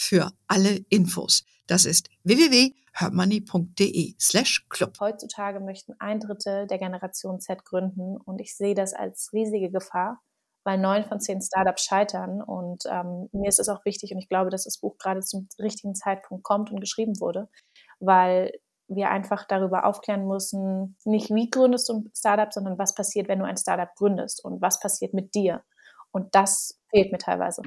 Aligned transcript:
für 0.00 0.32
alle 0.48 0.78
Infos. 0.88 1.44
Das 1.66 1.84
ist 1.84 2.08
www.hermoney.de 2.24 4.14
slash 4.18 4.66
club. 4.70 4.94
Heutzutage 4.98 5.60
möchten 5.60 5.92
ein 5.98 6.20
Drittel 6.20 6.66
der 6.66 6.78
Generation 6.78 7.38
Z 7.38 7.66
gründen 7.66 8.16
und 8.16 8.40
ich 8.40 8.56
sehe 8.56 8.74
das 8.74 8.94
als 8.94 9.30
riesige 9.34 9.70
Gefahr, 9.70 10.22
weil 10.64 10.78
neun 10.78 11.04
von 11.04 11.20
zehn 11.20 11.42
Startups 11.42 11.84
scheitern 11.84 12.40
und 12.42 12.84
ähm, 12.86 13.28
mir 13.32 13.48
ist 13.48 13.60
es 13.60 13.68
auch 13.68 13.84
wichtig 13.84 14.12
und 14.12 14.18
ich 14.18 14.30
glaube, 14.30 14.48
dass 14.48 14.64
das 14.64 14.78
Buch 14.78 14.96
gerade 14.96 15.20
zum 15.20 15.48
richtigen 15.58 15.94
Zeitpunkt 15.94 16.44
kommt 16.44 16.70
und 16.70 16.80
geschrieben 16.80 17.20
wurde, 17.20 17.50
weil 17.98 18.52
wir 18.88 19.10
einfach 19.10 19.46
darüber 19.46 19.84
aufklären 19.84 20.26
müssen, 20.26 20.96
nicht 21.04 21.28
wie 21.28 21.50
gründest 21.50 21.90
du 21.90 21.98
ein 21.98 22.10
Startup, 22.16 22.52
sondern 22.52 22.78
was 22.78 22.94
passiert, 22.94 23.28
wenn 23.28 23.38
du 23.38 23.44
ein 23.44 23.58
Startup 23.58 23.94
gründest 23.96 24.42
und 24.44 24.62
was 24.62 24.80
passiert 24.80 25.12
mit 25.12 25.34
dir. 25.34 25.62
Und 26.10 26.34
das 26.34 26.80
fehlt 26.90 27.12
mir 27.12 27.18
teilweise. 27.18 27.62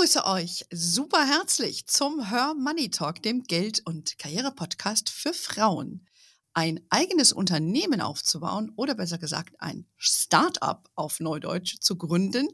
Begrüße 0.00 0.24
euch 0.24 0.64
super 0.72 1.26
herzlich 1.26 1.86
zum 1.86 2.30
Her 2.30 2.54
Money 2.54 2.90
Talk, 2.90 3.22
dem 3.22 3.42
Geld- 3.42 3.82
und 3.84 4.16
Karriere-Podcast 4.18 5.10
für 5.10 5.34
Frauen. 5.34 6.06
Ein 6.54 6.80
eigenes 6.88 7.34
Unternehmen 7.34 8.00
aufzubauen 8.00 8.72
oder 8.76 8.94
besser 8.94 9.18
gesagt 9.18 9.60
ein 9.60 9.84
Start-up 9.98 10.88
auf 10.94 11.20
Neudeutsch 11.20 11.80
zu 11.80 11.96
gründen, 11.98 12.48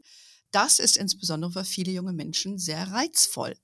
das 0.51 0.79
ist 0.79 0.97
insbesondere 0.97 1.53
für 1.53 1.63
viele 1.63 1.93
junge 1.93 2.11
Menschen 2.11 2.59
sehr 2.59 2.91
reizvoll. 2.91 3.55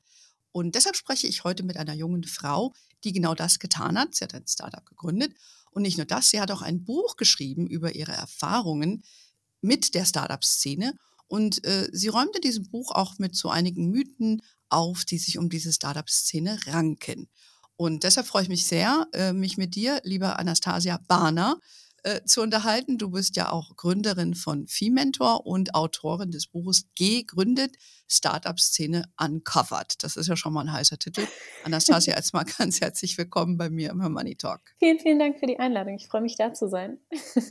Und 0.53 0.75
deshalb 0.75 0.95
spreche 0.95 1.27
ich 1.27 1.43
heute 1.43 1.63
mit 1.63 1.75
einer 1.75 1.93
jungen 1.93 2.23
Frau, 2.23 2.73
die 3.03 3.11
genau 3.11 3.35
das 3.35 3.59
getan 3.59 3.99
hat. 3.99 4.15
Sie 4.15 4.23
hat 4.23 4.33
ein 4.33 4.47
Startup 4.47 4.85
gegründet. 4.85 5.35
Und 5.71 5.81
nicht 5.81 5.97
nur 5.97 6.07
das, 6.07 6.29
sie 6.29 6.39
hat 6.39 6.51
auch 6.51 6.61
ein 6.61 6.85
Buch 6.85 7.17
geschrieben 7.17 7.67
über 7.67 7.93
ihre 7.93 8.13
Erfahrungen 8.13 9.03
mit 9.59 9.93
der 9.93 10.05
Startup-Szene 10.05 10.93
und 11.27 11.63
äh, 11.65 11.89
sie 11.91 12.09
räumte 12.09 12.39
diesem 12.39 12.69
Buch 12.69 12.91
auch 12.91 13.17
mit 13.17 13.35
so 13.35 13.49
einigen 13.49 13.89
Mythen 13.89 14.41
auf, 14.69 15.05
die 15.05 15.17
sich 15.17 15.37
um 15.37 15.49
diese 15.49 15.71
Startup-Szene 15.71 16.59
ranken. 16.67 17.29
Und 17.75 18.03
deshalb 18.03 18.27
freue 18.27 18.43
ich 18.43 18.49
mich 18.49 18.65
sehr, 18.65 19.07
äh, 19.13 19.33
mich 19.33 19.57
mit 19.57 19.75
dir, 19.75 19.99
lieber 20.03 20.39
Anastasia 20.39 20.99
Bahner, 21.07 21.59
äh, 22.03 22.23
zu 22.25 22.41
unterhalten. 22.41 22.97
Du 22.97 23.11
bist 23.11 23.35
ja 23.37 23.51
auch 23.51 23.75
Gründerin 23.75 24.35
von 24.35 24.67
Viehmentor 24.67 25.45
und 25.45 25.73
Autorin 25.73 26.31
des 26.31 26.47
Buches 26.47 26.85
Gegründet, 26.95 27.77
Startup-Szene 28.09 29.05
Uncovered. 29.17 30.03
Das 30.03 30.17
ist 30.17 30.27
ja 30.27 30.35
schon 30.35 30.53
mal 30.53 30.61
ein 30.61 30.73
heißer 30.73 30.99
Titel. 30.99 31.25
Anastasia, 31.63 32.13
jetzt 32.17 32.33
mal 32.33 32.43
ganz 32.43 32.81
herzlich 32.81 33.17
willkommen 33.17 33.57
bei 33.57 33.69
mir 33.69 33.91
im 33.91 33.97
Money 33.97 34.35
Talk. 34.35 34.61
Vielen, 34.79 34.99
vielen 34.99 35.17
Dank 35.17 35.39
für 35.39 35.47
die 35.47 35.59
Einladung. 35.59 35.95
Ich 35.95 36.07
freue 36.07 36.21
mich, 36.21 36.35
da 36.35 36.53
zu 36.53 36.67
sein. 36.67 36.99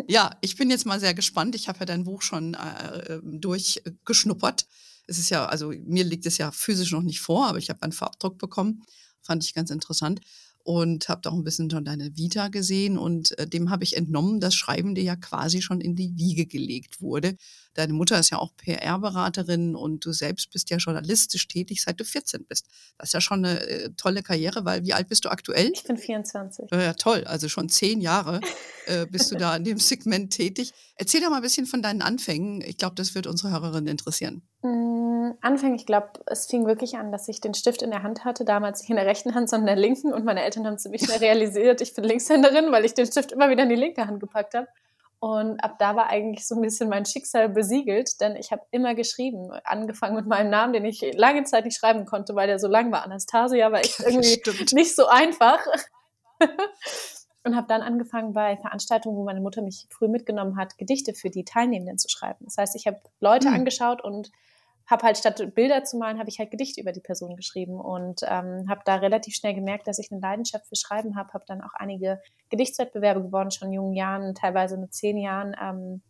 ja, 0.06 0.36
ich 0.42 0.56
bin 0.56 0.70
jetzt 0.70 0.84
mal 0.86 1.00
sehr 1.00 1.14
gespannt. 1.14 1.54
Ich 1.54 1.68
habe 1.68 1.80
ja 1.80 1.86
dein 1.86 2.04
Buch 2.04 2.22
schon 2.22 2.54
äh, 2.54 3.14
ähm, 3.14 3.40
durchgeschnuppert. 3.40 4.66
Es 5.06 5.18
ist 5.18 5.30
ja, 5.30 5.46
also 5.46 5.72
mir 5.84 6.04
liegt 6.04 6.26
es 6.26 6.38
ja 6.38 6.52
physisch 6.52 6.92
noch 6.92 7.02
nicht 7.02 7.20
vor, 7.20 7.46
aber 7.46 7.58
ich 7.58 7.70
habe 7.70 7.82
einen 7.82 7.92
Farbdruck 7.92 8.38
bekommen. 8.38 8.84
Fand 9.22 9.44
ich 9.44 9.54
ganz 9.54 9.70
interessant 9.70 10.20
und 10.64 11.08
habe 11.08 11.28
auch 11.28 11.34
ein 11.34 11.44
bisschen 11.44 11.70
schon 11.70 11.84
deine 11.84 12.16
Vita 12.16 12.48
gesehen 12.48 12.96
und 12.96 13.36
äh, 13.38 13.46
dem 13.46 13.70
habe 13.70 13.84
ich 13.84 13.96
entnommen, 13.96 14.40
dass 14.40 14.54
Schreiben 14.54 14.94
dir 14.94 15.02
ja 15.02 15.16
quasi 15.16 15.60
schon 15.60 15.80
in 15.80 15.96
die 15.96 16.16
Wiege 16.16 16.46
gelegt 16.46 17.00
wurde. 17.00 17.36
Deine 17.74 17.94
Mutter 17.94 18.18
ist 18.18 18.30
ja 18.30 18.38
auch 18.38 18.54
PR-Beraterin 18.56 19.74
und 19.74 20.04
du 20.04 20.12
selbst 20.12 20.50
bist 20.50 20.70
ja 20.70 20.76
journalistisch 20.76 21.48
tätig, 21.48 21.82
seit 21.82 21.98
du 21.98 22.04
14 22.04 22.44
bist. 22.46 22.66
Das 22.98 23.08
ist 23.08 23.14
ja 23.14 23.20
schon 23.20 23.44
eine 23.44 23.60
äh, 23.60 23.90
tolle 23.96 24.22
Karriere, 24.22 24.64
weil 24.64 24.84
wie 24.84 24.92
alt 24.92 25.08
bist 25.08 25.24
du 25.24 25.30
aktuell? 25.30 25.70
Ich 25.72 25.84
bin 25.84 25.96
24. 25.96 26.66
Ja, 26.70 26.92
toll, 26.94 27.24
also 27.24 27.48
schon 27.48 27.68
zehn 27.68 28.00
Jahre 28.00 28.40
äh, 28.86 29.06
bist 29.06 29.32
du 29.32 29.36
da 29.36 29.56
in 29.56 29.64
dem 29.64 29.78
Segment 29.78 30.32
tätig. 30.32 30.72
Erzähl 30.96 31.20
doch 31.20 31.30
mal 31.30 31.36
ein 31.36 31.42
bisschen 31.42 31.66
von 31.66 31.82
deinen 31.82 32.02
Anfängen. 32.02 32.60
Ich 32.60 32.76
glaube, 32.76 32.94
das 32.94 33.14
wird 33.14 33.26
unsere 33.26 33.52
Hörerinnen 33.52 33.88
interessieren. 33.88 34.42
Mm, 34.62 35.32
Anfang, 35.40 35.74
ich 35.74 35.86
glaube, 35.86 36.10
es 36.26 36.46
fing 36.46 36.66
wirklich 36.66 36.96
an, 36.96 37.10
dass 37.10 37.28
ich 37.28 37.40
den 37.40 37.54
Stift 37.54 37.82
in 37.82 37.90
der 37.90 38.02
Hand 38.02 38.24
hatte, 38.24 38.44
damals 38.44 38.80
nicht 38.80 38.90
in 38.90 38.96
der 38.96 39.06
rechten 39.06 39.34
Hand, 39.34 39.48
sondern 39.48 39.68
in 39.68 39.74
der 39.74 39.82
linken. 39.82 40.12
Und 40.12 40.24
meine 40.24 40.42
Eltern 40.42 40.51
haben 40.56 40.78
ziemlich 40.78 41.02
schnell 41.02 41.18
realisiert, 41.18 41.80
ich 41.80 41.94
bin 41.94 42.04
Linkshänderin, 42.04 42.70
weil 42.72 42.84
ich 42.84 42.94
den 42.94 43.06
Stift 43.06 43.32
immer 43.32 43.50
wieder 43.50 43.62
in 43.64 43.68
die 43.68 43.76
linke 43.76 44.06
Hand 44.06 44.20
gepackt 44.20 44.54
habe. 44.54 44.68
Und 45.20 45.62
ab 45.62 45.76
da 45.78 45.94
war 45.94 46.08
eigentlich 46.08 46.48
so 46.48 46.56
ein 46.56 46.62
bisschen 46.62 46.88
mein 46.88 47.06
Schicksal 47.06 47.48
besiegelt, 47.48 48.20
denn 48.20 48.34
ich 48.34 48.50
habe 48.50 48.62
immer 48.72 48.96
geschrieben, 48.96 49.52
angefangen 49.62 50.16
mit 50.16 50.26
meinem 50.26 50.50
Namen, 50.50 50.72
den 50.72 50.84
ich 50.84 51.00
lange 51.14 51.44
Zeit 51.44 51.64
nicht 51.64 51.78
schreiben 51.78 52.06
konnte, 52.06 52.34
weil 52.34 52.48
der 52.48 52.58
so 52.58 52.66
lang 52.66 52.90
war. 52.90 53.04
Anastasia 53.04 53.70
war 53.70 53.78
echt 53.78 54.00
irgendwie 54.04 54.40
Stimmt. 54.40 54.72
nicht 54.72 54.96
so 54.96 55.06
einfach. 55.06 55.64
und 57.44 57.54
habe 57.54 57.68
dann 57.68 57.82
angefangen 57.82 58.32
bei 58.32 58.56
Veranstaltungen, 58.56 59.16
wo 59.16 59.22
meine 59.22 59.40
Mutter 59.40 59.62
mich 59.62 59.86
früh 59.90 60.08
mitgenommen 60.08 60.56
hat, 60.56 60.76
Gedichte 60.76 61.14
für 61.14 61.30
die 61.30 61.44
Teilnehmenden 61.44 61.98
zu 61.98 62.08
schreiben. 62.08 62.44
Das 62.44 62.58
heißt, 62.58 62.74
ich 62.74 62.88
habe 62.88 63.00
Leute 63.20 63.48
mhm. 63.48 63.54
angeschaut 63.54 64.02
und 64.02 64.32
habe 64.92 65.04
halt 65.04 65.18
statt 65.18 65.42
Bilder 65.54 65.82
zu 65.82 65.96
malen, 65.96 66.18
habe 66.18 66.28
ich 66.28 66.38
halt 66.38 66.52
Gedichte 66.52 66.80
über 66.80 66.92
die 66.92 67.00
Person 67.00 67.34
geschrieben 67.34 67.80
und 67.80 68.20
ähm, 68.22 68.66
habe 68.68 68.82
da 68.84 68.96
relativ 68.96 69.34
schnell 69.34 69.54
gemerkt, 69.54 69.88
dass 69.88 69.98
ich 69.98 70.12
eine 70.12 70.20
Leidenschaft 70.20 70.68
für 70.68 70.76
Schreiben 70.76 71.16
habe. 71.16 71.32
Habe 71.32 71.44
dann 71.48 71.62
auch 71.62 71.74
einige 71.74 72.20
Gedichtswettbewerbe 72.50 73.22
gewonnen, 73.22 73.50
schon 73.50 73.68
in 73.68 73.74
jungen 73.74 73.94
Jahren, 73.94 74.34
teilweise 74.34 74.76
mit 74.76 74.94
zehn 74.94 75.18
Jahren. 75.18 75.56
Ähm, 75.60 76.02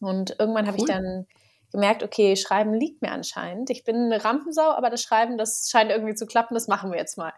und 0.00 0.36
irgendwann 0.38 0.64
cool. 0.64 0.72
habe 0.72 0.78
ich 0.78 0.84
dann 0.84 1.26
gemerkt, 1.72 2.02
okay, 2.02 2.36
Schreiben 2.36 2.74
liegt 2.74 3.00
mir 3.00 3.12
anscheinend. 3.12 3.70
Ich 3.70 3.84
bin 3.84 3.96
eine 3.96 4.22
Rampensau, 4.22 4.70
aber 4.70 4.90
das 4.90 5.02
Schreiben, 5.02 5.38
das 5.38 5.68
scheint 5.70 5.90
irgendwie 5.90 6.14
zu 6.14 6.26
klappen, 6.26 6.54
das 6.54 6.68
machen 6.68 6.90
wir 6.90 6.98
jetzt 6.98 7.16
mal 7.16 7.32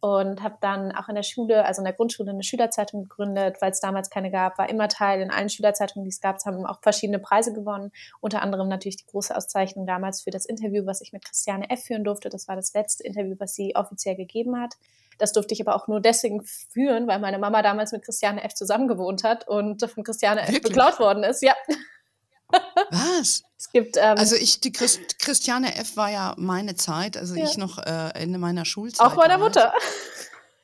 und 0.00 0.42
habe 0.42 0.56
dann 0.60 0.92
auch 0.92 1.08
in 1.08 1.14
der 1.14 1.22
Schule, 1.22 1.64
also 1.64 1.80
in 1.80 1.84
der 1.84 1.92
Grundschule, 1.92 2.30
eine 2.30 2.42
Schülerzeitung 2.42 3.02
gegründet, 3.02 3.58
weil 3.60 3.70
es 3.70 3.80
damals 3.80 4.08
keine 4.08 4.30
gab, 4.30 4.58
war 4.58 4.68
immer 4.68 4.88
Teil 4.88 5.20
in 5.20 5.30
allen 5.30 5.50
Schülerzeitungen, 5.50 6.04
die 6.04 6.10
es 6.10 6.20
gab, 6.20 6.44
haben 6.44 6.64
auch 6.64 6.80
verschiedene 6.80 7.18
Preise 7.18 7.52
gewonnen, 7.52 7.92
unter 8.20 8.42
anderem 8.42 8.68
natürlich 8.68 8.96
die 8.96 9.06
große 9.06 9.36
Auszeichnung 9.36 9.86
damals 9.86 10.22
für 10.22 10.30
das 10.30 10.46
Interview, 10.46 10.86
was 10.86 11.00
ich 11.02 11.12
mit 11.12 11.24
Christiane 11.24 11.68
F. 11.68 11.84
führen 11.84 12.04
durfte. 12.04 12.30
Das 12.30 12.48
war 12.48 12.56
das 12.56 12.72
letzte 12.72 13.04
Interview, 13.04 13.36
was 13.38 13.54
sie 13.54 13.76
offiziell 13.76 14.16
gegeben 14.16 14.58
hat. 14.58 14.74
Das 15.18 15.32
durfte 15.34 15.52
ich 15.52 15.60
aber 15.60 15.76
auch 15.76 15.86
nur 15.86 16.00
deswegen 16.00 16.42
führen, 16.42 17.06
weil 17.06 17.18
meine 17.18 17.38
Mama 17.38 17.60
damals 17.60 17.92
mit 17.92 18.02
Christiane 18.02 18.42
F. 18.42 18.54
zusammengewohnt 18.54 19.22
hat 19.22 19.46
und 19.46 19.84
von 19.84 20.02
Christiane? 20.02 20.40
F. 20.42 20.62
beklaut 20.62 20.98
worden 20.98 21.24
ist. 21.24 21.42
Ja. 21.42 21.54
Was? 22.90 23.42
Es 23.60 23.70
gibt, 23.72 23.98
ähm, 23.98 24.16
also 24.16 24.36
ich, 24.36 24.60
die 24.60 24.72
Christ, 24.72 25.18
Christiane 25.18 25.76
F. 25.76 25.94
war 25.94 26.10
ja 26.10 26.34
meine 26.38 26.76
Zeit, 26.76 27.18
also 27.18 27.34
ja. 27.34 27.44
ich 27.44 27.58
noch 27.58 27.76
äh, 27.76 28.10
in 28.22 28.40
meiner 28.40 28.64
Schulzeit. 28.64 29.06
Auch 29.06 29.16
meiner 29.16 29.36
Mutter. 29.36 29.74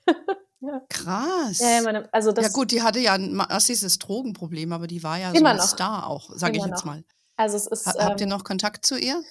ja. 0.60 0.80
Krass. 0.88 1.58
Ja, 1.58 1.82
meine, 1.82 2.08
also 2.10 2.32
das 2.32 2.46
ja 2.46 2.52
gut, 2.52 2.70
die 2.70 2.80
hatte 2.80 2.98
ja 2.98 3.12
ein 3.12 3.34
massives 3.34 3.98
Drogenproblem, 3.98 4.72
aber 4.72 4.86
die 4.86 5.02
war 5.02 5.18
ja 5.18 5.30
so 5.34 5.44
ein 5.44 5.56
noch. 5.56 5.68
Star 5.68 6.06
auch, 6.06 6.30
sage 6.34 6.56
ich 6.56 6.64
jetzt 6.64 6.78
noch. 6.78 6.84
mal. 6.86 7.04
Also 7.36 7.58
es 7.58 7.66
ist, 7.66 7.86
ha, 7.86 7.92
habt 7.98 8.20
ihr 8.20 8.24
ähm, 8.24 8.30
noch 8.30 8.44
Kontakt 8.44 8.86
zu 8.86 8.98
ihr? 8.98 9.22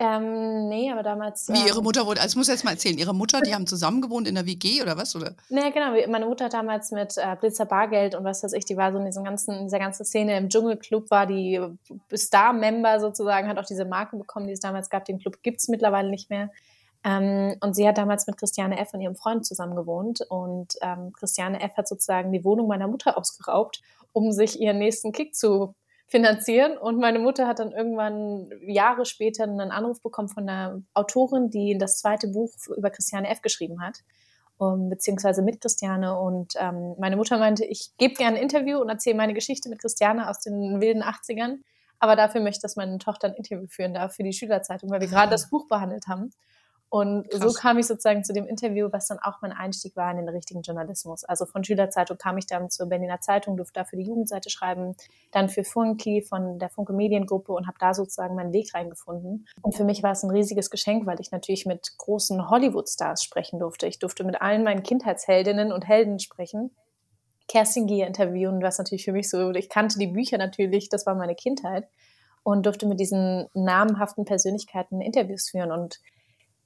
Ähm, 0.00 0.68
nee, 0.68 0.92
aber 0.92 1.02
damals. 1.02 1.48
Wie 1.48 1.66
ihre 1.66 1.78
ähm, 1.78 1.84
Mutter 1.84 2.06
wurde, 2.06 2.20
also 2.20 2.34
ich 2.34 2.36
muss 2.36 2.46
jetzt 2.46 2.64
mal 2.64 2.70
erzählen, 2.70 2.96
ihre 2.98 3.14
Mutter, 3.14 3.40
die 3.40 3.52
haben 3.52 3.66
zusammen 3.66 4.00
gewohnt 4.00 4.28
in 4.28 4.36
der 4.36 4.46
WG 4.46 4.80
oder 4.80 4.96
was? 4.96 5.16
Oder? 5.16 5.34
Nee, 5.48 5.72
genau. 5.72 5.92
Meine 6.08 6.26
Mutter 6.26 6.44
hat 6.44 6.52
damals 6.52 6.92
mit 6.92 7.16
äh, 7.18 7.36
Blitzer 7.40 7.66
Bargeld 7.66 8.14
und 8.14 8.22
was 8.22 8.44
weiß 8.44 8.52
ich, 8.52 8.64
die 8.64 8.76
war 8.76 8.92
so 8.92 8.98
in, 8.98 9.06
diesem 9.06 9.24
ganzen, 9.24 9.54
in 9.54 9.64
dieser 9.64 9.80
ganzen 9.80 10.04
Szene 10.04 10.36
im 10.38 10.48
Dschungelclub, 10.48 11.10
war 11.10 11.26
die 11.26 11.60
Star-Member 12.14 13.00
sozusagen, 13.00 13.48
hat 13.48 13.58
auch 13.58 13.66
diese 13.66 13.84
Marke 13.84 14.16
bekommen, 14.16 14.46
die 14.46 14.52
es 14.52 14.60
damals 14.60 14.88
gab. 14.88 15.04
Den 15.04 15.18
Club 15.18 15.42
gibt 15.42 15.60
es 15.60 15.68
mittlerweile 15.68 16.10
nicht 16.10 16.30
mehr. 16.30 16.50
Ähm, 17.02 17.56
und 17.60 17.74
sie 17.74 17.86
hat 17.88 17.98
damals 17.98 18.26
mit 18.28 18.36
Christiane 18.36 18.78
F. 18.78 18.94
und 18.94 19.00
ihrem 19.00 19.16
Freund 19.16 19.44
zusammen 19.46 19.74
gewohnt. 19.74 20.20
Und 20.28 20.74
ähm, 20.80 21.12
Christiane 21.12 21.60
F. 21.60 21.76
hat 21.76 21.88
sozusagen 21.88 22.32
die 22.32 22.44
Wohnung 22.44 22.68
meiner 22.68 22.86
Mutter 22.86 23.18
ausgeraubt, 23.18 23.82
um 24.12 24.30
sich 24.30 24.60
ihren 24.60 24.78
nächsten 24.78 25.10
Kick 25.10 25.34
zu 25.34 25.74
finanzieren. 26.08 26.76
Und 26.76 26.98
meine 26.98 27.18
Mutter 27.18 27.46
hat 27.46 27.58
dann 27.58 27.70
irgendwann 27.70 28.50
Jahre 28.66 29.04
später 29.04 29.44
einen 29.44 29.70
Anruf 29.70 30.02
bekommen 30.02 30.28
von 30.28 30.48
einer 30.48 30.82
Autorin, 30.94 31.50
die 31.50 31.76
das 31.78 31.98
zweite 31.98 32.28
Buch 32.28 32.50
über 32.76 32.90
Christiane 32.90 33.28
F. 33.28 33.42
geschrieben 33.42 33.80
hat, 33.82 33.98
um, 34.56 34.88
beziehungsweise 34.88 35.42
mit 35.42 35.60
Christiane. 35.60 36.18
Und 36.18 36.54
ähm, 36.58 36.94
meine 36.98 37.16
Mutter 37.16 37.38
meinte, 37.38 37.64
ich 37.64 37.90
gebe 37.98 38.14
gerne 38.14 38.38
ein 38.38 38.42
Interview 38.42 38.78
und 38.78 38.88
erzähle 38.88 39.16
meine 39.16 39.34
Geschichte 39.34 39.68
mit 39.68 39.80
Christiane 39.80 40.28
aus 40.28 40.40
den 40.40 40.80
wilden 40.80 41.02
80ern. 41.02 41.58
Aber 42.00 42.16
dafür 42.16 42.40
möchte 42.40 42.58
ich, 42.58 42.62
dass 42.62 42.76
meine 42.76 42.98
Tochter 42.98 43.28
ein 43.28 43.34
Interview 43.34 43.66
führen 43.68 43.94
darf 43.94 44.14
für 44.14 44.22
die 44.22 44.32
Schülerzeitung, 44.32 44.90
weil 44.90 45.00
wir 45.00 45.08
gerade 45.08 45.30
das 45.30 45.50
Buch 45.50 45.68
behandelt 45.68 46.06
haben. 46.08 46.30
Und 46.90 47.28
Krass. 47.28 47.42
so 47.42 47.52
kam 47.52 47.78
ich 47.78 47.86
sozusagen 47.86 48.24
zu 48.24 48.32
dem 48.32 48.46
Interview, 48.46 48.88
was 48.90 49.08
dann 49.08 49.18
auch 49.18 49.42
mein 49.42 49.52
Einstieg 49.52 49.94
war 49.94 50.10
in 50.10 50.16
den 50.16 50.28
richtigen 50.28 50.62
Journalismus. 50.62 51.22
Also 51.24 51.44
von 51.44 51.62
Schülerzeitung 51.62 52.16
kam 52.16 52.38
ich 52.38 52.46
dann 52.46 52.70
zur 52.70 52.86
Berliner 52.86 53.20
Zeitung, 53.20 53.58
durfte 53.58 53.80
da 53.80 53.84
für 53.84 53.96
die 53.96 54.04
Jugendseite 54.04 54.48
schreiben, 54.48 54.96
dann 55.30 55.50
für 55.50 55.64
Funky 55.64 56.22
von 56.22 56.58
der 56.58 56.70
Funke 56.70 56.94
Mediengruppe 56.94 57.52
und 57.52 57.66
habe 57.66 57.76
da 57.78 57.92
sozusagen 57.92 58.34
meinen 58.34 58.54
Weg 58.54 58.74
reingefunden. 58.74 59.46
Und 59.60 59.76
für 59.76 59.84
mich 59.84 60.02
war 60.02 60.12
es 60.12 60.22
ein 60.22 60.30
riesiges 60.30 60.70
Geschenk, 60.70 61.04
weil 61.04 61.20
ich 61.20 61.30
natürlich 61.30 61.66
mit 61.66 61.92
großen 61.98 62.48
Hollywood-Stars 62.48 63.22
sprechen 63.22 63.58
durfte. 63.58 63.86
Ich 63.86 63.98
durfte 63.98 64.24
mit 64.24 64.40
allen 64.40 64.64
meinen 64.64 64.82
Kindheitsheldinnen 64.82 65.72
und 65.72 65.86
Helden 65.86 66.18
sprechen. 66.18 66.70
Kerstin 67.48 67.86
Gier 67.86 68.06
interviewen, 68.06 68.62
was 68.62 68.78
natürlich 68.78 69.04
für 69.04 69.12
mich 69.12 69.28
so, 69.28 69.50
ich 69.50 69.68
kannte 69.68 69.98
die 69.98 70.06
Bücher 70.06 70.38
natürlich, 70.38 70.88
das 70.90 71.06
war 71.06 71.14
meine 71.14 71.34
Kindheit 71.34 71.88
und 72.42 72.66
durfte 72.66 72.86
mit 72.86 73.00
diesen 73.00 73.46
namhaften 73.54 74.24
Persönlichkeiten 74.24 75.00
Interviews 75.00 75.50
führen 75.50 75.72
und 75.72 75.98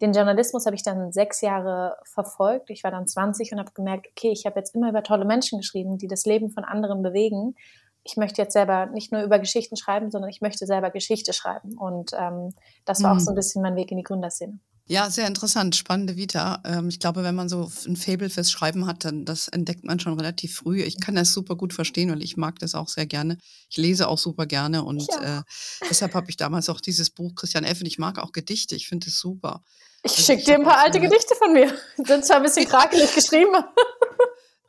den 0.03 0.13
Journalismus 0.13 0.67
habe 0.67 0.75
ich 0.75 0.83
dann 0.83 1.13
sechs 1.13 1.41
Jahre 1.41 1.97
verfolgt. 2.05 2.71
Ich 2.71 2.83
war 2.83 2.91
dann 2.91 3.07
20 3.07 3.53
und 3.53 3.61
habe 3.61 3.71
gemerkt, 3.73 4.09
okay, 4.11 4.33
ich 4.33 4.45
habe 4.45 4.59
jetzt 4.59 4.75
immer 4.75 4.89
über 4.89 5.05
tolle 5.05 5.25
Menschen 5.25 5.61
geschrieben, 5.61 5.97
die 5.97 6.09
das 6.09 6.27
Leben 6.27 6.51
von 6.51 6.65
anderen 6.65 7.03
bewegen. 7.03 7.55
Ich 8.03 8.17
möchte 8.17 8.43
jetzt 8.43 8.53
selber 8.53 8.87
nicht 8.87 9.13
nur 9.13 9.23
über 9.23 9.39
Geschichten 9.39 9.77
schreiben, 9.77 10.11
sondern 10.11 10.29
ich 10.29 10.41
möchte 10.41 10.67
selber 10.67 10.91
Geschichte 10.91 11.33
schreiben. 11.33 11.79
Und 11.79 12.11
ähm, 12.19 12.53
das 12.85 13.01
war 13.03 13.15
mhm. 13.15 13.17
auch 13.17 13.23
so 13.23 13.31
ein 13.31 13.37
bisschen 13.37 13.63
mein 13.63 13.77
Weg 13.77 13.93
in 13.93 13.97
die 13.97 14.03
Gründerszene. 14.03 14.59
Ja, 14.87 15.09
sehr 15.09 15.29
interessant, 15.29 15.77
spannende 15.77 16.17
Vita. 16.17 16.61
Ähm, 16.65 16.89
ich 16.89 16.99
glaube, 16.99 17.23
wenn 17.23 17.37
man 17.37 17.49
so 17.49 17.71
ein 17.87 17.97
Fable 17.97 18.29
fürs 18.29 18.51
Schreiben 18.51 18.87
hat, 18.87 19.05
dann 19.05 19.25
das 19.25 19.47
entdeckt 19.47 19.85
man 19.85 20.01
schon 20.01 20.19
relativ 20.19 20.57
früh. 20.57 20.83
Ich 20.83 20.99
kann 20.99 21.15
das 21.15 21.33
super 21.33 21.55
gut 21.55 21.73
verstehen 21.73 22.11
und 22.11 22.21
ich 22.21 22.37
mag 22.37 22.59
das 22.59 22.75
auch 22.75 22.89
sehr 22.89 23.07
gerne. 23.07 23.39
Ich 23.71 23.77
lese 23.77 24.09
auch 24.09 24.19
super 24.19 24.47
gerne 24.47 24.85
und 24.85 25.07
ja. 25.09 25.39
äh, 25.39 25.43
deshalb 25.89 26.15
habe 26.15 26.29
ich 26.31 26.37
damals 26.37 26.69
auch 26.69 26.81
dieses 26.81 27.11
Buch 27.11 27.37
Christian 27.37 27.65
und 27.65 27.87
ich 27.87 27.99
mag 27.99 28.19
auch 28.19 28.33
Gedichte. 28.33 28.75
Ich 28.75 28.89
finde 28.89 29.07
es 29.07 29.21
super. 29.21 29.63
Ich 30.05 30.13
schicke 30.13 30.45
dir 30.45 30.55
ein 30.55 30.65
paar 30.65 30.79
alte 30.79 31.01
Gedichte 31.01 31.35
von 31.37 31.53
mir. 31.53 31.73
Sind 31.97 32.25
zwar 32.25 32.39
ein 32.39 32.43
bisschen 32.43 32.67
krakelig 32.67 33.15
geschrieben. 33.15 33.53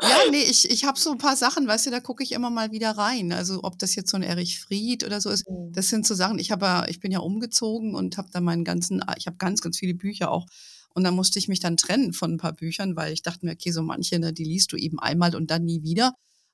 Ja, 0.02 0.18
nee, 0.30 0.44
ich, 0.44 0.70
ich 0.70 0.84
habe 0.84 1.00
so 1.00 1.12
ein 1.12 1.18
paar 1.18 1.36
Sachen, 1.38 1.66
weißt 1.66 1.86
du, 1.86 1.92
da 1.92 2.00
gucke 2.02 2.24
ich 2.24 2.34
immer 2.34 2.50
mal 2.50 2.72
wieder 2.72 2.92
rein. 2.92 3.32
Also 3.32 3.62
ob 3.64 3.80
das 3.80 3.96
jetzt 3.96 4.12
so 4.12 4.18
ein 4.18 4.24
Erich 4.24 4.60
Fried 4.60 5.04
oder 5.04 5.22
so 5.22 5.30
ist, 5.30 5.50
mhm. 5.50 5.72
das 5.72 5.88
sind 5.88 6.06
so 6.06 6.14
Sachen. 6.14 6.40
Ich 6.40 6.52
habe 6.52 6.66
ja, 6.66 6.88
ich 6.88 7.00
bin 7.00 7.12
ja 7.12 7.20
umgezogen 7.20 7.96
und 7.96 8.18
habe 8.18 8.28
da 8.32 8.42
meinen 8.42 8.64
ganzen, 8.66 9.04
ich 9.18 9.28
habe 9.28 9.38
ganz, 9.38 9.62
ganz 9.62 9.78
viele 9.80 9.94
Bücher 9.96 10.30
auch. 10.30 10.46
Und 10.94 11.04
dann 11.04 11.16
musste 11.16 11.40
ich 11.40 11.48
mich 11.48 11.60
dann 11.60 11.78
trennen 11.78 12.14
von 12.14 12.34
ein 12.34 12.38
paar 12.38 12.54
Büchern, 12.54 12.96
weil 12.96 13.14
ich 13.14 13.24
dachte 13.24 13.46
mir, 13.46 13.54
okay, 13.54 13.72
so 13.72 13.82
manche, 13.82 14.20
ne, 14.20 14.34
die 14.34 14.44
liest 14.44 14.72
du 14.72 14.78
eben 14.78 15.00
einmal 15.00 15.36
und 15.36 15.50
dann 15.50 15.64
nie 15.64 15.82
wieder. 15.84 16.14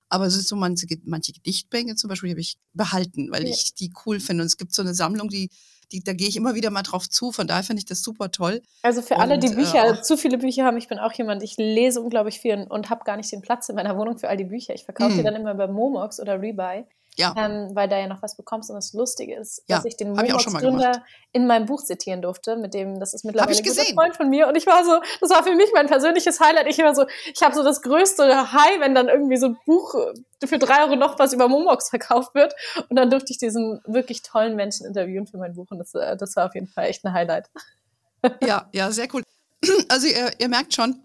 Aber 0.10 0.26
es 0.26 0.36
ist 0.36 0.48
so 0.48 0.56
manche, 0.56 0.86
manche 1.04 1.34
Gedichtbänke 1.34 1.96
zum 1.96 2.08
Beispiel, 2.08 2.30
die 2.30 2.34
habe 2.34 2.42
ich 2.42 2.58
behalten, 2.74 3.32
weil 3.32 3.44
ja. 3.44 3.50
ich 3.50 3.74
die 3.74 3.92
cool 4.06 4.20
finde. 4.20 4.44
Und 4.44 4.48
es 4.48 4.58
gibt 4.58 4.74
so 4.74 4.82
eine 4.82 4.94
Sammlung, 4.94 5.30
die 5.30 5.50
die, 5.92 6.04
da 6.04 6.14
gehe 6.14 6.28
ich 6.28 6.38
immer 6.38 6.56
wieder 6.56 6.70
mal 6.70 6.84
drauf 6.84 7.10
zu. 7.10 7.32
Von 7.32 7.48
daher 7.48 7.64
finde 7.64 7.80
ich 7.80 7.86
das 7.86 8.02
super 8.02 8.32
toll. 8.32 8.62
Also 8.82 9.02
für 9.02 9.18
alle, 9.18 9.40
die 9.40 9.50
Bücher, 9.50 9.86
äh, 9.86 10.02
zu 10.02 10.18
viele 10.18 10.38
Bücher 10.38 10.66
haben, 10.66 10.78
ich 10.78 10.88
bin 10.88 11.00
auch 11.00 11.14
jemand, 11.14 11.44
ich 11.44 11.58
lese 11.58 12.02
unglaublich 12.02 12.40
viel 12.40 12.56
und, 12.56 12.68
und 12.68 12.90
habe 12.90 13.04
gar 13.04 13.18
nicht 13.18 13.32
den 13.32 13.42
Platz 13.42 13.70
in 13.70 13.76
meiner 13.76 13.98
Wohnung 13.98 14.18
für 14.18 14.30
all 14.30 14.38
die 14.38 14.46
Bücher. 14.46 14.74
Ich 14.74 14.86
verkaufe 14.86 15.12
die 15.12 15.18
hm. 15.20 15.26
dann 15.26 15.36
immer 15.36 15.56
bei 15.56 15.68
Momox 15.68 16.20
oder 16.20 16.42
Rebuy. 16.42 16.86
Ja. 17.20 17.34
Ähm, 17.36 17.76
weil 17.76 17.90
da 17.90 18.00
ja 18.00 18.08
noch 18.08 18.22
was 18.22 18.38
bekommst. 18.38 18.70
Und 18.70 18.78
das 18.78 18.94
Lustige 18.94 19.36
ist, 19.36 19.62
ja, 19.68 19.76
dass 19.76 19.86
ich 19.86 19.98
den 19.98 20.14
Momox-Gründer 20.14 21.04
in 21.34 21.48
meinem 21.48 21.66
Buch 21.66 21.84
zitieren 21.84 22.22
durfte, 22.22 22.56
mit 22.56 22.74
dem, 22.74 22.98
das 23.02 23.14
ist 23.14 23.26
mittlerweile 23.26 23.58
ein 23.58 23.64
guter 23.64 23.84
Freund 23.94 24.16
von 24.16 24.30
mir. 24.30 24.48
Und 24.48 24.56
ich 24.56 24.66
war 24.66 24.86
so, 24.86 25.02
das 25.20 25.30
war 25.30 25.44
für 25.44 25.54
mich 25.54 25.70
mein 25.74 25.88
persönliches 25.88 26.40
Highlight. 26.40 26.68
Ich 26.68 26.80
immer 26.80 26.96
so, 26.96 27.06
ich 27.34 27.42
habe 27.44 27.54
so 27.54 27.62
das 27.62 27.82
größte 27.82 28.54
High, 28.54 28.80
wenn 28.80 28.96
dann 28.96 29.10
irgendwie 29.10 29.36
so 29.36 29.48
ein 29.48 29.58
Buch 29.66 29.96
für 30.46 30.60
drei 30.60 30.86
Euro 30.86 30.96
noch 30.96 31.20
was 31.20 31.34
über 31.34 31.50
Momox 31.50 31.90
verkauft 31.90 32.36
wird. 32.36 32.54
Und 32.88 32.96
dann 32.96 33.10
durfte 33.10 33.34
ich 33.34 33.38
diesen 33.38 33.82
wirklich 33.86 34.22
tollen 34.22 34.56
Menschen 34.56 34.86
interviewen 34.86 35.28
für 35.28 35.38
mein 35.38 35.56
Buch. 35.56 35.68
Und 35.72 35.80
das, 35.80 35.94
äh, 35.94 36.16
das 36.16 36.38
war 36.38 36.46
auf 36.46 36.56
jeden 36.56 36.68
Fall 36.68 36.86
echt 36.86 37.04
ein 37.06 37.14
Highlight. 37.14 37.50
Ja, 38.46 38.68
ja, 38.74 38.92
sehr 38.92 39.08
cool. 39.14 39.24
Also 39.88 40.08
ihr, 40.08 40.30
ihr 40.40 40.50
merkt 40.50 40.74
schon, 40.74 41.02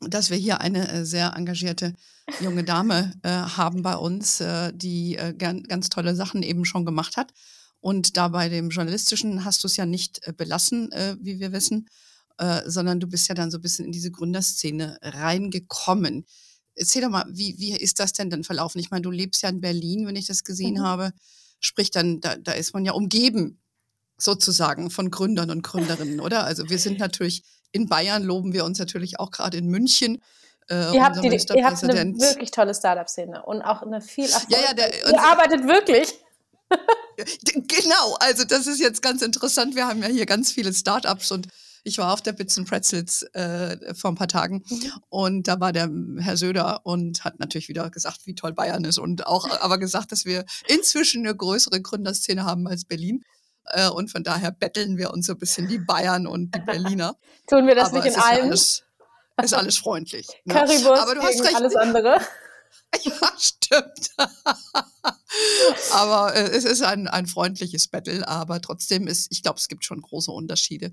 dass 0.00 0.30
wir 0.30 0.36
hier 0.36 0.60
eine 0.60 0.90
äh, 0.90 1.04
sehr 1.04 1.34
engagierte 1.36 1.94
junge 2.40 2.64
Dame 2.64 3.12
äh, 3.22 3.28
haben 3.28 3.82
bei 3.82 3.96
uns, 3.96 4.40
äh, 4.40 4.72
die 4.74 5.16
äh, 5.16 5.34
ganz 5.34 5.88
tolle 5.88 6.14
Sachen 6.14 6.42
eben 6.42 6.64
schon 6.64 6.84
gemacht 6.84 7.16
hat. 7.16 7.32
Und 7.80 8.16
da 8.16 8.28
bei 8.28 8.48
dem 8.48 8.70
Journalistischen 8.70 9.44
hast 9.44 9.62
du 9.62 9.68
es 9.68 9.76
ja 9.76 9.86
nicht 9.86 10.26
äh, 10.26 10.32
belassen, 10.32 10.90
äh, 10.92 11.16
wie 11.20 11.40
wir 11.40 11.52
wissen, 11.52 11.88
sondern 12.66 13.00
du 13.00 13.08
bist 13.08 13.26
ja 13.26 13.34
dann 13.34 13.50
so 13.50 13.58
ein 13.58 13.62
bisschen 13.62 13.86
in 13.86 13.90
diese 13.90 14.12
Gründerszene 14.12 14.98
reingekommen. 15.02 16.24
Erzähl 16.76 17.02
doch 17.02 17.10
mal, 17.10 17.24
wie, 17.28 17.58
wie 17.58 17.72
ist 17.72 17.98
das 17.98 18.12
denn 18.12 18.30
dann 18.30 18.44
verlaufen? 18.44 18.78
Ich 18.78 18.92
meine, 18.92 19.02
du 19.02 19.10
lebst 19.10 19.42
ja 19.42 19.48
in 19.48 19.60
Berlin, 19.60 20.06
wenn 20.06 20.14
ich 20.14 20.28
das 20.28 20.44
gesehen 20.44 20.74
mhm. 20.74 20.82
habe. 20.82 21.12
Sprich, 21.58 21.90
dann, 21.90 22.20
da, 22.20 22.36
da 22.36 22.52
ist 22.52 22.74
man 22.74 22.84
ja 22.84 22.92
umgeben 22.92 23.58
sozusagen 24.18 24.88
von 24.88 25.10
Gründern 25.10 25.50
und 25.50 25.62
Gründerinnen, 25.62 26.20
oder? 26.20 26.44
Also 26.44 26.70
wir 26.70 26.78
sind 26.78 26.98
natürlich 27.00 27.42
in 27.72 27.88
Bayern 27.88 28.22
loben 28.22 28.52
wir 28.52 28.64
uns 28.64 28.78
natürlich 28.78 29.18
auch 29.18 29.32
gerade 29.32 29.58
in 29.58 29.66
München. 29.66 30.22
Äh, 30.70 30.94
ihr, 30.94 31.02
habt 31.02 31.22
die, 31.22 31.28
ihr 31.28 31.64
habt 31.64 31.82
eine 31.82 32.18
wirklich 32.18 32.50
tolle 32.50 32.74
Startup-Szene 32.74 33.42
und 33.44 33.62
auch 33.62 33.82
eine 33.82 34.00
viel 34.00 34.26
Erfolg. 34.26 34.50
Ja, 34.50 34.58
ja, 34.68 34.74
der, 34.74 35.08
ihr 35.08 35.20
arbeitet 35.20 35.66
wirklich. 35.66 36.14
genau, 37.16 38.16
also 38.20 38.44
das 38.44 38.66
ist 38.66 38.78
jetzt 38.78 39.00
ganz 39.00 39.22
interessant. 39.22 39.74
Wir 39.74 39.86
haben 39.86 40.02
ja 40.02 40.08
hier 40.08 40.26
ganz 40.26 40.52
viele 40.52 40.72
Startups 40.74 41.32
und 41.32 41.48
ich 41.84 41.96
war 41.96 42.12
auf 42.12 42.20
der 42.20 42.32
Bits 42.32 42.58
and 42.58 42.68
Pretzels 42.68 43.22
äh, 43.32 43.94
vor 43.94 44.10
ein 44.10 44.14
paar 44.14 44.28
Tagen 44.28 44.62
mhm. 44.68 44.92
und 45.08 45.48
da 45.48 45.58
war 45.58 45.72
der 45.72 45.90
Herr 46.18 46.36
Söder 46.36 46.80
und 46.84 47.24
hat 47.24 47.40
natürlich 47.40 47.68
wieder 47.68 47.88
gesagt, 47.88 48.26
wie 48.26 48.34
toll 48.34 48.52
Bayern 48.52 48.84
ist 48.84 48.98
und 48.98 49.26
auch 49.26 49.48
aber 49.60 49.78
gesagt, 49.78 50.12
dass 50.12 50.26
wir 50.26 50.44
inzwischen 50.66 51.26
eine 51.26 51.34
größere 51.34 51.80
Gründerszene 51.80 52.44
haben 52.44 52.66
als 52.68 52.84
Berlin. 52.84 53.24
Äh, 53.70 53.88
und 53.88 54.10
von 54.10 54.22
daher 54.22 54.50
betteln 54.50 54.96
wir 54.96 55.12
uns 55.12 55.26
so 55.26 55.32
ein 55.32 55.38
bisschen 55.38 55.68
die 55.68 55.78
Bayern 55.78 56.26
und 56.26 56.54
die 56.54 56.60
Berliner. 56.60 57.16
Tun 57.46 57.66
wir 57.66 57.74
das 57.74 57.88
Aber 57.88 58.02
nicht 58.02 58.14
in 58.14 58.20
allen? 58.20 58.48
Alles, 58.48 58.84
ist 59.42 59.54
alles 59.54 59.78
freundlich. 59.78 60.28
Ne? 60.44 60.54
Currywurst 60.54 61.02
Aber 61.02 61.14
du 61.14 61.22
hast 61.22 61.42
recht. 61.42 61.56
alles 61.56 61.76
andere. 61.76 62.20
Ja, 63.04 63.32
stimmt. 63.36 64.10
aber 65.92 66.34
äh, 66.34 66.48
es 66.48 66.64
ist 66.64 66.82
ein, 66.82 67.06
ein 67.06 67.26
freundliches 67.26 67.88
Battle, 67.88 68.26
aber 68.26 68.60
trotzdem 68.62 69.06
ist, 69.06 69.30
ich 69.30 69.42
glaube, 69.42 69.58
es 69.58 69.68
gibt 69.68 69.84
schon 69.84 70.00
große 70.00 70.30
Unterschiede 70.30 70.92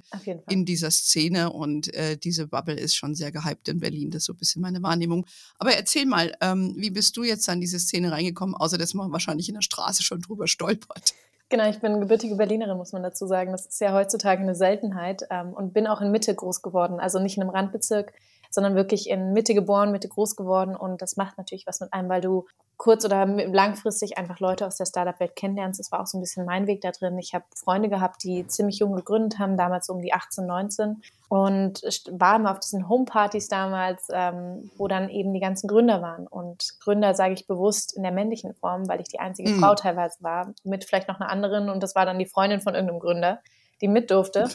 in 0.50 0.66
dieser 0.66 0.92
Szene 0.92 1.52
und 1.52 1.94
äh, 1.94 2.18
diese 2.18 2.48
Bubble 2.48 2.76
ist 2.76 2.96
schon 2.96 3.16
sehr 3.16 3.32
gehypt 3.32 3.70
in 3.70 3.80
Berlin. 3.80 4.12
Das 4.12 4.24
ist 4.24 4.26
so 4.26 4.34
ein 4.34 4.38
bisschen 4.38 4.62
meine 4.62 4.84
Wahrnehmung. 4.84 5.26
Aber 5.58 5.74
erzähl 5.74 6.06
mal, 6.06 6.34
ähm, 6.42 6.76
wie 6.78 6.90
bist 6.90 7.16
du 7.16 7.24
jetzt 7.24 7.48
an 7.48 7.62
diese 7.62 7.80
Szene 7.80 8.12
reingekommen, 8.12 8.56
außer 8.56 8.78
dass 8.78 8.94
man 8.94 9.12
wahrscheinlich 9.12 9.48
in 9.48 9.56
der 9.56 9.62
Straße 9.62 10.04
schon 10.04 10.22
drüber 10.22 10.48
stolpert? 10.48 11.14
Genau, 11.50 11.70
ich 11.70 11.80
bin 11.80 12.00
gebürtige 12.00 12.36
Berlinerin, 12.36 12.76
muss 12.76 12.92
man 12.92 13.04
dazu 13.04 13.28
sagen. 13.28 13.52
Das 13.52 13.68
ist 13.68 13.80
ja 13.80 13.94
heutzutage 13.94 14.42
eine 14.42 14.56
Seltenheit 14.56 15.24
ähm, 15.30 15.54
und 15.54 15.74
bin 15.74 15.86
auch 15.86 16.02
in 16.02 16.12
Mitte 16.12 16.34
groß 16.34 16.64
geworden. 16.64 17.00
Also 17.00 17.20
nicht 17.20 17.38
in 17.38 17.44
einem 17.44 17.52
Randbezirk, 17.52 18.14
sondern 18.56 18.76
wirklich 18.76 19.10
in 19.10 19.34
Mitte 19.34 19.54
geboren, 19.54 19.92
Mitte 19.92 20.08
groß 20.08 20.36
geworden. 20.36 20.76
Und 20.76 21.02
das 21.02 21.18
macht 21.18 21.38
natürlich 21.38 21.68
was 21.68 21.82
mit 21.82 21.94
einem, 21.94 22.10
weil 22.10 22.22
du 22.22 22.46
kurz- 22.78 23.06
oder 23.06 23.26
langfristig 23.26 24.18
einfach 24.18 24.40
Leute 24.40 24.66
aus 24.66 24.78
der 24.78 24.86
Startup-Welt 24.86 25.36
kennenlernst. 25.36 25.80
Das 25.80 25.92
war 25.92 26.02
auch 26.02 26.08
so 26.08 26.18
ein 26.18 26.22
bisschen 26.22 26.46
mein 26.46 26.66
Weg 26.66 26.82
da 26.82 26.92
drin. 26.92 27.18
Ich 27.20 27.34
habe 27.34 27.46
Freunde 27.56 27.90
gehabt, 27.90 28.24
die 28.24 28.48
ziemlich 28.48 28.80
jung 28.80 28.96
gegründet 28.96 29.40
haben, 29.40 29.58
damals 29.58 29.90
um 29.90 30.02
die 30.02 30.14
18, 30.14 30.46
19. 30.46 31.02
Und 31.28 31.82
war 32.12 32.36
immer 32.38 32.52
auf 32.52 32.60
diesen 32.60 32.88
Homepartys 32.88 33.48
damals, 33.48 34.08
ähm, 34.12 34.72
wo 34.78 34.88
dann 34.88 35.10
eben 35.10 35.34
die 35.34 35.40
ganzen 35.40 35.68
Gründer 35.68 36.02
waren. 36.02 36.28
Und 36.28 36.80
Gründer 36.82 37.14
sage 37.14 37.34
ich 37.34 37.48
bewusst 37.48 37.96
in 37.96 38.04
der 38.04 38.12
männlichen 38.12 38.54
Form, 38.56 38.88
weil 38.88 39.02
ich 39.02 39.10
die 39.10 39.20
einzige 39.20 39.50
mhm. 39.50 39.60
Frau 39.60 39.76
teilweise 39.76 40.18
war, 40.22 40.54
mit 40.64 40.86
vielleicht 40.86 41.08
noch 41.08 41.20
einer 41.20 41.30
anderen. 41.30 41.70
Und 41.70 41.84
das 41.84 41.96
war 41.96 42.06
dann 42.06 42.20
die 42.20 42.26
Freundin 42.26 42.62
von 42.62 42.74
irgendeinem 42.74 43.00
Gründer, 43.00 43.42
die 43.82 43.88
mit 43.88 44.12
durfte 44.12 44.50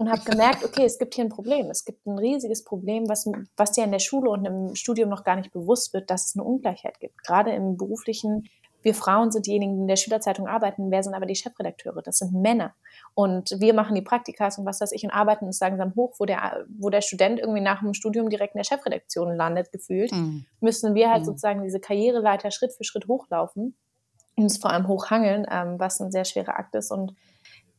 und 0.00 0.10
habe 0.10 0.22
gemerkt, 0.22 0.64
okay, 0.64 0.84
es 0.86 0.98
gibt 0.98 1.14
hier 1.14 1.24
ein 1.24 1.28
Problem. 1.28 1.66
Es 1.66 1.84
gibt 1.84 2.06
ein 2.06 2.18
riesiges 2.18 2.64
Problem, 2.64 3.06
was, 3.10 3.30
was 3.58 3.72
dir 3.72 3.84
in 3.84 3.92
der 3.92 3.98
Schule 3.98 4.30
und 4.30 4.46
im 4.46 4.74
Studium 4.74 5.10
noch 5.10 5.24
gar 5.24 5.36
nicht 5.36 5.52
bewusst 5.52 5.92
wird, 5.92 6.08
dass 6.08 6.24
es 6.24 6.34
eine 6.34 6.42
Ungleichheit 6.42 6.98
gibt. 7.00 7.22
Gerade 7.22 7.50
im 7.50 7.76
beruflichen, 7.76 8.48
wir 8.80 8.94
Frauen 8.94 9.30
sind 9.30 9.46
diejenigen, 9.46 9.74
die 9.74 9.82
in 9.82 9.88
der 9.88 9.96
Schülerzeitung 9.96 10.46
arbeiten. 10.46 10.90
Wer 10.90 11.02
sind 11.02 11.12
aber 11.12 11.26
die 11.26 11.34
Chefredakteure? 11.34 12.00
Das 12.00 12.16
sind 12.16 12.32
Männer. 12.32 12.74
Und 13.12 13.54
wir 13.58 13.74
machen 13.74 13.94
die 13.94 14.00
Praktikas 14.00 14.56
und 14.56 14.64
was 14.64 14.80
weiß 14.80 14.92
ich 14.92 15.04
und 15.04 15.10
arbeiten 15.10 15.44
uns 15.44 15.60
langsam 15.60 15.94
hoch, 15.94 16.14
wo 16.18 16.24
der, 16.24 16.64
wo 16.78 16.88
der 16.88 17.02
Student 17.02 17.38
irgendwie 17.38 17.60
nach 17.60 17.80
dem 17.80 17.92
Studium 17.92 18.30
direkt 18.30 18.54
in 18.54 18.60
der 18.60 18.64
Chefredaktion 18.64 19.36
landet, 19.36 19.70
gefühlt, 19.70 20.12
mhm. 20.12 20.46
müssen 20.60 20.94
wir 20.94 21.10
halt 21.10 21.20
mhm. 21.20 21.26
sozusagen 21.26 21.62
diese 21.62 21.78
Karriereleiter 21.78 22.50
Schritt 22.50 22.72
für 22.72 22.84
Schritt 22.84 23.06
hochlaufen 23.06 23.76
und 24.36 24.44
uns 24.44 24.56
vor 24.56 24.70
allem 24.70 24.88
hochhangeln, 24.88 25.46
ähm, 25.50 25.78
was 25.78 26.00
ein 26.00 26.10
sehr 26.10 26.24
schwerer 26.24 26.58
Akt 26.58 26.74
ist. 26.74 26.90
Und 26.90 27.14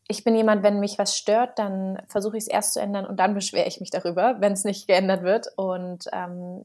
ich 0.08 0.24
bin 0.24 0.36
jemand, 0.36 0.64
wenn 0.64 0.80
mich 0.80 0.98
was 1.00 1.18
stört, 1.18 1.58
dann 1.58 2.02
versuche 2.08 2.38
ich 2.38 2.44
es 2.44 2.50
erst 2.50 2.74
zu 2.74 2.82
ändern 2.82 3.06
und 3.06 3.20
dann 3.20 3.34
beschwere 3.34 3.68
ich 3.68 3.80
mich 3.80 3.92
darüber, 3.92 4.36
wenn 4.40 4.54
es 4.54 4.64
nicht 4.64 4.88
geändert 4.88 5.24
wird. 5.24 5.48
Und 5.56 6.06
ähm, 6.12 6.64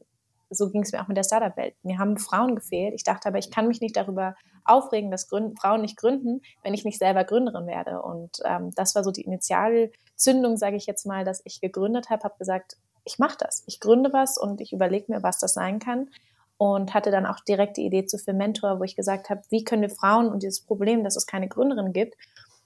so 0.49 0.69
ging 0.69 0.83
es 0.83 0.91
mir 0.91 1.01
auch 1.01 1.07
mit 1.07 1.17
der 1.17 1.23
Startup-Welt. 1.23 1.75
Mir 1.83 1.97
haben 1.97 2.17
Frauen 2.17 2.55
gefehlt. 2.55 2.93
Ich 2.93 3.03
dachte 3.03 3.27
aber, 3.27 3.37
ich 3.37 3.51
kann 3.51 3.67
mich 3.67 3.81
nicht 3.81 3.97
darüber 3.97 4.35
aufregen, 4.65 5.11
dass 5.11 5.27
Gründen, 5.27 5.55
Frauen 5.57 5.81
nicht 5.81 5.97
gründen, 5.97 6.41
wenn 6.63 6.73
ich 6.73 6.85
nicht 6.85 6.99
selber 6.99 7.23
Gründerin 7.23 7.67
werde. 7.67 8.01
Und 8.01 8.39
ähm, 8.45 8.71
das 8.75 8.95
war 8.95 9.03
so 9.03 9.11
die 9.11 9.21
Initialzündung, 9.21 10.57
sage 10.57 10.75
ich 10.75 10.85
jetzt 10.85 11.05
mal, 11.05 11.23
dass 11.23 11.41
ich 11.45 11.61
gegründet 11.61 12.09
habe, 12.09 12.23
habe 12.23 12.37
gesagt, 12.37 12.77
ich 13.05 13.19
mache 13.19 13.37
das. 13.39 13.63
Ich 13.67 13.79
gründe 13.79 14.11
was 14.11 14.37
und 14.37 14.59
ich 14.59 14.73
überlege 14.73 15.11
mir, 15.11 15.23
was 15.23 15.39
das 15.39 15.53
sein 15.53 15.79
kann. 15.79 16.09
Und 16.57 16.93
hatte 16.93 17.11
dann 17.11 17.27
auch 17.27 17.39
direkt 17.41 17.77
die 17.77 17.85
Idee 17.85 18.05
zu 18.05 18.17
Mentor, 18.33 18.79
wo 18.79 18.83
ich 18.83 18.95
gesagt 18.95 19.29
habe, 19.29 19.41
wie 19.49 19.63
können 19.63 19.83
wir 19.83 19.91
Frauen 19.91 20.27
und 20.27 20.41
dieses 20.41 20.61
Problem, 20.61 21.03
dass 21.03 21.15
es 21.15 21.27
keine 21.27 21.47
Gründerin 21.47 21.93
gibt, 21.93 22.15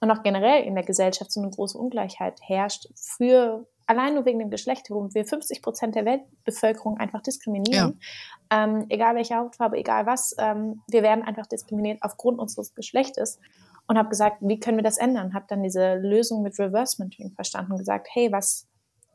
und 0.01 0.11
auch 0.11 0.23
generell 0.23 0.63
in 0.63 0.75
der 0.75 0.83
Gesellschaft 0.83 1.31
so 1.31 1.41
eine 1.41 1.51
große 1.51 1.77
Ungleichheit 1.77 2.39
herrscht, 2.41 2.87
für 2.95 3.67
allein 3.85 4.15
nur 4.15 4.25
wegen 4.25 4.39
dem 4.39 4.49
Geschlecht, 4.49 4.89
wo 4.89 5.07
wir 5.13 5.25
50 5.25 5.61
Prozent 5.61 5.95
der 5.95 6.05
Weltbevölkerung 6.05 6.97
einfach 6.97 7.21
diskriminieren, 7.21 7.99
ja. 8.49 8.63
ähm, 8.63 8.85
egal 8.89 9.15
welche 9.15 9.35
Hautfarbe, 9.35 9.77
egal 9.77 10.05
was, 10.07 10.35
ähm, 10.39 10.81
wir 10.89 11.03
werden 11.03 11.23
einfach 11.23 11.45
diskriminiert 11.45 11.99
aufgrund 12.01 12.39
unseres 12.39 12.73
Geschlechtes 12.73 13.39
und 13.87 13.97
habe 13.97 14.09
gesagt, 14.09 14.37
wie 14.41 14.59
können 14.59 14.77
wir 14.77 14.83
das 14.83 14.97
ändern? 14.97 15.33
Habe 15.33 15.45
dann 15.49 15.61
diese 15.61 15.95
Lösung 15.95 16.41
mit 16.41 16.57
Reverse 16.57 17.01
Mentoring 17.01 17.33
verstanden 17.33 17.73
und 17.73 17.77
gesagt, 17.77 18.07
hey, 18.13 18.31
was, 18.31 18.67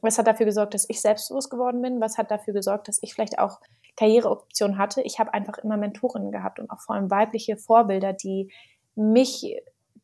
was 0.02 0.18
hat 0.18 0.26
dafür 0.26 0.46
gesorgt, 0.46 0.74
dass 0.74 0.88
ich 0.88 1.00
selbstbewusst 1.00 1.50
geworden 1.50 1.82
bin? 1.82 2.00
Was 2.00 2.18
hat 2.18 2.30
dafür 2.30 2.54
gesorgt, 2.54 2.86
dass 2.86 2.98
ich 3.02 3.14
vielleicht 3.14 3.38
auch 3.38 3.60
Karriereoptionen 3.96 4.78
hatte? 4.78 5.00
Ich 5.02 5.18
habe 5.18 5.32
einfach 5.32 5.58
immer 5.58 5.76
Mentorinnen 5.78 6.30
gehabt 6.30 6.60
und 6.60 6.70
auch 6.70 6.80
vor 6.80 6.94
allem 6.94 7.10
weibliche 7.10 7.56
Vorbilder, 7.56 8.12
die 8.12 8.52
mich 8.94 9.56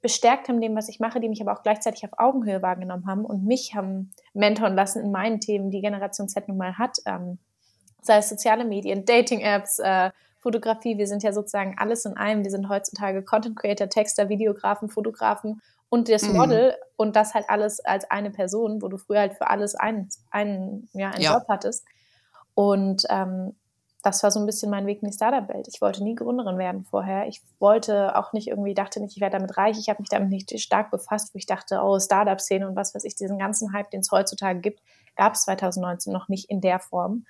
bestärkt 0.02 0.48
haben 0.48 0.60
dem, 0.60 0.76
was 0.76 0.88
ich 0.88 1.00
mache, 1.00 1.20
die 1.20 1.28
mich 1.28 1.40
aber 1.40 1.52
auch 1.52 1.62
gleichzeitig 1.62 2.04
auf 2.04 2.18
Augenhöhe 2.18 2.60
wahrgenommen 2.60 3.06
haben 3.06 3.24
und 3.24 3.44
mich 3.44 3.74
haben 3.74 4.10
mentoren 4.34 4.74
lassen 4.74 5.02
in 5.02 5.12
meinen 5.12 5.40
Themen, 5.40 5.70
die 5.70 5.80
Generation 5.80 6.28
Z 6.28 6.48
nun 6.48 6.56
mal 6.56 6.76
hat. 6.76 6.98
Ähm, 7.06 7.38
sei 8.02 8.18
es 8.18 8.28
soziale 8.28 8.64
Medien, 8.64 9.04
Dating-Apps, 9.04 9.78
äh, 9.78 10.10
Fotografie. 10.40 10.98
Wir 10.98 11.06
sind 11.06 11.22
ja 11.22 11.32
sozusagen 11.32 11.76
alles 11.78 12.04
in 12.04 12.16
einem. 12.16 12.42
Wir 12.42 12.50
sind 12.50 12.68
heutzutage 12.68 13.22
Content 13.22 13.56
Creator, 13.56 13.88
Texter, 13.88 14.28
Videografen, 14.28 14.88
Fotografen 14.88 15.62
und 15.88 16.08
das 16.08 16.22
mhm. 16.22 16.36
Model 16.36 16.74
und 16.96 17.14
das 17.14 17.32
halt 17.32 17.48
alles 17.48 17.78
als 17.84 18.10
eine 18.10 18.30
Person, 18.30 18.82
wo 18.82 18.88
du 18.88 18.96
früher 18.96 19.20
halt 19.20 19.34
für 19.34 19.48
alles 19.48 19.76
einen, 19.76 20.08
einen, 20.30 20.88
ja, 20.94 21.10
einen 21.10 21.22
ja. 21.22 21.34
Job 21.34 21.44
hattest. 21.48 21.84
Und 22.54 23.04
ähm, 23.08 23.54
das 24.02 24.22
war 24.24 24.32
so 24.32 24.40
ein 24.40 24.46
bisschen 24.46 24.70
mein 24.70 24.86
Weg 24.86 25.00
in 25.02 25.08
die 25.08 25.14
Startup-Welt. 25.14 25.68
Ich 25.72 25.80
wollte 25.80 26.02
nie 26.02 26.16
Gründerin 26.16 26.58
werden 26.58 26.84
vorher. 26.84 27.28
Ich 27.28 27.40
wollte 27.60 28.16
auch 28.16 28.32
nicht 28.32 28.48
irgendwie, 28.48 28.74
dachte 28.74 29.00
nicht, 29.00 29.16
ich 29.16 29.20
werde 29.20 29.38
damit 29.38 29.56
reich. 29.56 29.78
Ich 29.78 29.88
habe 29.88 30.02
mich 30.02 30.08
damit 30.08 30.28
nicht 30.28 30.58
stark 30.60 30.90
befasst, 30.90 31.32
wo 31.32 31.38
ich 31.38 31.46
dachte, 31.46 31.80
oh, 31.82 31.98
Startup-Szene 32.00 32.66
und 32.66 32.74
was 32.74 32.94
weiß 32.94 33.04
ich, 33.04 33.14
diesen 33.14 33.38
ganzen 33.38 33.72
Hype, 33.72 33.90
den 33.90 34.00
es 34.00 34.10
heutzutage 34.10 34.58
gibt, 34.58 34.80
gab 35.14 35.34
es 35.34 35.42
2019 35.42 36.12
noch 36.12 36.28
nicht 36.28 36.50
in 36.50 36.60
der 36.60 36.80
Form. 36.80 37.24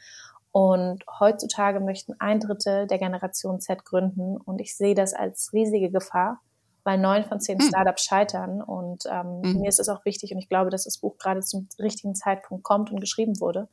Und 0.50 1.04
heutzutage 1.20 1.80
möchten 1.80 2.14
ein 2.18 2.40
Drittel 2.40 2.86
der 2.86 2.98
Generation 2.98 3.60
Z 3.60 3.84
gründen 3.84 4.36
und 4.38 4.60
ich 4.60 4.76
sehe 4.76 4.94
das 4.94 5.14
als 5.14 5.52
riesige 5.52 5.90
Gefahr, 5.90 6.40
weil 6.84 6.98
neun 6.98 7.24
von 7.24 7.40
zehn 7.40 7.58
hm. 7.58 7.68
Startups 7.68 8.04
scheitern. 8.04 8.62
Und 8.62 9.04
ähm, 9.10 9.40
mhm. 9.42 9.60
mir 9.60 9.68
ist 9.68 9.80
es 9.80 9.88
auch 9.88 10.04
wichtig 10.04 10.32
und 10.32 10.38
ich 10.38 10.48
glaube, 10.48 10.70
dass 10.70 10.84
das 10.84 10.98
Buch 10.98 11.18
gerade 11.18 11.40
zum 11.40 11.68
richtigen 11.78 12.14
Zeitpunkt 12.14 12.64
kommt 12.64 12.90
und 12.90 13.00
geschrieben 13.00 13.40
wurde, 13.40 13.68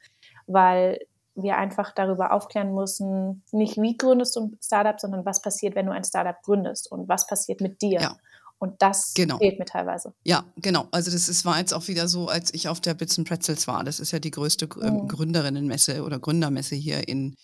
weil 0.47 0.99
wir 1.43 1.57
einfach 1.57 1.93
darüber 1.93 2.31
aufklären 2.33 2.73
müssen, 2.73 3.43
nicht 3.51 3.77
wie 3.77 3.97
gründest 3.97 4.35
du 4.35 4.41
ein 4.41 4.57
Startup, 4.63 4.99
sondern 4.99 5.25
was 5.25 5.41
passiert, 5.41 5.75
wenn 5.75 5.85
du 5.85 5.91
ein 5.91 6.03
Startup 6.03 6.41
gründest 6.43 6.91
und 6.91 7.07
was 7.07 7.27
passiert 7.27 7.61
mit 7.61 7.81
dir. 7.81 8.01
Ja. 8.01 8.17
Und 8.59 8.81
das 8.81 9.13
genau. 9.13 9.37
fehlt 9.37 9.57
mir 9.57 9.65
teilweise. 9.65 10.13
Ja, 10.23 10.43
genau. 10.57 10.87
Also 10.91 11.11
das 11.11 11.29
ist, 11.29 11.45
war 11.45 11.57
jetzt 11.59 11.73
auch 11.73 11.87
wieder 11.87 12.09
so, 12.09 12.27
als 12.27 12.53
ich 12.53 12.67
auf 12.67 12.81
der 12.81 12.93
Bits 12.93 13.21
Pretzels 13.23 13.67
war. 13.67 13.83
Das 13.85 14.01
ist 14.01 14.11
ja 14.11 14.19
die 14.19 14.31
größte 14.31 14.67
ähm, 14.81 14.95
mhm. 14.95 15.07
Gründerinnenmesse 15.07 16.03
oder 16.03 16.19
Gründermesse 16.19 16.75
hier 16.75 17.07
in, 17.07 17.35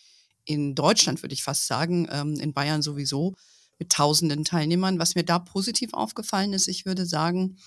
in 0.44 0.76
Deutschland, 0.76 1.24
würde 1.24 1.34
ich 1.34 1.44
fast 1.44 1.68
sagen. 1.68 2.10
Ähm, 2.12 2.36
in 2.36 2.54
Bayern 2.54 2.82
sowieso 2.82 3.34
mit 3.80 3.92
tausenden 3.92 4.44
Teilnehmern. 4.44 5.00
Was 5.00 5.16
mir 5.16 5.24
da 5.24 5.40
positiv 5.40 5.94
aufgefallen 5.94 6.52
ist, 6.52 6.68
ich 6.68 6.86
würde 6.86 7.06
sagen, 7.06 7.58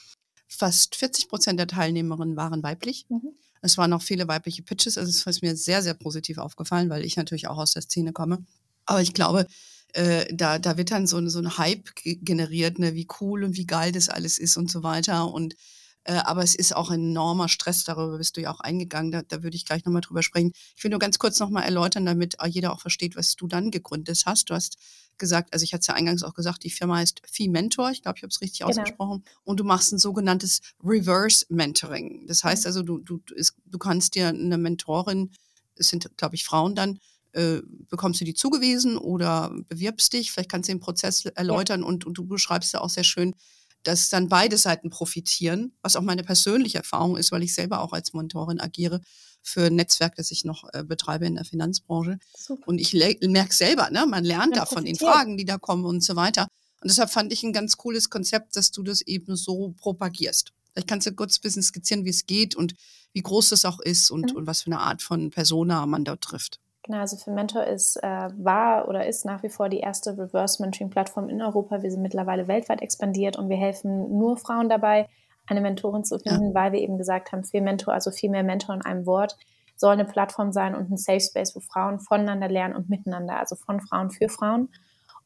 fast 0.46 0.96
40 0.96 1.28
Prozent 1.28 1.58
der 1.58 1.66
Teilnehmerinnen 1.66 2.36
waren 2.36 2.62
weiblich. 2.62 3.06
Mhm. 3.08 3.32
Es 3.62 3.78
waren 3.78 3.92
auch 3.92 4.02
viele 4.02 4.28
weibliche 4.28 4.62
Pitches. 4.62 4.98
Also 4.98 5.10
es 5.10 5.26
ist 5.26 5.42
mir 5.42 5.56
sehr, 5.56 5.82
sehr 5.82 5.94
positiv 5.94 6.38
aufgefallen, 6.38 6.90
weil 6.90 7.04
ich 7.04 7.16
natürlich 7.16 7.48
auch 7.48 7.58
aus 7.58 7.72
der 7.72 7.82
Szene 7.82 8.12
komme. 8.12 8.44
Aber 8.86 9.02
ich 9.02 9.14
glaube, 9.14 9.46
äh, 9.94 10.32
da, 10.34 10.58
da 10.58 10.76
wird 10.76 10.90
dann 10.90 11.06
so, 11.06 11.26
so 11.28 11.38
ein 11.38 11.58
Hype 11.58 11.90
generiert, 11.94 12.78
ne, 12.78 12.94
wie 12.94 13.08
cool 13.20 13.44
und 13.44 13.56
wie 13.56 13.66
geil 13.66 13.92
das 13.92 14.08
alles 14.08 14.38
ist 14.38 14.56
und 14.56 14.70
so 14.70 14.82
weiter. 14.82 15.32
Und 15.32 15.56
äh, 16.04 16.14
aber 16.14 16.42
es 16.42 16.54
ist 16.54 16.74
auch 16.74 16.90
enormer 16.90 17.48
Stress, 17.48 17.84
darüber 17.84 18.18
bist 18.18 18.36
du 18.36 18.40
ja 18.40 18.50
auch 18.50 18.60
eingegangen, 18.60 19.12
da, 19.12 19.22
da 19.22 19.42
würde 19.42 19.56
ich 19.56 19.66
gleich 19.66 19.84
nochmal 19.84 20.00
drüber 20.00 20.22
sprechen. 20.22 20.52
Ich 20.76 20.82
will 20.82 20.90
nur 20.90 21.00
ganz 21.00 21.18
kurz 21.18 21.38
nochmal 21.38 21.64
erläutern, 21.64 22.06
damit 22.06 22.36
jeder 22.46 22.72
auch 22.72 22.80
versteht, 22.80 23.16
was 23.16 23.36
du 23.36 23.46
dann 23.46 23.70
gegründet 23.70 24.22
hast. 24.24 24.50
Du 24.50 24.54
hast 24.54 24.78
gesagt, 25.18 25.52
also 25.52 25.64
ich 25.64 25.72
hatte 25.72 25.82
es 25.82 25.86
ja 25.88 25.94
eingangs 25.94 26.22
auch 26.22 26.34
gesagt, 26.34 26.64
die 26.64 26.70
Firma 26.70 26.96
heißt 26.96 27.22
Fee 27.30 27.48
Mentor, 27.48 27.90
ich 27.90 28.02
glaube, 28.02 28.18
ich 28.18 28.22
habe 28.22 28.30
es 28.30 28.40
richtig 28.40 28.60
genau. 28.60 28.70
ausgesprochen, 28.70 29.24
und 29.44 29.60
du 29.60 29.64
machst 29.64 29.92
ein 29.92 29.98
sogenanntes 29.98 30.60
Reverse 30.82 31.46
Mentoring. 31.48 32.26
Das 32.26 32.44
heißt 32.44 32.64
mhm. 32.64 32.68
also, 32.68 32.82
du, 32.82 32.98
du, 32.98 33.20
du 33.66 33.78
kannst 33.78 34.14
dir 34.14 34.28
eine 34.28 34.58
Mentorin, 34.58 35.30
es 35.76 35.88
sind, 35.88 36.16
glaube 36.16 36.34
ich, 36.34 36.44
Frauen 36.44 36.74
dann, 36.74 36.98
äh, 37.32 37.60
bekommst 37.88 38.20
du 38.20 38.24
die 38.24 38.34
zugewiesen 38.34 38.96
oder 38.96 39.54
bewirbst 39.68 40.12
dich, 40.12 40.32
vielleicht 40.32 40.50
kannst 40.50 40.68
du 40.68 40.72
den 40.72 40.80
Prozess 40.80 41.24
erläutern 41.24 41.80
ja. 41.80 41.86
und, 41.86 42.06
und 42.06 42.14
du 42.14 42.26
beschreibst 42.26 42.72
ja 42.72 42.80
auch 42.80 42.90
sehr 42.90 43.04
schön, 43.04 43.34
dass 43.82 44.08
dann 44.08 44.28
beide 44.28 44.58
Seiten 44.58 44.90
profitieren, 44.90 45.72
was 45.82 45.96
auch 45.96 46.02
meine 46.02 46.24
persönliche 46.24 46.78
Erfahrung 46.78 47.16
ist, 47.16 47.32
weil 47.32 47.42
ich 47.42 47.54
selber 47.54 47.80
auch 47.80 47.92
als 47.92 48.12
Mentorin 48.12 48.60
agiere 48.60 49.00
für 49.42 49.66
ein 49.66 49.76
Netzwerk, 49.76 50.16
das 50.16 50.30
ich 50.30 50.44
noch 50.44 50.64
äh, 50.72 50.84
betreibe 50.84 51.26
in 51.26 51.36
der 51.36 51.44
Finanzbranche. 51.44 52.18
Super. 52.36 52.66
Und 52.66 52.80
ich 52.80 52.92
merke 52.92 53.54
selber, 53.54 53.90
ne, 53.90 54.06
man 54.06 54.24
lernt 54.24 54.56
da 54.56 54.66
von 54.66 54.84
den 54.84 54.96
Fragen, 54.96 55.36
die 55.36 55.44
da 55.44 55.58
kommen 55.58 55.84
und 55.84 56.02
so 56.02 56.16
weiter. 56.16 56.48
Und 56.80 56.90
deshalb 56.90 57.10
fand 57.10 57.32
ich 57.32 57.42
ein 57.42 57.52
ganz 57.52 57.76
cooles 57.76 58.10
Konzept, 58.10 58.56
dass 58.56 58.70
du 58.70 58.82
das 58.82 59.00
eben 59.00 59.36
so 59.36 59.74
propagierst. 59.78 60.52
Vielleicht 60.72 60.88
kannst 60.88 61.06
du 61.06 61.12
kurz 61.12 61.38
ein 61.38 61.42
bisschen 61.42 61.62
skizzieren, 61.62 62.04
wie 62.04 62.10
es 62.10 62.26
geht 62.26 62.54
und 62.54 62.74
wie 63.12 63.22
groß 63.22 63.48
das 63.50 63.64
auch 63.64 63.80
ist 63.80 64.10
und, 64.10 64.30
mhm. 64.30 64.36
und 64.36 64.46
was 64.46 64.62
für 64.62 64.70
eine 64.70 64.80
Art 64.80 65.02
von 65.02 65.30
Persona 65.30 65.86
man 65.86 66.04
dort 66.04 66.22
trifft. 66.22 66.60
Genau, 66.88 67.00
also 67.00 67.18
für 67.18 67.30
Mentor 67.30 67.64
ist, 67.64 68.02
äh, 68.02 68.28
war 68.38 68.88
oder 68.88 69.06
ist 69.06 69.26
nach 69.26 69.42
wie 69.42 69.50
vor 69.50 69.68
die 69.68 69.80
erste 69.80 70.16
Reverse 70.16 70.62
Mentoring-Plattform 70.62 71.28
in 71.28 71.42
Europa. 71.42 71.82
Wir 71.82 71.90
sind 71.90 72.00
mittlerweile 72.00 72.48
weltweit 72.48 72.80
expandiert 72.80 73.36
und 73.36 73.50
wir 73.50 73.58
helfen 73.58 74.16
nur 74.16 74.38
Frauen 74.38 74.70
dabei, 74.70 75.06
eine 75.46 75.60
Mentorin 75.60 76.04
zu 76.04 76.18
finden, 76.18 76.48
ja. 76.48 76.54
weil 76.54 76.72
wir 76.72 76.80
eben 76.80 76.96
gesagt 76.96 77.30
haben, 77.30 77.44
viel 77.44 77.60
Mentor, 77.60 77.92
also 77.92 78.10
viel 78.10 78.30
mehr 78.30 78.42
Mentor 78.42 78.74
in 78.74 78.80
einem 78.80 79.04
Wort, 79.04 79.36
soll 79.76 79.92
eine 79.92 80.06
Plattform 80.06 80.50
sein 80.50 80.74
und 80.74 80.90
ein 80.90 80.96
Safe 80.96 81.20
Space, 81.20 81.54
wo 81.54 81.60
Frauen 81.60 82.00
voneinander 82.00 82.48
lernen 82.48 82.74
und 82.74 82.88
miteinander, 82.88 83.38
also 83.38 83.54
von 83.54 83.82
Frauen 83.82 84.10
für 84.10 84.30
Frauen. 84.30 84.70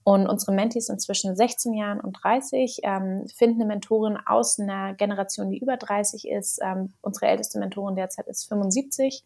Und 0.03 0.27
unsere 0.27 0.51
Mentees 0.51 0.87
sind 0.87 1.01
zwischen 1.01 1.37
16 1.37 1.75
Jahren 1.75 2.01
und 2.01 2.15
30, 2.25 2.81
ähm, 2.83 3.29
finden 3.29 3.61
eine 3.61 3.69
Mentorin 3.69 4.19
aus 4.27 4.59
einer 4.59 4.95
Generation, 4.95 5.51
die 5.51 5.61
über 5.61 5.77
30 5.77 6.29
ist. 6.29 6.59
Ähm, 6.61 6.93
unsere 7.03 7.27
älteste 7.27 7.61
Mentorin 7.61 7.95
derzeit 7.95 8.27
ist 8.27 8.49
75. 8.49 9.25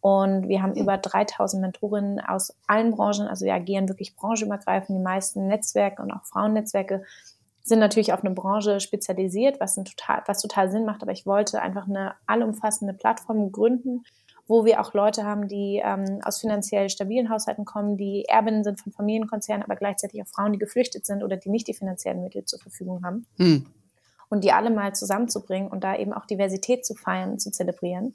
Und 0.00 0.48
wir 0.48 0.62
haben 0.62 0.74
über 0.74 0.98
3000 0.98 1.60
Mentorinnen 1.60 2.20
aus 2.20 2.54
allen 2.66 2.92
Branchen, 2.92 3.26
also 3.26 3.44
wir 3.44 3.54
agieren 3.54 3.88
wirklich 3.88 4.14
branchenübergreifend. 4.14 4.98
Die 4.98 5.02
meisten 5.02 5.46
Netzwerke 5.48 6.02
und 6.02 6.12
auch 6.12 6.24
Frauennetzwerke 6.24 7.02
sind 7.66 7.80
natürlich 7.80 8.12
auf 8.12 8.24
eine 8.24 8.32
Branche 8.32 8.78
spezialisiert, 8.78 9.58
was, 9.58 9.74
total, 9.74 10.22
was 10.26 10.40
total 10.40 10.70
Sinn 10.70 10.84
macht. 10.84 11.02
Aber 11.02 11.10
ich 11.10 11.26
wollte 11.26 11.60
einfach 11.60 11.88
eine 11.88 12.14
allumfassende 12.26 12.94
Plattform 12.94 13.50
gründen, 13.50 14.04
wo 14.46 14.64
wir 14.64 14.80
auch 14.80 14.94
Leute 14.94 15.24
haben, 15.24 15.48
die 15.48 15.82
ähm, 15.84 16.20
aus 16.22 16.40
finanziell 16.40 16.88
stabilen 16.88 17.28
Haushalten 17.28 17.64
kommen, 17.64 17.96
die 17.96 18.24
Erbinnen 18.28 18.62
sind 18.62 18.80
von 18.80 18.92
Familienkonzernen, 18.92 19.64
aber 19.64 19.74
gleichzeitig 19.74 20.22
auch 20.22 20.28
Frauen, 20.28 20.52
die 20.52 20.58
geflüchtet 20.58 21.04
sind 21.04 21.24
oder 21.24 21.36
die 21.36 21.50
nicht 21.50 21.66
die 21.66 21.74
finanziellen 21.74 22.22
Mittel 22.22 22.44
zur 22.44 22.60
Verfügung 22.60 23.04
haben. 23.04 23.26
Hm. 23.38 23.66
Und 24.28 24.44
die 24.44 24.52
alle 24.52 24.70
mal 24.70 24.94
zusammenzubringen 24.94 25.68
und 25.68 25.82
da 25.82 25.96
eben 25.96 26.12
auch 26.12 26.26
Diversität 26.26 26.86
zu 26.86 26.94
feiern, 26.94 27.40
zu 27.40 27.50
zelebrieren. 27.50 28.14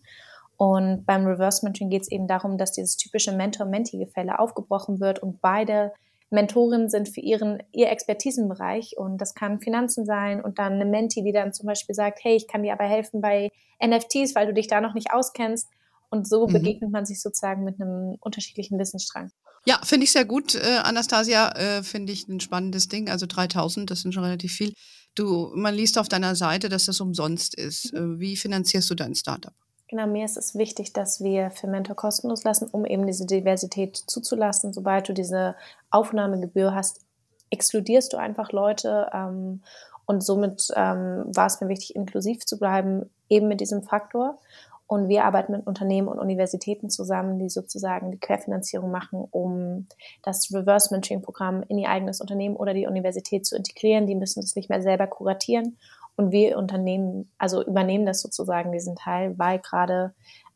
Und 0.58 1.06
beim 1.06 1.26
Reverse 1.26 1.66
Mentoring 1.66 1.90
geht 1.90 2.04
es 2.04 2.12
eben 2.12 2.28
darum, 2.28 2.58
dass 2.58 2.72
dieses 2.72 2.98
typische 2.98 3.32
Mentor-Mentee-Gefälle 3.32 4.40
aufgebrochen 4.40 5.00
wird 5.00 5.20
und 5.20 5.42
beide 5.42 5.92
Mentorinnen 6.32 6.90
sind 6.90 7.10
für 7.10 7.20
ihren, 7.20 7.62
ihr 7.74 7.90
Expertisenbereich 7.90 8.96
und 8.98 9.18
das 9.20 9.34
kann 9.34 9.60
Finanzen 9.60 10.06
sein 10.06 10.42
und 10.42 10.60
dann 10.60 10.74
eine 10.74 10.86
Menti, 10.86 11.24
die 11.24 11.34
dann 11.34 11.52
zum 11.52 11.68
Beispiel 11.68 11.94
sagt, 11.94 12.20
hey, 12.24 12.36
ich 12.36 12.48
kann 12.48 12.64
dir 12.64 12.72
aber 12.72 12.86
helfen 12.86 13.22
bei 13.22 13.50
NFTs, 13.86 14.34
weil 14.34 14.48
du 14.48 14.54
dich 14.54 14.68
da 14.68 14.80
noch 14.80 14.94
nicht 14.94 15.12
auskennst. 15.12 15.68
Und 16.10 16.28
so 16.28 16.48
mhm. 16.48 16.54
begegnet 16.54 16.92
man 16.92 17.06
sich 17.06 17.22
sozusagen 17.22 17.64
mit 17.64 17.82
einem 17.82 18.18
unterschiedlichen 18.20 18.80
Wissensstrang. 18.80 19.32
Ja, 19.66 19.80
finde 19.84 20.06
ich 20.06 20.12
sehr 20.12 20.26
gut, 20.26 20.56
äh, 20.56 20.80
Anastasia, 20.84 21.52
äh, 21.52 21.84
finde 21.84 22.14
ich 22.14 22.28
ein 22.28 22.40
spannendes 22.40 22.88
Ding. 22.88 23.10
Also 23.10 23.26
3000, 23.28 23.92
das 23.92 24.02
sind 24.02 24.14
schon 24.14 24.24
relativ 24.24 24.54
viel. 24.54 24.74
Du, 25.16 25.52
man 25.54 25.76
liest 25.76 25.98
auf 25.98 26.10
deiner 26.10 26.36
Seite, 26.36 26.70
dass 26.70 26.86
das 26.86 27.00
umsonst 27.00 27.56
ist. 27.56 27.94
Mhm. 27.94 28.16
Äh, 28.16 28.20
wie 28.20 28.38
finanzierst 28.38 28.90
du 28.90 28.96
dein 28.96 29.16
Startup? 29.16 29.54
Genau, 29.92 30.08
mir 30.08 30.24
ist 30.24 30.38
es 30.38 30.56
wichtig, 30.56 30.94
dass 30.94 31.22
wir 31.22 31.52
für 31.52 31.68
Mentor 31.68 31.98
kostenlos 31.98 32.46
lassen, 32.46 32.70
um 32.72 32.86
eben 32.86 33.06
diese 33.06 33.26
Diversität 33.26 33.98
zuzulassen. 33.98 34.72
Sobald 34.72 35.10
du 35.10 35.14
diese 35.14 35.54
Aufnahmegebühr 35.90 36.74
hast, 36.74 37.02
exkludierst 37.50 38.14
du 38.14 38.18
einfach 38.18 38.54
Leute. 38.54 39.10
Ähm, 39.14 39.60
und 40.06 40.24
somit 40.24 40.70
ähm, 40.78 41.26
war 41.36 41.48
es 41.48 41.60
mir 41.60 41.68
wichtig, 41.68 41.94
inklusiv 41.98 42.46
zu 42.46 42.58
bleiben, 42.58 43.10
eben 43.28 43.50
mit 43.50 43.60
diesem 43.60 43.84
Faktor. 43.84 44.40
Und 44.88 45.10
wir 45.10 45.26
arbeiten 45.26 45.52
mit 45.52 45.68
Unternehmen 45.68 46.08
und 46.08 46.20
Universitäten 46.20 46.90
zusammen, 46.90 47.38
die 47.38 47.50
sozusagen 47.50 48.12
die 48.12 48.20
Querfinanzierung 48.20 48.92
machen, 48.92 49.28
um 49.32 49.88
das 50.24 50.54
Reverse 50.54 50.94
Mentoring 50.94 51.22
Programm 51.22 51.66
in 51.68 51.78
ihr 51.78 51.90
eigenes 51.90 52.22
Unternehmen 52.22 52.56
oder 52.56 52.74
die 52.74 52.88
Universität 52.88 53.46
zu 53.46 53.58
integrieren. 53.58 54.08
Die 54.08 54.16
müssen 54.16 54.42
es 54.42 54.56
nicht 54.56 54.70
mehr 54.70 54.82
selber 54.82 55.08
kuratieren 55.08 55.76
und 56.16 56.32
wir 56.32 56.58
Unternehmen, 56.58 57.32
also 57.38 57.64
übernehmen 57.64 58.06
das 58.06 58.22
sozusagen, 58.22 58.72
diesen 58.72 58.96
Teil, 58.96 59.38
weil 59.38 59.60
gerade 59.60 60.14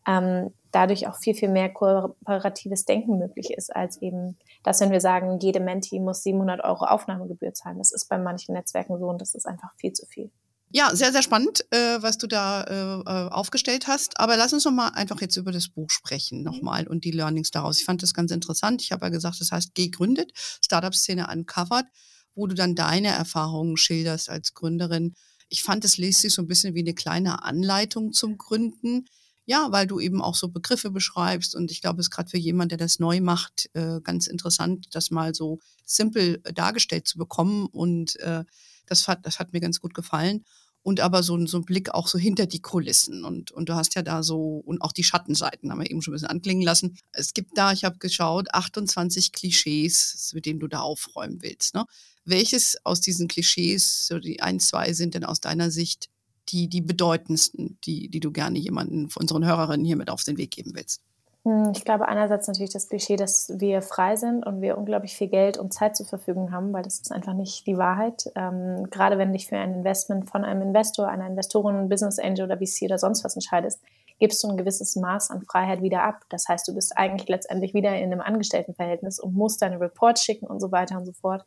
ähm, 0.07 0.51
dadurch 0.71 1.07
auch 1.07 1.15
viel, 1.15 1.33
viel 1.33 1.49
mehr 1.49 1.69
kooperatives 1.69 2.85
Denken 2.85 3.17
möglich 3.17 3.51
ist, 3.51 3.75
als 3.75 4.01
eben, 4.01 4.37
dass 4.63 4.81
wenn 4.81 4.91
wir 4.91 5.01
sagen, 5.01 5.39
jede 5.39 5.59
Menti 5.59 5.99
muss 5.99 6.23
700 6.23 6.63
Euro 6.63 6.85
Aufnahmegebühr 6.85 7.53
zahlen. 7.53 7.77
Das 7.77 7.91
ist 7.91 8.09
bei 8.09 8.17
manchen 8.17 8.53
Netzwerken 8.53 8.99
so 8.99 9.07
und 9.07 9.21
das 9.21 9.35
ist 9.35 9.47
einfach 9.47 9.69
viel 9.77 9.93
zu 9.93 10.05
viel. 10.05 10.31
Ja, 10.71 10.93
sehr, 10.93 11.13
sehr 11.13 11.21
spannend, 11.21 11.65
äh, 11.71 12.01
was 12.01 12.17
du 12.17 12.27
da 12.27 12.63
äh, 12.63 12.99
äh 12.99 13.29
aufgestellt 13.29 13.87
hast. 13.87 14.19
Aber 14.19 14.35
lass 14.35 14.51
uns 14.51 14.65
noch 14.65 14.73
mal 14.73 14.89
einfach 14.89 15.21
jetzt 15.21 15.37
über 15.37 15.53
das 15.53 15.69
Buch 15.69 15.89
sprechen 15.89 16.39
mhm. 16.39 16.43
nochmal 16.43 16.87
und 16.87 17.05
die 17.05 17.11
Learnings 17.11 17.51
daraus. 17.51 17.79
Ich 17.79 17.85
fand 17.85 18.03
das 18.03 18.13
ganz 18.13 18.31
interessant. 18.31 18.81
Ich 18.81 18.91
habe 18.91 19.05
ja 19.05 19.09
gesagt, 19.09 19.39
das 19.39 19.51
heißt 19.51 19.73
gegründet, 19.73 20.31
Startup-Szene 20.35 21.27
uncovered, 21.31 21.85
wo 22.33 22.47
du 22.47 22.55
dann 22.55 22.75
deine 22.75 23.09
Erfahrungen 23.09 23.77
schilderst 23.77 24.29
als 24.29 24.53
Gründerin. 24.53 25.15
Ich 25.49 25.63
fand, 25.63 25.85
es 25.85 25.97
liest 25.97 26.21
sich 26.21 26.33
so 26.33 26.41
ein 26.41 26.47
bisschen 26.47 26.75
wie 26.75 26.81
eine 26.81 26.93
kleine 26.93 27.43
Anleitung 27.43 28.13
zum 28.13 28.37
Gründen. 28.37 29.05
Ja, 29.47 29.71
weil 29.71 29.85
du 29.85 29.99
eben 29.99 30.21
auch 30.23 30.33
so 30.33 30.47
Begriffe 30.47 30.89
beschreibst 30.89 31.53
und 31.55 31.69
ich 31.69 31.79
glaube, 31.79 31.99
es 31.99 32.07
ist 32.07 32.11
gerade 32.11 32.31
für 32.31 32.37
jemanden, 32.39 32.69
der 32.69 32.77
das 32.79 32.97
neu 32.97 33.21
macht, 33.21 33.69
äh, 33.73 34.01
ganz 34.01 34.25
interessant, 34.25 34.87
das 34.91 35.11
mal 35.11 35.35
so 35.35 35.59
simpel 35.85 36.41
dargestellt 36.55 37.07
zu 37.07 37.19
bekommen 37.19 37.67
und 37.67 38.19
äh, 38.21 38.43
das 38.87 39.07
hat, 39.07 39.23
das 39.23 39.37
hat 39.37 39.53
mir 39.53 39.59
ganz 39.59 39.79
gut 39.79 39.93
gefallen 39.93 40.43
und 40.85 40.99
aber 40.99 41.23
so, 41.23 41.43
so 41.47 41.57
ein 41.57 41.65
Blick 41.65 41.95
auch 41.95 42.07
so 42.07 42.19
hinter 42.19 42.45
die 42.45 42.61
Kulissen. 42.61 43.25
Und, 43.25 43.51
und 43.51 43.69
du 43.69 43.73
hast 43.73 43.95
ja 43.95 44.03
da 44.03 44.21
so, 44.21 44.61
und 44.65 44.83
auch 44.83 44.91
die 44.91 45.03
Schattenseiten 45.03 45.71
haben 45.71 45.79
wir 45.79 45.89
eben 45.89 46.03
schon 46.03 46.13
ein 46.13 46.17
bisschen 46.17 46.27
anklingen 46.27 46.63
lassen. 46.63 46.95
Es 47.11 47.33
gibt 47.33 47.57
da, 47.57 47.71
ich 47.71 47.83
habe 47.83 47.97
geschaut, 47.97 48.53
28 48.53 49.31
Klischees, 49.31 50.31
mit 50.35 50.45
denen 50.45 50.59
du 50.59 50.67
da 50.67 50.81
aufräumen 50.81 51.41
willst. 51.41 51.73
Ne? 51.73 51.85
Welches 52.25 52.77
aus 52.83 53.01
diesen 53.01 53.27
Klischees, 53.27 54.07
so 54.07 54.19
die 54.19 54.41
ein, 54.41 54.59
zwei 54.59 54.93
sind 54.93 55.13
denn 55.13 55.23
aus 55.23 55.39
deiner 55.39 55.71
Sicht 55.71 56.09
die, 56.49 56.67
die 56.67 56.81
bedeutendsten, 56.81 57.77
die, 57.85 58.09
die 58.09 58.19
du 58.19 58.31
gerne 58.31 58.59
jemanden 58.59 59.09
von 59.09 59.21
unseren 59.21 59.45
Hörerinnen 59.45 59.85
hier 59.85 59.95
mit 59.95 60.09
auf 60.09 60.23
den 60.23 60.37
Weg 60.37 60.51
geben 60.51 60.71
willst? 60.75 61.01
Hm, 61.43 61.71
ich 61.75 61.85
glaube 61.85 62.07
einerseits 62.07 62.47
natürlich 62.47 62.73
das 62.73 62.89
Klischee, 62.89 63.15
dass 63.15 63.53
wir 63.59 63.83
frei 63.83 64.15
sind 64.15 64.45
und 64.45 64.61
wir 64.61 64.77
unglaublich 64.77 65.15
viel 65.15 65.27
Geld 65.27 65.57
und 65.57 65.73
Zeit 65.73 65.95
zur 65.95 66.07
Verfügung 66.07 66.51
haben, 66.51 66.73
weil 66.73 66.81
das 66.81 66.99
ist 66.99 67.11
einfach 67.11 67.33
nicht 67.33 67.67
die 67.67 67.77
Wahrheit. 67.77 68.31
Ähm, 68.35 68.87
gerade 68.89 69.19
wenn 69.19 69.29
du 69.29 69.33
dich 69.33 69.47
für 69.47 69.57
ein 69.57 69.75
Investment 69.75 70.27
von 70.27 70.43
einem 70.43 70.63
Investor, 70.63 71.07
einer 71.07 71.27
Investorin, 71.27 71.87
Business 71.89 72.17
Angel 72.17 72.45
oder 72.45 72.57
VC 72.57 72.83
oder 72.83 72.97
sonst 72.97 73.23
was 73.23 73.35
entscheidest, 73.35 73.79
gibst 74.19 74.43
du 74.43 74.47
ein 74.47 74.57
gewisses 74.57 74.95
Maß 74.95 75.29
an 75.29 75.41
Freiheit 75.43 75.83
wieder 75.83 76.03
ab. 76.03 76.21
Das 76.29 76.47
heißt, 76.47 76.67
du 76.67 76.73
bist 76.73 76.97
eigentlich 76.97 77.29
letztendlich 77.29 77.73
wieder 77.75 77.95
in 77.95 78.11
einem 78.11 78.21
Angestelltenverhältnis 78.21 79.19
und 79.19 79.35
musst 79.35 79.61
deine 79.61 79.79
Reports 79.79 80.23
schicken 80.23 80.47
und 80.47 80.59
so 80.59 80.71
weiter 80.71 80.97
und 80.97 81.05
so 81.05 81.11
fort. 81.11 81.43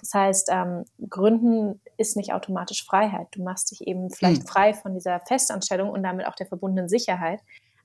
Das 0.00 0.14
heißt, 0.14 0.48
ähm, 0.50 0.84
Gründen 1.08 1.80
ist 1.96 2.16
nicht 2.16 2.32
automatisch 2.32 2.84
Freiheit. 2.84 3.28
Du 3.32 3.42
machst 3.42 3.70
dich 3.70 3.86
eben 3.86 4.10
vielleicht 4.10 4.42
hm. 4.42 4.46
frei 4.46 4.74
von 4.74 4.94
dieser 4.94 5.20
Festanstellung 5.20 5.90
und 5.90 6.02
damit 6.02 6.26
auch 6.26 6.34
der 6.34 6.46
verbundenen 6.46 6.88
Sicherheit 6.88 7.40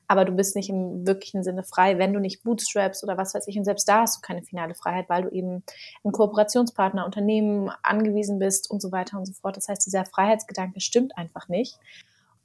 aber 0.07 0.25
du 0.25 0.31
bist 0.33 0.55
nicht 0.55 0.69
im 0.69 1.07
wirklichen 1.07 1.43
Sinne 1.43 1.63
frei, 1.63 1.97
wenn 1.97 2.13
du 2.13 2.19
nicht 2.19 2.43
bootstraps 2.43 3.03
oder 3.03 3.17
was 3.17 3.33
weiß 3.33 3.47
ich. 3.47 3.57
Und 3.57 3.65
selbst 3.65 3.87
da 3.87 4.01
hast 4.01 4.17
du 4.17 4.21
keine 4.21 4.43
finale 4.43 4.75
Freiheit, 4.75 5.09
weil 5.09 5.23
du 5.23 5.29
eben 5.29 5.63
ein 6.03 6.11
Kooperationspartner, 6.11 7.05
Unternehmen 7.05 7.71
angewiesen 7.81 8.39
bist 8.39 8.69
und 8.69 8.81
so 8.81 8.91
weiter 8.91 9.17
und 9.17 9.25
so 9.25 9.33
fort. 9.33 9.57
Das 9.57 9.67
heißt, 9.67 9.85
dieser 9.85 10.05
Freiheitsgedanke 10.05 10.81
stimmt 10.81 11.17
einfach 11.17 11.47
nicht. 11.47 11.79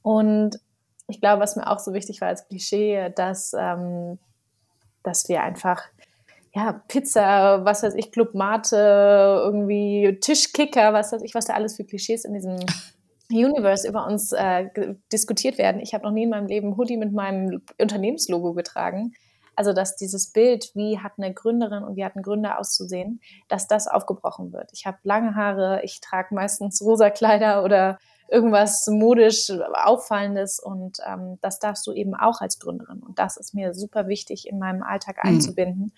Und 0.01 0.59
ich 1.07 1.19
glaube, 1.19 1.41
was 1.41 1.55
mir 1.55 1.67
auch 1.67 1.79
so 1.79 1.93
wichtig 1.93 2.21
war 2.21 2.29
als 2.29 2.47
Klischee, 2.47 3.11
dass, 3.15 3.53
ähm, 3.57 4.19
dass 5.03 5.27
wir 5.27 5.43
einfach 5.43 5.83
ja, 6.59 6.73
Pizza, 6.87 7.63
was 7.63 7.83
weiß 7.83 7.93
ich, 7.95 8.11
Club 8.11 8.33
Mate, 8.33 8.75
irgendwie 8.75 10.17
Tischkicker, 10.21 10.93
was 10.93 11.11
weiß 11.11 11.21
ich, 11.21 11.33
was 11.33 11.45
da 11.45 11.53
alles 11.53 11.77
für 11.77 11.85
Klischees 11.85 12.25
in 12.25 12.33
diesem 12.33 12.57
Universe 13.31 13.87
über 13.87 14.05
uns 14.05 14.31
äh, 14.31 14.67
diskutiert 15.11 15.57
werden. 15.57 15.79
Ich 15.79 15.93
habe 15.93 16.03
noch 16.03 16.11
nie 16.11 16.23
in 16.23 16.29
meinem 16.29 16.47
Leben 16.47 16.77
Hoodie 16.77 16.97
mit 16.97 17.13
meinem 17.13 17.61
Unternehmenslogo 17.79 18.53
getragen. 18.53 19.13
Also, 19.55 19.73
dass 19.73 19.95
dieses 19.95 20.31
Bild, 20.31 20.71
wie 20.73 20.99
hat 20.99 21.13
eine 21.17 21.33
Gründerin 21.33 21.83
und 21.83 21.95
wie 21.95 22.05
hat 22.05 22.15
ein 22.15 22.23
Gründer 22.23 22.59
auszusehen, 22.59 23.19
dass 23.47 23.67
das 23.67 23.87
aufgebrochen 23.87 24.51
wird. 24.53 24.69
Ich 24.73 24.85
habe 24.85 24.97
lange 25.03 25.35
Haare, 25.35 25.81
ich 25.83 25.99
trage 26.01 26.33
meistens 26.33 26.81
rosa 26.81 27.09
Kleider 27.09 27.63
oder 27.63 27.99
irgendwas 28.29 28.87
modisch 28.87 29.49
Auffallendes 29.73 30.59
und 30.59 30.97
ähm, 31.05 31.39
das 31.41 31.59
darfst 31.59 31.85
du 31.87 31.93
eben 31.93 32.15
auch 32.15 32.41
als 32.41 32.59
Gründerin. 32.59 32.99
Und 32.99 33.19
das 33.19 33.37
ist 33.37 33.53
mir 33.53 33.73
super 33.73 34.07
wichtig, 34.07 34.47
in 34.47 34.59
meinem 34.59 34.83
Alltag 34.83 35.17
mhm. 35.23 35.29
einzubinden 35.29 35.83
mhm. 35.85 35.91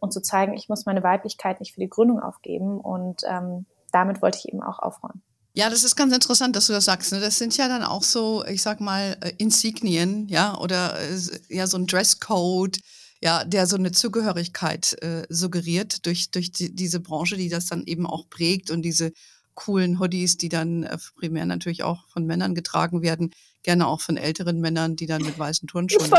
Und 0.00 0.12
zu 0.12 0.20
zeigen, 0.20 0.54
ich 0.54 0.68
muss 0.68 0.86
meine 0.86 1.02
Weiblichkeit 1.02 1.60
nicht 1.60 1.74
für 1.74 1.80
die 1.80 1.88
Gründung 1.88 2.20
aufgeben. 2.20 2.80
Und 2.80 3.22
ähm, 3.28 3.66
damit 3.92 4.22
wollte 4.22 4.38
ich 4.38 4.48
eben 4.48 4.62
auch 4.62 4.78
aufräumen. 4.78 5.22
Ja, 5.54 5.70
das 5.70 5.82
ist 5.82 5.96
ganz 5.96 6.14
interessant, 6.14 6.54
dass 6.54 6.68
du 6.68 6.72
das 6.72 6.84
sagst. 6.84 7.12
Ne? 7.12 7.20
Das 7.20 7.38
sind 7.38 7.56
ja 7.56 7.68
dann 7.68 7.82
auch 7.82 8.02
so, 8.02 8.44
ich 8.44 8.62
sag 8.62 8.80
mal, 8.80 9.16
äh, 9.20 9.32
Insignien, 9.38 10.28
ja, 10.28 10.56
oder 10.56 10.98
äh, 11.00 11.18
ja, 11.48 11.66
so 11.66 11.76
ein 11.78 11.86
Dresscode, 11.86 12.78
ja, 13.20 13.44
der 13.44 13.66
so 13.66 13.76
eine 13.76 13.90
Zugehörigkeit 13.90 14.96
äh, 15.02 15.26
suggeriert 15.28 16.06
durch, 16.06 16.30
durch 16.30 16.52
die, 16.52 16.72
diese 16.74 17.00
Branche, 17.00 17.36
die 17.36 17.48
das 17.48 17.66
dann 17.66 17.82
eben 17.86 18.06
auch 18.06 18.28
prägt 18.28 18.70
und 18.70 18.82
diese 18.82 19.12
coolen 19.58 19.98
Hoodies, 19.98 20.36
die 20.36 20.48
dann 20.48 20.84
äh, 20.84 20.96
primär 21.16 21.44
natürlich 21.44 21.82
auch 21.82 22.06
von 22.08 22.24
Männern 22.24 22.54
getragen 22.54 23.02
werden, 23.02 23.34
gerne 23.64 23.88
auch 23.88 24.00
von 24.00 24.16
älteren 24.16 24.60
Männern, 24.60 24.94
die 24.94 25.06
dann 25.06 25.22
mit 25.22 25.36
weißen 25.36 25.66
Turnschuhen 25.66 26.12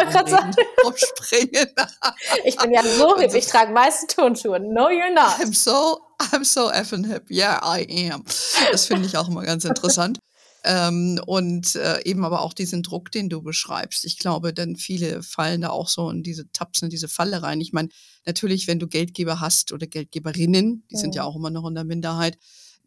aufspringen. 0.86 1.68
ich 2.44 2.58
bin 2.58 2.74
ja 2.74 2.84
so 2.84 3.18
hip, 3.18 3.34
ich 3.34 3.48
trage 3.48 3.74
weiße 3.74 4.08
Turnschuhe. 4.08 4.60
No, 4.60 4.90
you're 4.90 5.14
not. 5.14 5.40
I'm 5.40 5.54
so, 5.54 6.00
I'm 6.34 6.44
so 6.44 6.70
effing 6.70 7.06
hip. 7.06 7.32
Yeah, 7.32 7.62
I 7.64 8.12
am. 8.12 8.26
Das 8.72 8.88
finde 8.88 9.08
ich 9.08 9.16
auch 9.16 9.30
immer 9.30 9.44
ganz 9.44 9.64
interessant. 9.64 10.20
Ähm, 10.66 11.22
und 11.26 11.76
äh, 11.76 12.04
eben 12.04 12.26
aber 12.26 12.42
auch 12.42 12.54
diesen 12.54 12.84
Druck, 12.84 13.10
den 13.14 13.30
du 13.30 13.42
beschreibst. 13.42 14.04
Ich 14.04 14.20
glaube, 14.20 14.54
dann 14.54 14.76
viele 14.76 15.24
fallen 15.24 15.62
da 15.62 15.70
auch 15.70 15.88
so 15.88 16.10
in 16.10 16.24
diese 16.24 16.52
Tapsen, 16.52 16.88
in 16.88 16.90
diese 16.90 17.08
Falle 17.08 17.42
rein. 17.42 17.62
Ich 17.62 17.72
meine, 17.72 17.88
natürlich, 18.26 18.68
wenn 18.68 18.80
du 18.80 18.88
Geldgeber 18.88 19.40
hast 19.40 19.72
oder 19.72 19.88
Geldgeberinnen, 19.88 20.86
die 20.92 20.96
mhm. 20.96 21.00
sind 21.00 21.16
ja 21.16 21.24
mhm. 21.24 21.30
auch 21.30 21.36
immer 21.38 21.50
noch 21.52 21.66
in 21.70 21.76
der 21.76 21.86
Minderheit, 21.86 22.38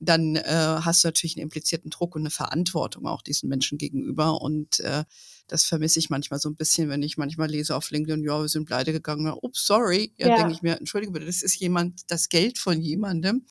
dann 0.05 0.35
äh, 0.37 0.43
hast 0.45 1.05
du 1.05 1.09
natürlich 1.09 1.37
einen 1.37 1.45
implizierten 1.45 1.91
Druck 1.91 2.17
und 2.17 2.23
eine 2.23 2.31
Verantwortung 2.31 3.07
auch 3.07 3.23
diesen 3.23 3.49
Menschen 3.49 3.79
gegenüber. 3.79 4.41
Und 4.41 4.81
äh, 4.81 5.05
das 5.47 5.65
vermisse 5.65 6.01
ich 6.01 6.11
manchmal 6.11 6.41
so 6.41 6.49
ein 6.49 6.57
bisschen, 6.57 6.89
wenn 6.89 7.03
ich 7.03 7.17
manchmal 7.17 7.49
lese 7.49 7.77
auf 7.77 7.91
LinkedIn, 7.91 8.25
ja, 8.25 8.41
wir 8.41 8.49
sind 8.49 8.65
pleite 8.65 8.93
gegangen. 8.93 9.33
Ups, 9.41 9.65
sorry. 9.65 10.13
Ja, 10.19 10.29
ja. 10.29 10.37
denke 10.39 10.53
ich 10.53 10.63
mir, 10.63 10.77
entschuldige 10.77 11.13
bitte, 11.13 11.27
das 11.27 11.43
ist 11.43 11.55
jemand, 11.61 12.11
das 12.11 12.29
Geld 12.29 12.59
von 12.59 12.81
jemandem. 12.81 13.47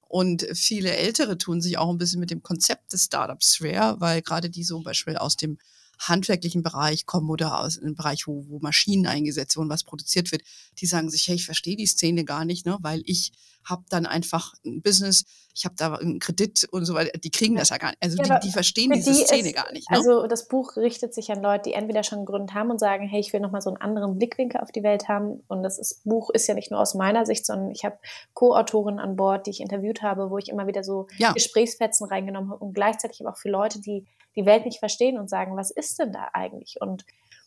Und 0.00 0.46
viele 0.54 0.96
Ältere 0.96 1.36
tun 1.36 1.60
sich 1.60 1.76
auch 1.76 1.90
ein 1.90 1.98
bisschen 1.98 2.18
mit 2.18 2.30
dem 2.30 2.42
Konzept 2.42 2.92
des 2.94 3.04
Startups 3.04 3.56
schwer, 3.56 3.96
weil 3.98 4.22
gerade 4.22 4.48
die 4.48 4.64
zum 4.64 4.82
Beispiel 4.82 5.16
aus 5.16 5.36
dem 5.36 5.58
handwerklichen 5.98 6.62
Bereich 6.62 7.04
kommen 7.04 7.28
oder 7.28 7.60
aus 7.60 7.78
einem 7.78 7.94
Bereich, 7.94 8.26
wo, 8.26 8.46
wo 8.48 8.58
Maschinen 8.58 9.06
eingesetzt 9.06 9.56
wurden, 9.56 9.68
was 9.68 9.84
produziert 9.84 10.32
wird, 10.32 10.42
die 10.78 10.86
sagen 10.86 11.10
sich, 11.10 11.28
hey, 11.28 11.36
ich 11.36 11.44
verstehe 11.44 11.76
die 11.76 11.86
Szene 11.86 12.24
gar 12.24 12.46
nicht, 12.46 12.64
ne, 12.64 12.78
weil 12.80 13.02
ich 13.04 13.32
habe 13.64 13.84
dann 13.88 14.06
einfach 14.06 14.54
ein 14.64 14.82
Business, 14.82 15.24
ich 15.54 15.64
habe 15.64 15.74
da 15.76 15.94
einen 15.94 16.18
Kredit 16.18 16.66
und 16.70 16.84
so 16.84 16.94
weiter. 16.94 17.18
Die 17.18 17.30
kriegen 17.30 17.56
das 17.56 17.70
ja 17.70 17.78
gar 17.78 17.90
nicht. 17.90 18.02
Also 18.02 18.22
ja, 18.22 18.38
die, 18.38 18.46
die, 18.46 18.52
verstehen 18.52 18.90
diese 18.92 19.12
die 19.12 19.24
Szene 19.24 19.48
ist, 19.48 19.54
gar 19.54 19.72
nicht. 19.72 19.90
Ne? 19.90 19.96
Also 19.96 20.26
das 20.26 20.48
Buch 20.48 20.76
richtet 20.76 21.12
sich 21.12 21.30
an 21.30 21.42
Leute, 21.42 21.70
die 21.70 21.72
entweder 21.74 22.02
schon 22.02 22.24
gegründet 22.24 22.54
haben 22.54 22.70
und 22.70 22.78
sagen, 22.78 23.06
hey, 23.06 23.20
ich 23.20 23.32
will 23.32 23.40
nochmal 23.40 23.60
so 23.60 23.70
einen 23.70 23.76
anderen 23.76 24.16
Blickwinkel 24.16 24.60
auf 24.60 24.70
die 24.72 24.82
Welt 24.82 25.08
haben. 25.08 25.42
Und 25.48 25.62
das 25.62 25.78
ist, 25.78 26.04
Buch 26.04 26.30
ist 26.30 26.46
ja 26.46 26.54
nicht 26.54 26.70
nur 26.70 26.80
aus 26.80 26.94
meiner 26.94 27.26
Sicht, 27.26 27.44
sondern 27.44 27.70
ich 27.70 27.84
habe 27.84 27.98
Co-Autorinnen 28.34 29.00
an 29.00 29.16
Bord, 29.16 29.46
die 29.46 29.50
ich 29.50 29.60
interviewt 29.60 30.02
habe, 30.02 30.30
wo 30.30 30.38
ich 30.38 30.48
immer 30.48 30.66
wieder 30.66 30.84
so 30.84 31.08
ja. 31.18 31.32
Gesprächsfetzen 31.32 32.06
reingenommen 32.06 32.50
habe 32.50 32.64
und 32.64 32.72
gleichzeitig 32.72 33.20
aber 33.20 33.30
auch 33.30 33.38
für 33.38 33.50
Leute, 33.50 33.80
die 33.80 34.06
die 34.36 34.46
Welt 34.46 34.64
nicht 34.64 34.78
verstehen 34.78 35.18
und 35.18 35.28
sagen, 35.28 35.56
was 35.56 35.70
ist 35.70 35.98
denn 35.98 36.12
da 36.12 36.28
eigentlich? 36.32 36.76
Und 36.80 37.04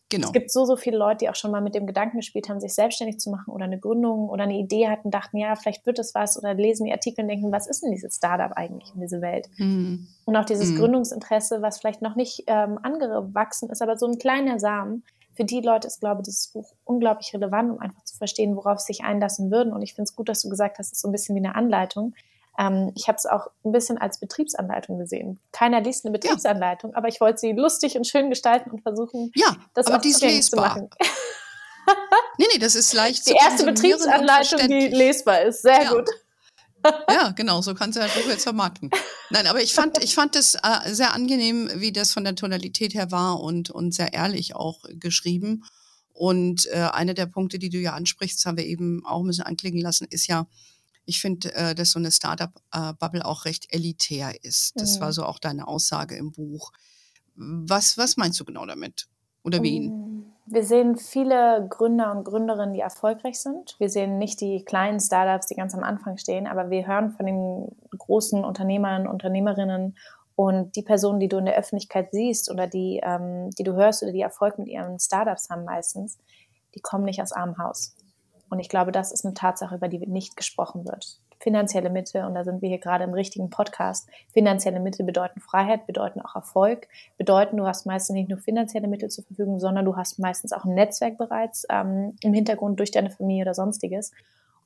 Genau. 0.10 0.28
Es 0.28 0.34
gibt 0.34 0.52
so, 0.52 0.66
so 0.66 0.76
viele 0.76 0.98
Leute, 0.98 1.18
die 1.20 1.30
auch 1.30 1.36
schon 1.36 1.52
mal 1.52 1.62
mit 1.62 1.74
dem 1.74 1.88
Gedanken 1.88 2.18
gespielt 2.18 2.48
haben, 2.48 2.60
sich 2.60 2.76
selbstständig 2.76 3.20
zu 3.20 3.32
machen 3.32 3.52
oder 3.52 3.66
eine 3.66 3.80
Gründung 3.80 4.30
oder 4.30 4.44
eine 4.44 4.58
Idee 4.58 4.88
hatten, 4.88 5.10
dachten, 5.10 5.38
ja, 5.38 5.56
vielleicht 5.56 5.86
wird 5.86 5.98
es 5.98 6.14
was 6.14 6.38
oder 6.38 6.54
lesen 6.54 6.86
die 6.86 6.92
Artikel 6.92 7.22
und 7.22 7.30
denken, 7.30 7.52
was 7.52 7.68
ist 7.68 7.82
denn 7.82 7.92
dieses 7.92 8.18
Startup 8.18 8.52
eigentlich 8.56 8.94
in 8.94 9.02
dieser 9.02 9.22
Welt? 9.22 9.50
Mhm. 9.58 10.08
Und 10.26 10.36
auch 10.36 10.46
dieses 10.46 10.70
mhm. 10.70 10.78
Gründungsinteresse, 10.78 11.62
was 11.62 11.80
vielleicht 11.80 12.02
noch 12.02 12.16
nicht 12.16 12.44
ähm, 12.48 12.78
angewachsen 12.84 13.70
ist, 13.70 13.82
aber 13.82 13.98
so 13.98 14.06
ein 14.06 14.20
kleiner 14.20 14.60
Samen. 14.60 15.04
Für 15.36 15.46
die 15.46 15.62
Leute 15.62 15.88
ist, 15.88 16.00
glaube 16.00 16.22
ich, 16.22 16.26
dieses 16.26 16.50
Buch 16.50 16.74
unglaublich 16.84 17.34
relevant, 17.34 17.72
um 17.72 17.80
einfach 17.80 18.04
zu 18.04 18.16
verstehen, 18.16 18.56
worauf 18.56 18.80
sie 18.80 18.94
sich 18.94 19.04
einlassen 19.04 19.50
würden. 19.50 19.74
Und 19.74 19.82
ich 19.82 19.96
finde 19.96 20.04
es 20.04 20.16
gut, 20.16 20.30
dass 20.30 20.44
du 20.44 20.50
gesagt 20.50 20.78
hast, 20.78 20.88
es 20.88 20.94
ist 20.94 21.02
so 21.02 21.08
ein 21.08 21.12
bisschen 21.12 21.36
wie 21.36 21.40
eine 21.40 21.56
Anleitung. 21.56 22.14
Ähm, 22.58 22.92
ich 22.96 23.08
habe 23.08 23.16
es 23.16 23.26
auch 23.26 23.48
ein 23.66 23.72
bisschen 23.72 23.98
als 23.98 24.20
Betriebsanleitung 24.20 25.00
gesehen. 25.00 25.40
Keiner 25.52 25.82
liest 25.82 26.06
eine 26.06 26.12
Betriebsanleitung, 26.12 26.92
ja. 26.92 26.98
aber 26.98 27.08
ich 27.08 27.20
wollte 27.20 27.40
sie 27.40 27.52
lustig 27.52 27.98
und 27.98 28.08
schön 28.08 28.30
gestalten 28.30 28.72
und 28.72 28.82
versuchen, 28.82 29.32
ja, 29.36 29.56
das 29.74 29.88
aber 29.88 29.98
die 30.00 30.10
ist 30.10 30.22
lesbar. 30.22 30.76
zu 30.76 30.82
machen. 30.82 30.90
nee, 32.38 32.46
nee, 32.54 32.60
das 32.60 32.76
ist 32.76 32.94
leicht 32.94 33.28
Die 33.28 33.34
erste 33.34 33.66
Betriebsanleitung, 33.66 34.68
die 34.68 34.88
lesbar 34.88 35.42
ist. 35.42 35.64
Sehr 35.64 35.84
ja. 35.84 35.94
gut. 35.94 36.10
ja, 37.10 37.32
genau, 37.32 37.62
so 37.62 37.74
kannst 37.74 37.98
du 37.98 38.02
halt 38.02 38.14
Buch 38.14 38.30
jetzt 38.30 38.44
vermarkten. 38.44 38.92
Nein, 39.30 39.48
aber 39.48 39.62
ich 39.62 39.74
fand, 39.74 40.04
ich 40.04 40.16
fand 40.16 40.36
es 40.36 40.56
äh, 40.56 40.94
sehr 40.94 41.14
angenehm, 41.14 41.70
wie 41.76 41.92
das 41.92 42.14
von 42.14 42.24
der 42.24 42.36
Tonalität 42.36 42.94
her 42.94 43.10
war 43.10 43.40
und, 43.40 43.70
und 43.70 43.94
sehr 43.94 44.14
ehrlich 44.14 44.56
auch 44.56 44.80
geschrieben. 45.00 45.64
Und 46.14 46.68
äh, 46.68 46.90
einer 46.92 47.14
der 47.14 47.26
Punkte, 47.26 47.58
die 47.58 47.70
du 47.70 47.78
ja 47.78 47.94
ansprichst, 47.94 48.38
das 48.38 48.46
haben 48.46 48.58
wir 48.58 48.66
eben 48.66 49.04
auch 49.06 49.22
ein 49.22 49.28
bisschen 49.28 49.46
anklingen 49.46 49.82
lassen, 49.82 50.08
ist 50.10 50.28
ja, 50.28 50.46
ich 51.06 51.22
finde, 51.22 51.54
äh, 51.54 51.76
dass 51.76 51.92
so 51.92 52.00
eine 52.00 52.12
Startup-Bubble 52.12 53.26
auch 53.26 53.46
recht 53.46 53.74
elitär 53.74 54.44
ist. 54.44 54.80
Das 54.80 54.98
mhm. 54.98 55.02
war 55.02 55.14
so 55.14 55.26
auch 55.26 55.40
deine 55.40 55.68
Aussage 55.68 56.16
im 56.16 56.32
Buch. 56.32 56.72
Was, 57.36 57.98
was 57.98 58.18
meinst 58.18 58.40
du 58.40 58.46
genau 58.46 58.66
damit? 58.66 59.08
Oder 59.44 59.62
wen? 59.62 59.88
Mm, 59.88 60.26
wir 60.46 60.64
sehen 60.64 60.98
viele 60.98 61.68
Gründer 61.70 62.12
und 62.12 62.24
Gründerinnen, 62.24 62.74
die 62.74 62.80
erfolgreich 62.80 63.40
sind. 63.40 63.76
Wir 63.80 63.90
sehen 63.90 64.18
nicht 64.18 64.40
die 64.40 64.64
kleinen 64.64 65.00
Startups, 65.00 65.48
die 65.48 65.56
ganz 65.56 65.74
am 65.74 65.84
Anfang 65.84 66.18
stehen, 66.18 66.48
aber 66.48 66.70
wir 66.70 66.88
hören 66.88 67.12
von 67.12 67.26
den 67.26 67.68
großen 67.98 68.44
Unternehmern, 68.46 69.08
Unternehmerinnen 69.08 69.98
Und 70.36 70.76
die 70.76 70.82
Personen, 70.82 71.20
die 71.20 71.28
du 71.28 71.38
in 71.38 71.46
der 71.46 71.58
Öffentlichkeit 71.58 72.10
siehst 72.12 72.50
oder 72.50 72.68
die, 72.68 73.02
ähm, 73.04 73.50
die 73.52 73.64
du 73.64 73.74
hörst 73.74 74.04
oder 74.04 74.12
die 74.12 74.22
Erfolg 74.22 74.58
mit 74.58 74.68
ihren 74.68 75.00
Startups 75.00 75.50
haben 75.50 75.66
meistens, 75.66 76.18
die 76.76 76.82
kommen 76.82 77.04
nicht 77.04 77.22
aus 77.22 77.34
armem 77.34 77.58
Haus. 77.58 77.96
Und 78.54 78.60
ich 78.60 78.70
glaube, 78.70 78.92
das 78.92 79.12
ist 79.12 79.26
eine 79.26 79.34
Tatsache, 79.34 79.74
über 79.74 79.88
die 79.88 79.98
nicht 80.06 80.38
gesprochen 80.38 80.86
wird. 80.86 81.18
Finanzielle 81.40 81.90
Mittel, 81.90 82.24
und 82.24 82.36
da 82.36 82.44
sind 82.44 82.62
wir 82.62 82.70
hier 82.70 82.78
gerade 82.78 83.04
im 83.04 83.16
richtigen 83.16 83.50
Podcast, 83.50 84.08
finanzielle 84.32 84.80
Mittel 84.80 85.08
bedeuten 85.08 85.40
Freiheit, 85.40 85.88
bedeuten 85.88 86.22
auch 86.22 86.36
Erfolg, 86.36 86.88
bedeuten, 87.18 87.58
du 87.58 87.66
hast 87.66 87.88
meistens 87.88 88.14
nicht 88.14 88.30
nur 88.30 88.38
finanzielle 88.38 88.88
Mittel 88.88 89.10
zur 89.10 89.24
Verfügung, 89.24 89.60
sondern 89.60 89.86
du 89.86 89.96
hast 89.96 90.20
meistens 90.20 90.54
auch 90.54 90.66
ein 90.66 90.76
Netzwerk 90.76 91.18
bereits 91.18 91.66
ähm, 91.68 92.16
im 92.22 92.32
Hintergrund 92.32 92.78
durch 92.78 92.92
deine 92.92 93.10
Familie 93.10 93.42
oder 93.42 93.56
sonstiges. 93.56 94.12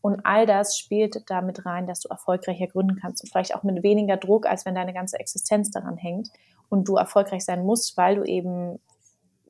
Und 0.02 0.26
all 0.26 0.45
das 0.45 0.78
spielt 0.78 1.23
damit 1.30 1.65
rein, 1.65 1.88
dass 1.88 2.02
du 2.02 2.10
erfolgreicher 2.10 2.67
gründen 2.67 2.97
kannst 3.02 3.23
und 3.23 3.30
vielleicht 3.30 3.56
auch 3.56 3.63
mit 3.63 3.84
weniger 3.84 4.17
Druck, 4.17 4.47
als 4.47 4.65
wenn 4.65 4.76
deine 4.76 4.93
ganze 4.93 5.17
Existenz 5.17 5.71
daran 5.71 5.95
hängt 5.95 6.30
und 6.67 6.89
du 6.89 6.97
erfolgreich 6.97 7.45
sein 7.45 7.65
musst, 7.65 7.95
weil 7.95 8.17
du 8.17 8.23
eben 8.26 8.80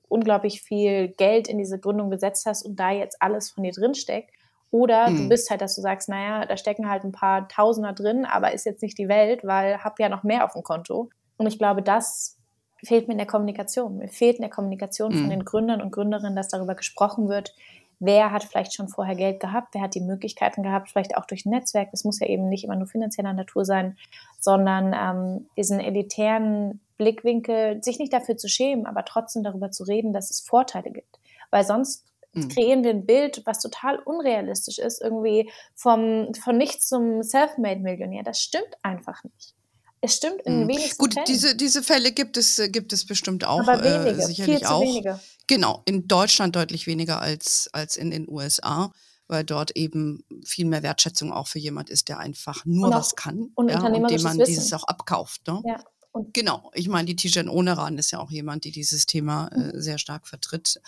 unglaublich 0.10 0.62
viel 0.62 1.10
Geld 1.10 1.48
in 1.48 1.58
diese 1.58 1.80
Gründung 1.80 2.10
gesetzt 2.10 2.46
hast 2.46 2.66
und 2.66 2.80
da 2.80 2.92
jetzt 2.92 3.22
alles 3.22 3.50
von 3.52 3.64
dir 3.64 3.72
drin 3.72 3.94
steckt. 3.94 4.32
Oder 4.72 5.10
mhm. 5.10 5.18
du 5.18 5.30
bist 5.30 5.50
halt, 5.50 5.62
dass 5.62 5.76
du 5.76 5.82
sagst, 5.82 6.10
naja, 6.10 6.46
da 6.46 6.58
stecken 6.58 6.90
halt 6.90 7.04
ein 7.04 7.12
paar 7.12 7.48
Tausender 7.48 7.94
drin, 7.94 8.26
aber 8.26 8.54
ist 8.54 8.66
jetzt 8.66 8.82
nicht 8.82 8.98
die 8.98 9.08
Welt, 9.08 9.44
weil 9.44 9.84
hab 9.84 10.00
ja 10.00 10.10
noch 10.10 10.24
mehr 10.24 10.44
auf 10.44 10.54
dem 10.54 10.64
Konto. 10.64 11.10
Und 11.38 11.48
ich 11.48 11.58
glaube, 11.58 11.82
das 11.82 12.38
fehlt 12.84 13.08
mir 13.08 13.14
in 13.14 13.18
der 13.18 13.28
Kommunikation. 13.28 13.98
Mir 13.98 14.10
fehlt 14.10 14.38
in 14.38 14.42
der 14.42 14.52
Kommunikation 14.52 15.14
mhm. 15.14 15.20
von 15.20 15.30
den 15.30 15.46
Gründern 15.46 15.82
und 15.82 15.92
Gründerinnen, 15.92 16.36
dass 16.36 16.50
darüber 16.50 16.76
gesprochen 16.76 17.30
wird, 17.30 17.54
wer 18.00 18.32
hat 18.32 18.44
vielleicht 18.44 18.74
schon 18.74 18.88
vorher 18.88 19.16
Geld 19.16 19.40
gehabt, 19.40 19.74
wer 19.74 19.82
hat 19.82 19.96
die 19.96 20.02
Möglichkeiten 20.02 20.64
gehabt, 20.64 20.90
vielleicht 20.90 21.18
auch 21.18 21.26
durch 21.26 21.46
ein 21.46 21.52
Netzwerk. 21.52 21.92
Das 21.92 22.04
muss 22.04 22.20
ja 22.20 22.28
eben 22.28 22.50
nicht 22.50 22.64
immer 22.64 22.76
nur 22.76 22.88
finanzieller 22.88 23.34
Natur 23.34 23.66
sein, 23.66 23.98
sondern 24.40 24.94
ähm, 24.94 25.48
diesen 25.58 25.80
elitären 25.80 26.80
Blickwinkel, 26.98 27.84
sich 27.84 28.00
nicht 28.00 28.14
dafür 28.14 28.38
zu 28.38 28.48
schämen, 28.48 28.86
aber 28.86 29.06
trotzdem 29.06 29.44
darüber 29.44 29.72
zu 29.72 29.84
reden, 29.84 30.14
dass 30.14 30.30
es 30.30 30.42
Vorteile 30.42 30.92
gibt. 30.92 31.20
Weil 31.52 31.64
sonst 31.64 32.06
mhm. 32.34 32.50
kreieren 32.50 32.84
wir 32.84 32.92
ein 32.92 33.06
Bild, 33.06 33.44
was 33.46 33.60
total 33.60 34.00
unrealistisch 34.00 34.80
ist, 34.80 35.02
irgendwie 35.02 35.52
vom, 35.76 36.34
von 36.34 36.58
nichts 36.58 36.88
zum 36.88 37.24
Self-Made-Millionär. 37.24 38.24
Das 38.24 38.42
stimmt 38.42 38.78
einfach 38.82 39.24
nicht. 39.24 39.54
Es 40.02 40.16
stimmt 40.16 40.42
in 40.44 40.64
mhm. 40.64 40.68
wenigsten 40.68 40.98
Gut, 40.98 41.14
Fällen. 41.14 41.26
diese, 41.28 41.56
diese 41.56 41.82
Fälle 41.82 42.12
gibt 42.12 42.38
es, 42.38 42.60
äh, 42.60 42.70
gibt 42.70 42.94
es 42.94 43.06
bestimmt 43.06 43.46
auch. 43.46 43.62
Aber 43.62 43.84
äh, 43.84 44.06
wenige, 44.06 44.22
äh, 44.22 44.26
sicherlich 44.26 44.58
viel 44.60 44.68
auch. 44.68 44.82
Wenige. 44.82 45.20
Genau, 45.48 45.82
in 45.86 46.08
Deutschland 46.08 46.56
deutlich 46.56 46.88
weniger 46.88 47.22
als, 47.22 47.70
als 47.72 47.96
in 47.96 48.12
den 48.12 48.30
USA, 48.30 48.92
weil 49.28 49.44
dort 49.44 49.72
eben 49.72 50.24
viel 50.44 50.66
mehr 50.66 50.84
Wertschätzung 50.84 51.32
auch 51.32 51.48
für 51.48 51.60
jemand 51.60 51.90
ist, 51.90 52.10
der 52.10 52.20
einfach 52.20 52.66
nur 52.66 52.90
auch, 52.90 53.00
was 53.00 53.16
kann 53.16 53.50
und, 53.56 53.70
ja, 53.70 53.82
und 53.82 54.10
dem 54.10 54.22
man 54.22 54.38
Wissen. 54.38 54.46
dieses 54.46 54.74
auch 54.74 54.84
abkauft. 54.84 55.48
Ne? 55.48 55.62
Ja. 55.66 55.84
Und 56.12 56.34
genau, 56.34 56.72
ich 56.74 56.90
meine, 56.90 57.06
die 57.06 57.16
Tijen 57.16 57.50
Oneran 57.50 57.98
ist 57.98 58.12
ja 58.12 58.20
auch 58.20 58.32
jemand, 58.32 58.66
die 58.66 58.72
dieses 58.72 59.06
Thema 59.06 59.48
äh, 59.50 59.60
mhm. 59.60 59.82
sehr 59.82 59.98
stark 59.98 60.28
vertritt. 60.28 60.82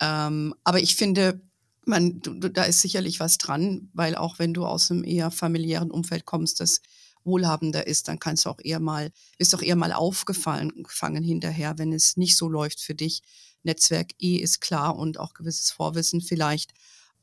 Ähm, 0.00 0.54
aber 0.62 0.80
ich 0.80 0.94
finde, 0.94 1.40
man, 1.84 2.20
du, 2.20 2.34
da 2.34 2.64
ist 2.64 2.82
sicherlich 2.82 3.18
was 3.18 3.38
dran, 3.38 3.90
weil 3.94 4.14
auch 4.14 4.38
wenn 4.38 4.54
du 4.54 4.66
aus 4.66 4.90
einem 4.90 5.04
eher 5.04 5.30
familiären 5.30 5.90
Umfeld 5.90 6.24
kommst, 6.24 6.60
das 6.60 6.82
wohlhabender 7.24 7.86
ist, 7.86 8.08
dann 8.08 8.18
kannst 8.18 8.44
du 8.44 8.50
auch 8.50 8.60
eher 8.62 8.80
mal, 8.80 9.10
bist 9.38 9.54
auch 9.54 9.62
eher 9.62 9.76
mal 9.76 9.92
aufgefallen 9.92 10.82
gefangen 10.82 11.22
hinterher, 11.22 11.78
wenn 11.78 11.92
es 11.92 12.16
nicht 12.16 12.36
so 12.36 12.48
läuft 12.48 12.80
für 12.80 12.94
dich. 12.94 13.22
Netzwerk 13.62 14.12
E 14.20 14.36
ist 14.36 14.60
klar 14.60 14.96
und 14.96 15.18
auch 15.18 15.34
gewisses 15.34 15.70
Vorwissen 15.70 16.20
vielleicht. 16.20 16.72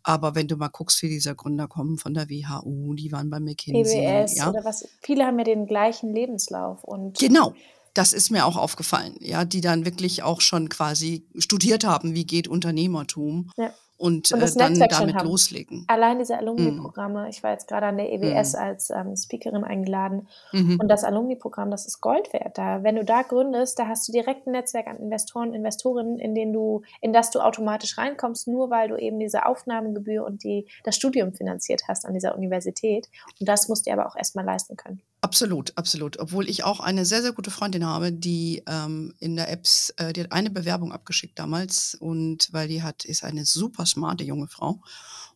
Aber 0.03 0.35
wenn 0.35 0.47
du 0.47 0.55
mal 0.55 0.67
guckst, 0.67 1.01
wie 1.01 1.09
dieser 1.09 1.33
Gründer 1.33 1.67
kommen 1.67 1.97
von 1.97 2.13
der 2.13 2.29
WHU, 2.29 2.93
die 2.93 3.11
waren 3.11 3.29
bei 3.29 3.39
McKinsey. 3.39 4.01
PBS 4.01 4.37
ja. 4.37 4.49
oder 4.49 4.63
was. 4.63 4.87
Viele 5.01 5.25
haben 5.25 5.39
ja 5.39 5.45
den 5.45 5.65
gleichen 5.65 6.13
Lebenslauf. 6.13 6.83
Und 6.83 7.17
genau, 7.17 7.53
das 7.95 8.13
ist 8.13 8.29
mir 8.29 8.45
auch 8.45 8.55
aufgefallen, 8.55 9.15
ja, 9.19 9.45
die 9.45 9.61
dann 9.61 9.85
wirklich 9.85 10.21
auch 10.21 10.41
schon 10.41 10.69
quasi 10.69 11.25
studiert 11.37 11.85
haben, 11.85 12.13
wie 12.13 12.25
geht 12.25 12.47
Unternehmertum. 12.47 13.49
Ja 13.57 13.73
und, 13.97 14.31
und 14.31 14.41
äh, 14.41 14.51
dann 14.55 14.79
damit 14.79 15.21
loslegen. 15.23 15.85
Allein 15.87 16.19
diese 16.19 16.37
Alumni-Programme, 16.37 17.23
mhm. 17.23 17.29
ich 17.29 17.43
war 17.43 17.51
jetzt 17.51 17.67
gerade 17.67 17.87
an 17.87 17.97
der 17.97 18.11
EWS 18.11 18.53
mhm. 18.53 18.59
als 18.59 18.89
ähm, 18.89 19.15
Speakerin 19.15 19.63
eingeladen 19.63 20.27
mhm. 20.51 20.79
und 20.81 20.87
das 20.89 21.03
Alumni-Programm, 21.03 21.71
das 21.71 21.85
ist 21.85 22.01
Gold 22.01 22.33
wert. 22.33 22.57
Da, 22.57 22.83
wenn 22.83 22.95
du 22.95 23.05
da 23.05 23.21
gründest, 23.21 23.79
da 23.79 23.87
hast 23.87 24.07
du 24.07 24.11
direkt 24.11 24.47
ein 24.47 24.51
Netzwerk 24.51 24.87
an 24.87 24.97
Investoren, 24.97 25.53
Investorinnen, 25.53 26.19
in 26.19 26.35
denen 26.35 26.51
du, 26.51 26.81
in 27.01 27.13
das 27.13 27.31
du 27.31 27.39
automatisch 27.39 27.97
reinkommst, 27.97 28.47
nur 28.47 28.69
weil 28.69 28.89
du 28.89 28.97
eben 28.97 29.19
diese 29.19 29.45
Aufnahmegebühr 29.45 30.25
und 30.25 30.43
die, 30.43 30.67
das 30.83 30.95
Studium 30.95 31.33
finanziert 31.33 31.83
hast 31.87 32.05
an 32.05 32.13
dieser 32.13 32.35
Universität. 32.35 33.07
Und 33.39 33.47
das 33.47 33.69
musst 33.69 33.87
du 33.87 33.91
aber 33.91 34.07
auch 34.07 34.15
erstmal 34.15 34.45
leisten 34.45 34.75
können. 34.75 35.01
Absolut, 35.25 35.75
absolut. 35.75 36.19
Obwohl 36.19 36.47
ich 36.47 36.63
auch 36.63 36.79
eine 36.79 37.03
sehr, 37.03 37.23
sehr 37.23 37.31
gute 37.31 37.49
Freundin 37.49 37.83
habe, 37.83 38.11
die 38.11 38.61
ähm, 38.69 39.15
in 39.19 39.35
der 39.35 39.51
Apps, 39.51 39.91
äh, 39.97 40.13
die 40.13 40.21
hat 40.21 40.31
eine 40.31 40.51
Bewerbung 40.51 40.91
abgeschickt 40.91 41.39
damals 41.39 41.95
und 41.95 42.49
weil 42.51 42.67
die 42.67 42.83
hat, 42.83 43.05
ist 43.05 43.23
eine 43.23 43.43
super 43.43 43.84
smarte 43.85 44.23
junge 44.23 44.47
Frau 44.47 44.81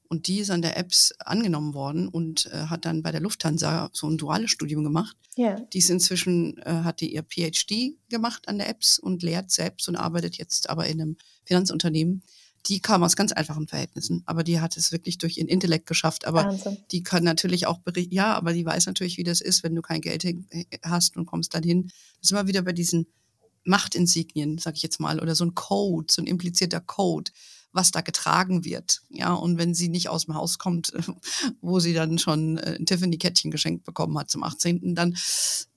und 0.08 0.28
die 0.28 0.40
ist 0.40 0.50
an 0.50 0.62
der 0.62 0.78
Apps 0.78 1.14
angenommen 1.20 1.74
worden 1.74 2.08
und 2.08 2.48
äh, 2.48 2.66
hat 2.66 2.86
dann 2.86 3.04
bei 3.04 3.12
der 3.12 3.22
Lufthansa 3.22 3.90
so 3.94 4.10
ein 4.10 4.18
duales 4.18 4.50
Studium 4.50 4.84
gemacht. 4.84 5.16
Ja. 5.36 5.60
Die 5.72 5.78
ist 5.78 5.90
inzwischen, 5.90 6.58
äh, 6.60 6.82
hat 6.84 7.02
die 7.02 7.14
ihr 7.14 7.24
PhD 7.24 7.96
gemacht 8.10 8.48
an 8.48 8.58
der 8.58 8.70
Apps 8.70 8.98
und 8.98 9.22
lehrt 9.22 9.52
selbst 9.52 9.88
und 9.88 9.96
arbeitet 9.96 10.38
jetzt 10.38 10.70
aber 10.70 10.88
in 10.88 11.00
einem 11.00 11.18
Finanzunternehmen 11.46 12.24
die 12.66 12.82
kam 12.82 13.04
aus 13.04 13.16
ganz 13.16 13.32
einfachen 13.32 13.68
Verhältnissen, 13.68 14.22
aber 14.26 14.44
die 14.44 14.60
hat 14.60 14.76
es 14.78 14.92
wirklich 14.92 15.18
durch 15.18 15.38
ihren 15.38 15.48
Intellekt 15.48 15.86
geschafft. 15.86 16.26
Aber 16.26 16.44
Wahnsinn. 16.46 16.78
die 16.92 17.04
kann 17.04 17.24
natürlich 17.24 17.68
auch 17.68 17.80
berichten, 17.80 18.14
ja, 18.14 18.34
aber 18.34 18.54
die 18.54 18.66
weiß 18.66 18.86
natürlich, 18.86 19.18
wie 19.18 19.24
das 19.24 19.42
ist, 19.42 19.64
wenn 19.64 19.76
du 19.76 19.82
kein 19.82 20.02
Geld 20.02 20.26
hast 20.84 21.16
und 21.16 21.26
kommst 21.26 21.54
dann 21.54 21.64
hin. 21.64 21.84
Das 21.84 22.24
ist 22.24 22.32
immer 22.32 22.48
wieder 22.48 22.62
bei 22.62 22.74
diesen 22.74 23.08
Machtinsignien, 23.64 24.58
sag 24.58 24.76
ich 24.76 24.84
jetzt 24.84 25.00
mal, 25.00 25.20
oder 25.20 25.36
so 25.36 25.46
ein 25.46 25.56
Code, 25.56 26.08
so 26.12 26.22
ein 26.22 26.28
implizierter 26.28 26.82
Code, 26.82 27.32
was 27.72 27.92
da 27.92 28.02
getragen 28.02 28.66
wird. 28.66 29.02
Ja, 29.10 29.34
und 29.34 29.58
wenn 29.58 29.74
sie 29.74 29.90
nicht 29.90 30.10
aus 30.10 30.26
dem 30.26 30.36
Haus 30.36 30.58
kommt, 30.58 30.94
wo 31.62 31.80
sie 31.80 31.94
dann 31.94 32.18
schon 32.18 32.58
äh, 32.58 32.78
ein 32.80 32.86
Tiffany-Kettchen 32.86 33.52
geschenkt 33.52 33.86
bekommen 33.86 34.18
hat 34.18 34.30
zum 34.30 34.44
18., 34.44 34.96
dann. 34.96 35.18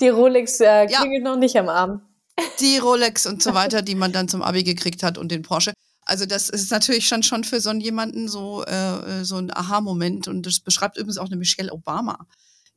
Die 0.00 0.09
Rolex 0.09 0.61
äh, 0.61 0.87
klingelt 0.87 1.24
ja, 1.24 1.31
noch 1.31 1.38
nicht 1.38 1.57
am 1.57 1.68
Arm. 1.68 2.02
Die 2.61 2.78
Rolex 2.78 3.26
und 3.26 3.42
so 3.42 3.55
weiter, 3.55 3.83
die 3.83 3.94
man 3.94 4.12
dann 4.12 4.28
zum 4.28 4.42
Abi 4.42 4.62
gekriegt 4.62 5.02
hat 5.02 5.18
und 5.18 5.31
den 5.31 5.42
Porsche. 5.42 5.72
Also 6.05 6.26
das 6.26 6.48
ist 6.48 6.70
natürlich 6.70 7.07
schon, 7.07 7.22
schon 7.22 7.44
für 7.44 7.61
so 7.61 7.70
einen 7.70 7.81
jemanden 7.81 8.28
so, 8.28 8.64
äh, 8.64 9.24
so 9.24 9.37
ein 9.37 9.55
Aha-Moment. 9.55 10.28
Und 10.28 10.46
das 10.46 10.61
beschreibt 10.61 10.96
übrigens 10.96 11.18
auch 11.18 11.26
eine 11.26 11.37
Michelle 11.37 11.72
Obama 11.72 12.26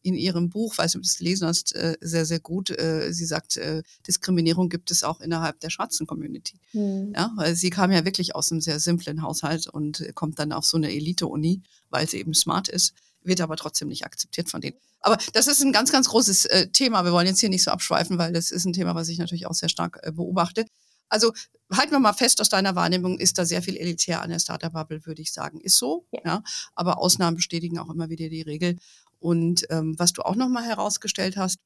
in 0.05 0.13
ihrem 0.13 0.49
Buch, 0.49 0.77
weiß 0.77 0.93
nicht, 0.93 0.99
ob 0.99 1.03
du 1.03 1.07
es 1.07 1.17
gelesen 1.17 1.47
hast, 1.47 1.75
äh, 1.75 1.97
sehr, 1.99 2.25
sehr 2.25 2.39
gut. 2.39 2.69
Äh, 2.69 3.11
sie 3.11 3.25
sagt, 3.25 3.57
äh, 3.57 3.81
Diskriminierung 4.05 4.69
gibt 4.69 4.91
es 4.91 5.03
auch 5.03 5.19
innerhalb 5.19 5.59
der 5.61 5.71
schwarzen 5.71 6.05
Community. 6.05 6.59
Mhm. 6.73 7.13
Ja, 7.15 7.31
weil 7.35 7.55
sie 7.55 7.71
kam 7.71 7.91
ja 7.91 8.05
wirklich 8.05 8.35
aus 8.35 8.51
einem 8.51 8.61
sehr 8.61 8.79
simplen 8.79 9.23
Haushalt 9.23 9.67
und 9.67 10.05
kommt 10.13 10.37
dann 10.37 10.51
auf 10.51 10.65
so 10.65 10.77
eine 10.77 10.93
Elite-Uni, 10.93 11.63
weil 11.89 12.07
sie 12.07 12.19
eben 12.19 12.35
smart 12.35 12.67
ist, 12.67 12.93
wird 13.23 13.41
aber 13.41 13.57
trotzdem 13.57 13.87
nicht 13.87 14.05
akzeptiert 14.05 14.49
von 14.49 14.61
denen. 14.61 14.77
Aber 15.01 15.17
das 15.33 15.47
ist 15.47 15.61
ein 15.61 15.71
ganz, 15.71 15.91
ganz 15.91 16.07
großes 16.09 16.45
äh, 16.45 16.67
Thema. 16.67 17.03
Wir 17.03 17.11
wollen 17.11 17.27
jetzt 17.27 17.39
hier 17.39 17.49
nicht 17.49 17.63
so 17.63 17.71
abschweifen, 17.71 18.19
weil 18.19 18.31
das 18.31 18.51
ist 18.51 18.65
ein 18.65 18.73
Thema, 18.73 18.93
was 18.93 19.09
ich 19.09 19.17
natürlich 19.17 19.47
auch 19.47 19.53
sehr 19.53 19.69
stark 19.69 19.99
äh, 20.03 20.11
beobachte. 20.11 20.65
Also 21.09 21.33
halten 21.71 21.91
wir 21.91 21.99
mal 21.99 22.13
fest, 22.13 22.41
aus 22.41 22.49
deiner 22.49 22.75
Wahrnehmung 22.75 23.19
ist 23.19 23.37
da 23.37 23.45
sehr 23.45 23.61
viel 23.61 23.77
elitär 23.77 24.21
an 24.21 24.29
der 24.29 24.39
Startup-Bubble, 24.39 25.05
würde 25.05 25.21
ich 25.21 25.33
sagen. 25.33 25.59
Ist 25.61 25.77
so, 25.77 26.05
ja. 26.11 26.21
ja. 26.25 26.43
Aber 26.73 26.99
Ausnahmen 26.99 27.37
bestätigen 27.37 27.79
auch 27.79 27.89
immer 27.89 28.09
wieder 28.09 28.29
die 28.29 28.41
Regel. 28.41 28.77
Und 29.25 29.65
ähm, 29.71 29.97
was 29.97 30.13
du 30.13 30.21
auch 30.21 30.35
nochmal 30.35 30.65
herausgestellt 30.65 31.35
hast, 31.35 31.57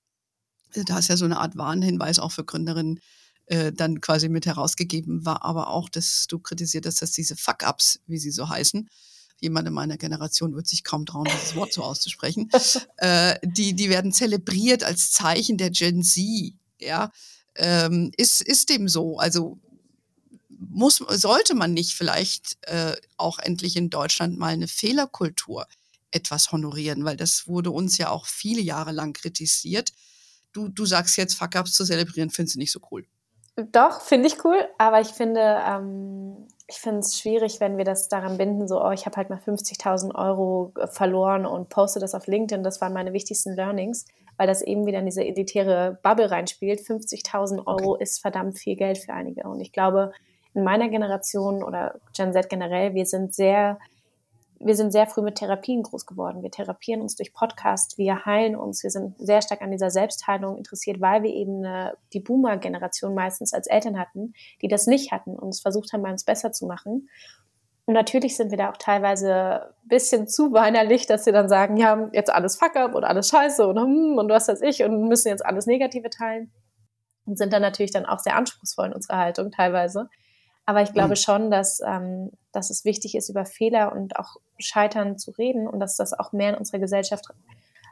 da 0.74 0.98
ist 0.98 1.10
ja 1.10 1.18
so 1.18 1.26
eine 1.26 1.40
Art 1.40 1.58
Warnhinweis 1.58 2.18
auch 2.18 2.32
für 2.32 2.46
Gründerinnen 2.46 3.02
äh, 3.48 3.74
dann 3.74 4.00
quasi 4.00 4.30
mit 4.30 4.46
herausgegeben, 4.46 5.26
war 5.26 5.44
aber 5.44 5.68
auch, 5.68 5.90
dass 5.90 6.28
du 6.30 6.40
kritisiert 6.40 6.86
hast, 6.86 7.02
dass 7.02 7.12
diese 7.12 7.36
Fuck-Ups, 7.36 8.00
wie 8.08 8.18
sie 8.18 8.32
so 8.32 8.48
heißen, 8.48 8.90
jemand 9.42 9.68
in 9.68 9.74
meiner 9.74 9.98
Generation 9.98 10.56
wird 10.56 10.68
sich 10.68 10.86
kaum 10.86 11.06
trauen, 11.06 11.28
dieses 11.30 11.54
Wort 11.58 11.74
so 11.74 11.84
auszusprechen, 11.84 12.50
äh, 12.98 13.38
die, 13.44 13.74
die 13.74 13.90
werden 13.90 14.14
zelebriert 14.14 14.86
als 14.86 15.12
Zeichen 15.12 15.58
der 15.58 15.72
Gen 15.72 16.02
Z, 16.02 16.54
ja, 16.80 17.12
ähm, 17.56 18.14
ist, 18.16 18.40
ist 18.40 18.70
dem 18.70 18.88
so. 18.88 19.18
Also 19.18 19.60
muss, 20.48 21.04
sollte 21.10 21.56
man 21.56 21.74
nicht 21.74 21.92
vielleicht 21.92 22.58
äh, 22.70 22.96
auch 23.18 23.38
endlich 23.38 23.76
in 23.76 23.90
Deutschland 23.90 24.40
mal 24.40 24.54
eine 24.54 24.70
Fehlerkultur 24.70 25.68
etwas 26.12 26.52
honorieren, 26.52 27.06
weil 27.06 27.18
das 27.18 27.48
wurde 27.48 27.72
uns 27.72 27.98
ja 27.98 28.10
auch 28.10 28.26
viele 28.26 28.62
Jahre 28.62 28.92
lang 28.92 29.14
kritisiert. 29.14 29.92
Du, 30.52 30.68
du 30.68 30.86
sagst 30.86 31.18
jetzt, 31.18 31.36
Fuck-Ups 31.36 31.74
zu 31.74 31.86
zelebrieren, 31.86 32.30
findest 32.30 32.56
du 32.56 32.60
nicht 32.60 32.72
so 32.72 32.80
cool. 32.92 33.06
Doch, 33.72 34.02
finde 34.02 34.28
ich 34.28 34.44
cool, 34.46 34.68
aber 34.78 35.02
ich 35.02 35.10
finde, 35.10 35.42
ähm, 35.42 36.48
ich 36.68 36.78
finde 36.78 37.00
es 37.00 37.20
schwierig, 37.20 37.60
wenn 37.60 37.78
wir 37.78 37.84
das 37.84 38.08
daran 38.08 38.38
binden, 38.38 38.68
so, 38.68 38.82
oh, 38.82 38.92
ich 38.92 39.06
habe 39.06 39.18
halt 39.18 39.30
mal 39.30 39.40
50.000 39.40 40.16
Euro 40.16 40.74
äh, 40.80 40.88
verloren 40.88 41.46
und 41.46 41.68
poste 41.70 42.00
das 42.00 42.16
auf 42.16 42.26
LinkedIn, 42.28 42.64
das 42.64 42.80
waren 42.80 42.94
meine 42.94 43.12
wichtigsten 43.12 43.56
Learnings 43.56 44.06
weil 44.40 44.48
das 44.48 44.62
eben 44.62 44.86
wieder 44.86 45.00
in 45.00 45.06
diese 45.06 45.26
editäre 45.26 46.00
Bubble 46.02 46.32
reinspielt. 46.32 46.80
50.000 46.80 47.68
Euro 47.68 47.96
okay. 47.96 48.04
ist 48.04 48.22
verdammt 48.22 48.58
viel 48.58 48.78
Geld 48.78 48.98
für 48.98 49.12
einige. 49.12 49.44
Und 49.44 49.60
ich 49.60 49.74
glaube, 49.74 50.14
in 50.54 50.64
meiner 50.64 50.88
Generation 50.88 51.62
oder 51.62 52.00
Gen 52.16 52.32
Z 52.32 52.48
generell, 52.48 52.94
wir 52.94 53.06
sind 53.06 53.36
sehr 53.36 53.80
wir 54.60 54.76
sind 54.76 54.92
sehr 54.92 55.08
früh 55.08 55.22
mit 55.22 55.36
Therapien 55.36 55.84
groß 55.84 56.06
geworden. 56.06 56.44
Wir 56.44 56.52
therapieren 56.52 57.02
uns 57.02 57.16
durch 57.16 57.34
Podcast, 57.34 57.98
wir 57.98 58.26
heilen 58.26 58.56
uns, 58.56 58.84
wir 58.84 58.90
sind 58.90 59.16
sehr 59.18 59.42
stark 59.42 59.62
an 59.62 59.72
dieser 59.72 59.90
Selbstheilung 59.90 60.58
interessiert, 60.58 61.00
weil 61.00 61.24
wir 61.24 61.34
eben 61.34 61.66
eine, 61.66 61.98
die 62.14 62.20
Boomer-Generation 62.20 63.14
meistens 63.14 63.54
als 63.54 63.68
Eltern 63.68 63.98
hatten, 63.98 64.34
die 64.62 64.68
das 64.68 64.86
nicht 64.86 65.12
hatten 65.12 65.36
und 65.36 65.50
es 65.50 65.62
versucht 65.62 65.94
haben, 65.94 66.04
bei 66.04 66.12
uns 66.12 66.26
besser 66.26 66.52
zu 66.52 66.66
machen. 66.66 67.10
Und 67.86 67.94
natürlich 67.94 68.36
sind 68.36 68.52
wir 68.52 68.58
da 68.58 68.70
auch 68.70 68.78
teilweise 68.78 69.64
ein 69.64 69.88
bisschen 69.88 70.28
zu 70.28 70.54
weinerlich, 70.54 71.08
dass 71.08 71.24
sie 71.24 71.32
dann 71.32 71.50
sagen, 71.50 71.78
ja, 71.78 72.10
jetzt 72.12 72.32
alles 72.32 72.56
fuck 72.58 72.76
up 72.76 72.94
und 72.94 73.04
alles 73.04 73.30
scheiße 73.30 73.66
und, 73.66 73.80
hm, 73.80 74.18
und 74.18 74.30
was 74.30 74.48
weiß 74.48 74.62
ich 74.62 74.84
und 74.84 75.08
müssen 75.08 75.30
jetzt 75.30 75.46
alles 75.46 75.66
Negative 75.66 76.10
teilen. 76.10 76.52
Und 77.26 77.38
sind 77.38 77.54
dann 77.54 77.62
natürlich 77.62 77.92
dann 77.92 78.06
auch 78.06 78.20
sehr 78.20 78.36
anspruchsvoll 78.36 78.88
in 78.88 78.94
unserer 78.94 79.18
Haltung 79.18 79.52
teilweise. 79.52 80.10
Aber 80.70 80.84
ich 80.84 80.94
glaube 80.94 81.10
mhm. 81.10 81.16
schon, 81.16 81.50
dass, 81.50 81.82
ähm, 81.84 82.30
dass 82.52 82.70
es 82.70 82.86
wichtig 82.86 83.16
ist, 83.16 83.28
über 83.28 83.44
Fehler 83.44 83.92
und 83.92 84.18
auch 84.18 84.36
Scheitern 84.60 85.18
zu 85.18 85.32
reden 85.32 85.68
und 85.68 85.80
dass 85.80 85.98
das 85.98 86.14
auch 86.14 86.32
mehr 86.32 86.52
in 86.52 86.58
unserer 86.58 86.78
Gesellschaft 86.78 87.26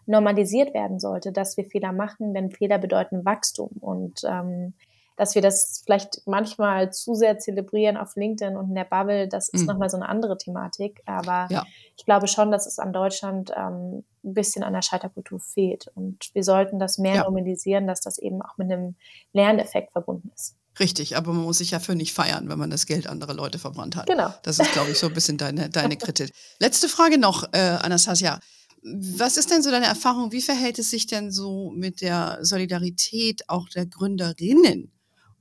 normalisiert 0.06 0.76
werden 0.76 1.00
sollte, 1.00 1.32
dass 1.32 1.58
wir 1.58 1.66
Fehler 1.66 1.92
machen, 1.92 2.36
denn 2.36 2.52
Fehler 2.52 2.78
bedeuten 2.78 3.26
Wachstum 3.26 3.72
und 3.80 4.22
ähm, 4.26 4.76
dass 5.16 5.34
wir 5.34 5.42
das 5.42 5.82
vielleicht 5.84 6.22
manchmal 6.28 6.94
zu 6.94 7.16
sehr 7.16 7.40
zelebrieren 7.40 7.98
auf 7.98 8.16
LinkedIn 8.16 8.56
und 8.56 8.70
in 8.70 8.76
der 8.76 8.84
Bubble, 8.84 9.28
das 9.28 9.50
ist 9.50 9.62
mhm. 9.62 9.70
nochmal 9.70 9.90
so 9.90 9.98
eine 9.98 10.08
andere 10.08 10.38
Thematik. 10.38 11.02
Aber 11.08 11.48
ja. 11.50 11.66
ich 11.96 12.06
glaube 12.06 12.28
schon, 12.28 12.52
dass 12.52 12.68
es 12.68 12.78
an 12.78 12.94
Deutschland 12.94 13.52
ähm, 13.58 14.04
ein 14.24 14.34
bisschen 14.36 14.62
an 14.62 14.74
der 14.74 14.84
Scheiterkultur 14.84 15.40
fehlt. 15.40 15.92
Und 15.96 16.30
wir 16.36 16.44
sollten 16.44 16.78
das 16.78 17.00
mehr 17.00 17.16
ja. 17.16 17.24
normalisieren, 17.24 17.88
dass 17.88 18.02
das 18.02 18.20
eben 18.20 18.44
auch 18.44 18.60
mit 18.60 18.72
einem 18.72 18.94
Lerneffekt 19.34 19.94
verbunden 19.94 20.30
ist. 20.36 20.57
Richtig, 20.80 21.18
aber 21.18 21.34
man 21.34 21.44
muss 21.44 21.58
sich 21.58 21.72
ja 21.72 21.80
für 21.80 21.96
nicht 21.96 22.13
feiern, 22.13 22.50
wenn 22.50 22.60
man 22.60 22.70
das 22.70 22.86
Geld 22.86 23.08
anderer 23.08 23.34
Leute 23.34 23.60
verbrannt 23.60 23.96
hat. 23.96 24.08
Genau. 24.08 24.34
Das 24.44 24.60
ist, 24.60 24.72
glaube 24.74 24.92
ich, 24.92 25.00
so 25.00 25.08
ein 25.08 25.13
bisschen 25.13 25.38
deine, 25.38 25.70
deine 25.70 25.98
Kritik. 25.98 26.32
Letzte 26.60 26.88
Frage 26.88 27.18
noch, 27.18 27.52
äh, 27.54 27.78
Anastasia. 27.82 28.40
Was 28.84 29.38
ist 29.38 29.50
denn 29.50 29.63
so 29.63 29.72
deine 29.72 29.88
Erfahrung? 29.88 30.32
Wie 30.32 30.42
verhält 30.42 30.80
es 30.80 30.92
sich 30.92 31.08
denn 31.08 31.32
so 31.32 31.72
mit 31.76 32.02
der 32.02 32.40
Solidarität 32.42 33.50
auch 33.50 33.68
der 33.70 33.86
Gründerinnen 33.86 34.92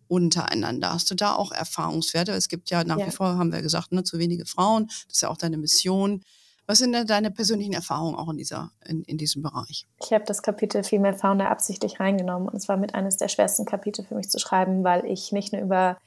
untereinander? 0.09 0.95
Hast 0.95 1.11
du 1.11 1.15
da 1.15 1.35
auch 1.35 1.53
Erfahrungswerte? 1.53 2.33
Es 2.33 2.49
gibt 2.49 2.71
ja 2.71 2.83
nach 2.85 2.99
ja. 2.99 3.07
wie 3.07 3.11
vor, 3.11 3.37
haben 3.37 3.53
wir 3.53 3.63
gesagt, 3.63 3.93
ne, 3.93 4.05
zu 4.05 4.19
wenige 4.19 4.47
Frauen. 4.47 4.87
Das 4.87 5.17
ist 5.17 5.21
ja 5.21 5.29
auch 5.29 5.37
deine 5.37 5.59
Mission. 5.59 6.23
Was 6.67 6.79
sind 6.79 6.93
denn 6.93 7.07
deine 7.07 7.31
persönlichen 7.31 7.75
Erfahrungen 7.75 8.17
auch 8.17 8.29
in, 8.29 8.37
dieser, 8.37 8.73
in, 8.85 9.03
in 9.03 9.19
diesem 9.19 9.43
Bereich? 9.43 9.87
Ich 10.03 10.13
habe 10.13 10.25
das 10.25 10.43
Kapitel 10.43 10.83
Female 10.83 11.17
Founder 11.17 11.49
absichtlich 11.49 12.01
reingenommen 12.01 12.49
und 12.49 12.57
es 12.57 12.69
war 12.69 12.77
mit 12.77 12.95
eines 12.95 13.17
der 13.17 13.29
schwersten 13.29 13.65
Kapitel 13.65 14.05
für 14.05 14.17
mich 14.17 14.29
zu 14.29 14.39
schreiben, 14.41 14.83
weil 14.83 15.05
ich 15.07 15.31
nicht 15.31 15.53
nur 15.53 15.63
über 15.63 15.99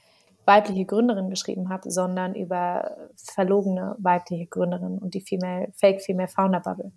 weibliche 0.44 0.84
Gründerinnen 0.84 1.30
geschrieben 1.30 1.68
habe, 1.70 1.90
sondern 1.90 2.34
über 2.34 2.96
verlogene 3.16 3.96
weibliche 3.98 4.46
Gründerinnen 4.46 4.98
und 4.98 5.14
die 5.14 5.20
Female, 5.20 5.72
Fake 5.76 6.02
Female 6.02 6.28
Founder 6.28 6.60
Bubble. 6.60 6.92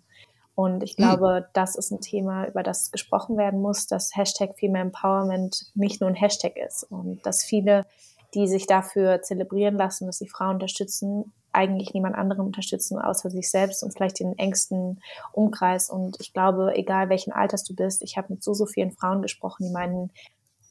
Und 0.54 0.82
ich 0.82 0.92
hm. 0.92 0.96
glaube, 0.96 1.40
mhm. 1.40 1.50
das 1.54 1.76
ist 1.76 1.90
ein 1.90 2.00
Thema, 2.00 2.46
über 2.46 2.62
das 2.62 2.90
gesprochen 2.90 3.36
werden 3.36 3.60
muss, 3.60 3.86
dass 3.86 4.14
Hashtag 4.14 4.58
Female 4.58 4.84
Empowerment 4.84 5.70
nicht 5.74 6.00
nur 6.00 6.10
ein 6.10 6.16
Hashtag 6.16 6.56
ist 6.56 6.84
und 6.84 7.24
dass 7.24 7.44
viele, 7.44 7.86
die 8.34 8.46
sich 8.46 8.66
dafür 8.66 9.22
zelebrieren 9.22 9.76
lassen, 9.76 10.06
dass 10.06 10.18
sie 10.18 10.28
Frauen 10.28 10.54
unterstützen, 10.54 11.32
eigentlich 11.54 11.94
niemand 11.94 12.16
anderem 12.16 12.46
unterstützen, 12.46 12.98
außer 12.98 13.30
sich 13.30 13.50
selbst 13.50 13.82
und 13.82 13.92
vielleicht 13.92 14.20
den 14.20 14.36
engsten 14.38 15.00
Umkreis. 15.32 15.88
Und 15.88 16.16
ich 16.20 16.32
glaube, 16.32 16.72
egal 16.74 17.08
welchen 17.08 17.32
Alters 17.32 17.64
du 17.64 17.74
bist, 17.74 18.02
ich 18.02 18.16
habe 18.16 18.32
mit 18.32 18.42
so, 18.42 18.54
so 18.54 18.66
vielen 18.66 18.92
Frauen 18.92 19.22
gesprochen, 19.22 19.64
die 19.66 19.72
meinen, 19.72 20.10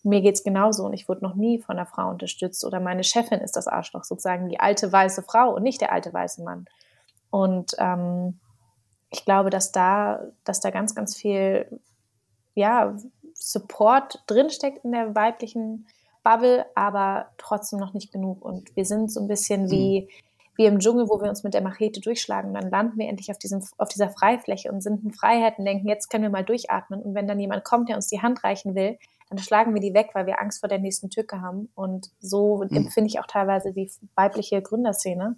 mir 0.03 0.21
geht's 0.21 0.43
genauso 0.43 0.85
und 0.85 0.93
ich 0.93 1.07
wurde 1.07 1.23
noch 1.23 1.35
nie 1.35 1.59
von 1.59 1.77
einer 1.77 1.85
Frau 1.85 2.09
unterstützt 2.09 2.65
oder 2.65 2.79
meine 2.79 3.03
Chefin 3.03 3.39
ist 3.39 3.55
das 3.55 3.67
Arschloch, 3.67 4.03
sozusagen 4.03 4.49
die 4.49 4.59
alte 4.59 4.91
weiße 4.91 5.23
Frau 5.23 5.55
und 5.55 5.63
nicht 5.63 5.81
der 5.81 5.91
alte 5.91 6.13
weiße 6.13 6.43
Mann. 6.43 6.65
Und 7.29 7.75
ähm, 7.79 8.39
ich 9.09 9.25
glaube, 9.25 9.49
dass 9.49 9.71
da, 9.71 10.21
dass 10.43 10.59
da 10.59 10.69
ganz, 10.71 10.95
ganz 10.95 11.15
viel 11.15 11.79
ja, 12.55 12.95
Support 13.33 14.23
drinsteckt 14.27 14.83
in 14.83 14.91
der 14.91 15.15
weiblichen 15.15 15.87
Bubble, 16.23 16.65
aber 16.75 17.27
trotzdem 17.37 17.79
noch 17.79 17.93
nicht 17.93 18.11
genug. 18.11 18.43
Und 18.43 18.75
wir 18.75 18.85
sind 18.85 19.11
so 19.11 19.19
ein 19.19 19.27
bisschen 19.27 19.69
wie, 19.69 20.01
mhm 20.01 20.32
wie 20.55 20.65
im 20.65 20.79
Dschungel, 20.79 21.09
wo 21.09 21.21
wir 21.21 21.29
uns 21.29 21.43
mit 21.43 21.53
der 21.53 21.61
Machete 21.61 21.99
durchschlagen. 21.99 22.53
Dann 22.53 22.69
landen 22.69 22.99
wir 22.99 23.07
endlich 23.07 23.31
auf, 23.31 23.37
diesem, 23.37 23.63
auf 23.77 23.89
dieser 23.89 24.09
Freifläche 24.09 24.71
und 24.71 24.81
sind 24.81 25.03
in 25.03 25.11
Freiheit 25.11 25.57
und 25.57 25.65
denken, 25.65 25.87
jetzt 25.87 26.09
können 26.09 26.23
wir 26.23 26.29
mal 26.29 26.43
durchatmen. 26.43 27.01
Und 27.01 27.15
wenn 27.15 27.27
dann 27.27 27.39
jemand 27.39 27.63
kommt, 27.63 27.89
der 27.89 27.95
uns 27.95 28.07
die 28.07 28.21
Hand 28.21 28.43
reichen 28.43 28.75
will, 28.75 28.97
dann 29.29 29.39
schlagen 29.39 29.73
wir 29.73 29.81
die 29.81 29.93
weg, 29.93 30.11
weil 30.13 30.27
wir 30.27 30.39
Angst 30.39 30.59
vor 30.59 30.69
der 30.69 30.79
nächsten 30.79 31.09
Tücke 31.09 31.41
haben. 31.41 31.69
Und 31.73 32.11
so 32.19 32.63
mhm. 32.69 32.77
empfinde 32.77 33.07
ich 33.07 33.19
auch 33.19 33.27
teilweise 33.27 33.73
die 33.73 33.89
weibliche 34.15 34.61
Gründerszene. 34.61 35.37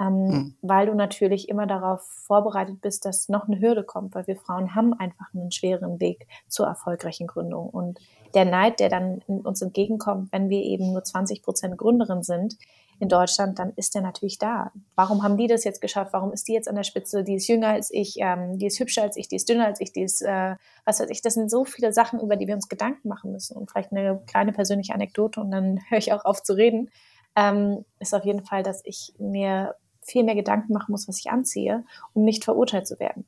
Ähm, 0.00 0.14
mhm. 0.14 0.54
Weil 0.62 0.86
du 0.86 0.94
natürlich 0.94 1.48
immer 1.48 1.66
darauf 1.66 2.02
vorbereitet 2.02 2.80
bist, 2.80 3.04
dass 3.04 3.28
noch 3.28 3.46
eine 3.46 3.60
Hürde 3.60 3.84
kommt, 3.84 4.14
weil 4.14 4.26
wir 4.26 4.36
Frauen 4.36 4.74
haben 4.74 4.92
einfach 4.92 5.32
einen 5.32 5.52
schweren 5.52 6.00
Weg 6.00 6.26
zur 6.48 6.66
erfolgreichen 6.66 7.26
Gründung. 7.26 7.68
Und 7.68 8.00
der 8.34 8.44
Neid, 8.44 8.80
der 8.80 8.88
dann 8.88 9.22
uns 9.26 9.62
entgegenkommt, 9.62 10.32
wenn 10.32 10.48
wir 10.48 10.62
eben 10.62 10.92
nur 10.92 11.04
20 11.04 11.42
Prozent 11.42 11.78
Gründerin 11.78 12.22
sind, 12.22 12.56
in 13.00 13.08
Deutschland, 13.08 13.58
dann 13.58 13.72
ist 13.76 13.94
der 13.94 14.02
natürlich 14.02 14.38
da. 14.38 14.72
Warum 14.94 15.22
haben 15.22 15.36
die 15.36 15.46
das 15.46 15.64
jetzt 15.64 15.80
geschafft? 15.80 16.12
Warum 16.12 16.32
ist 16.32 16.48
die 16.48 16.52
jetzt 16.52 16.68
an 16.68 16.76
der 16.76 16.84
Spitze? 16.84 17.24
Die 17.24 17.34
ist 17.34 17.48
jünger 17.48 17.68
als 17.68 17.90
ich, 17.90 18.16
ähm, 18.18 18.58
die 18.58 18.66
ist 18.66 18.78
hübscher 18.78 19.02
als 19.02 19.16
ich, 19.16 19.28
die 19.28 19.36
ist 19.36 19.48
dünner 19.48 19.66
als 19.66 19.80
ich, 19.80 19.92
die 19.92 20.02
ist, 20.02 20.22
äh, 20.22 20.56
was 20.84 21.00
weiß 21.00 21.10
ich. 21.10 21.22
Das 21.22 21.34
sind 21.34 21.50
so 21.50 21.64
viele 21.64 21.92
Sachen, 21.92 22.20
über 22.20 22.36
die 22.36 22.46
wir 22.46 22.54
uns 22.54 22.68
Gedanken 22.68 23.08
machen 23.08 23.32
müssen. 23.32 23.56
Und 23.56 23.70
vielleicht 23.70 23.92
eine 23.92 24.22
kleine 24.26 24.52
persönliche 24.52 24.94
Anekdote 24.94 25.40
und 25.40 25.50
dann 25.50 25.80
höre 25.88 25.98
ich 25.98 26.12
auch 26.12 26.24
auf 26.24 26.42
zu 26.42 26.54
reden, 26.54 26.90
ähm, 27.36 27.84
ist 27.98 28.14
auf 28.14 28.24
jeden 28.24 28.44
Fall, 28.44 28.62
dass 28.62 28.80
ich 28.84 29.12
mir 29.18 29.74
viel 30.02 30.22
mehr 30.22 30.34
Gedanken 30.34 30.72
machen 30.72 30.92
muss, 30.92 31.08
was 31.08 31.18
ich 31.18 31.30
anziehe, 31.30 31.84
um 32.12 32.24
nicht 32.24 32.44
verurteilt 32.44 32.86
zu 32.86 32.98
werden. 33.00 33.26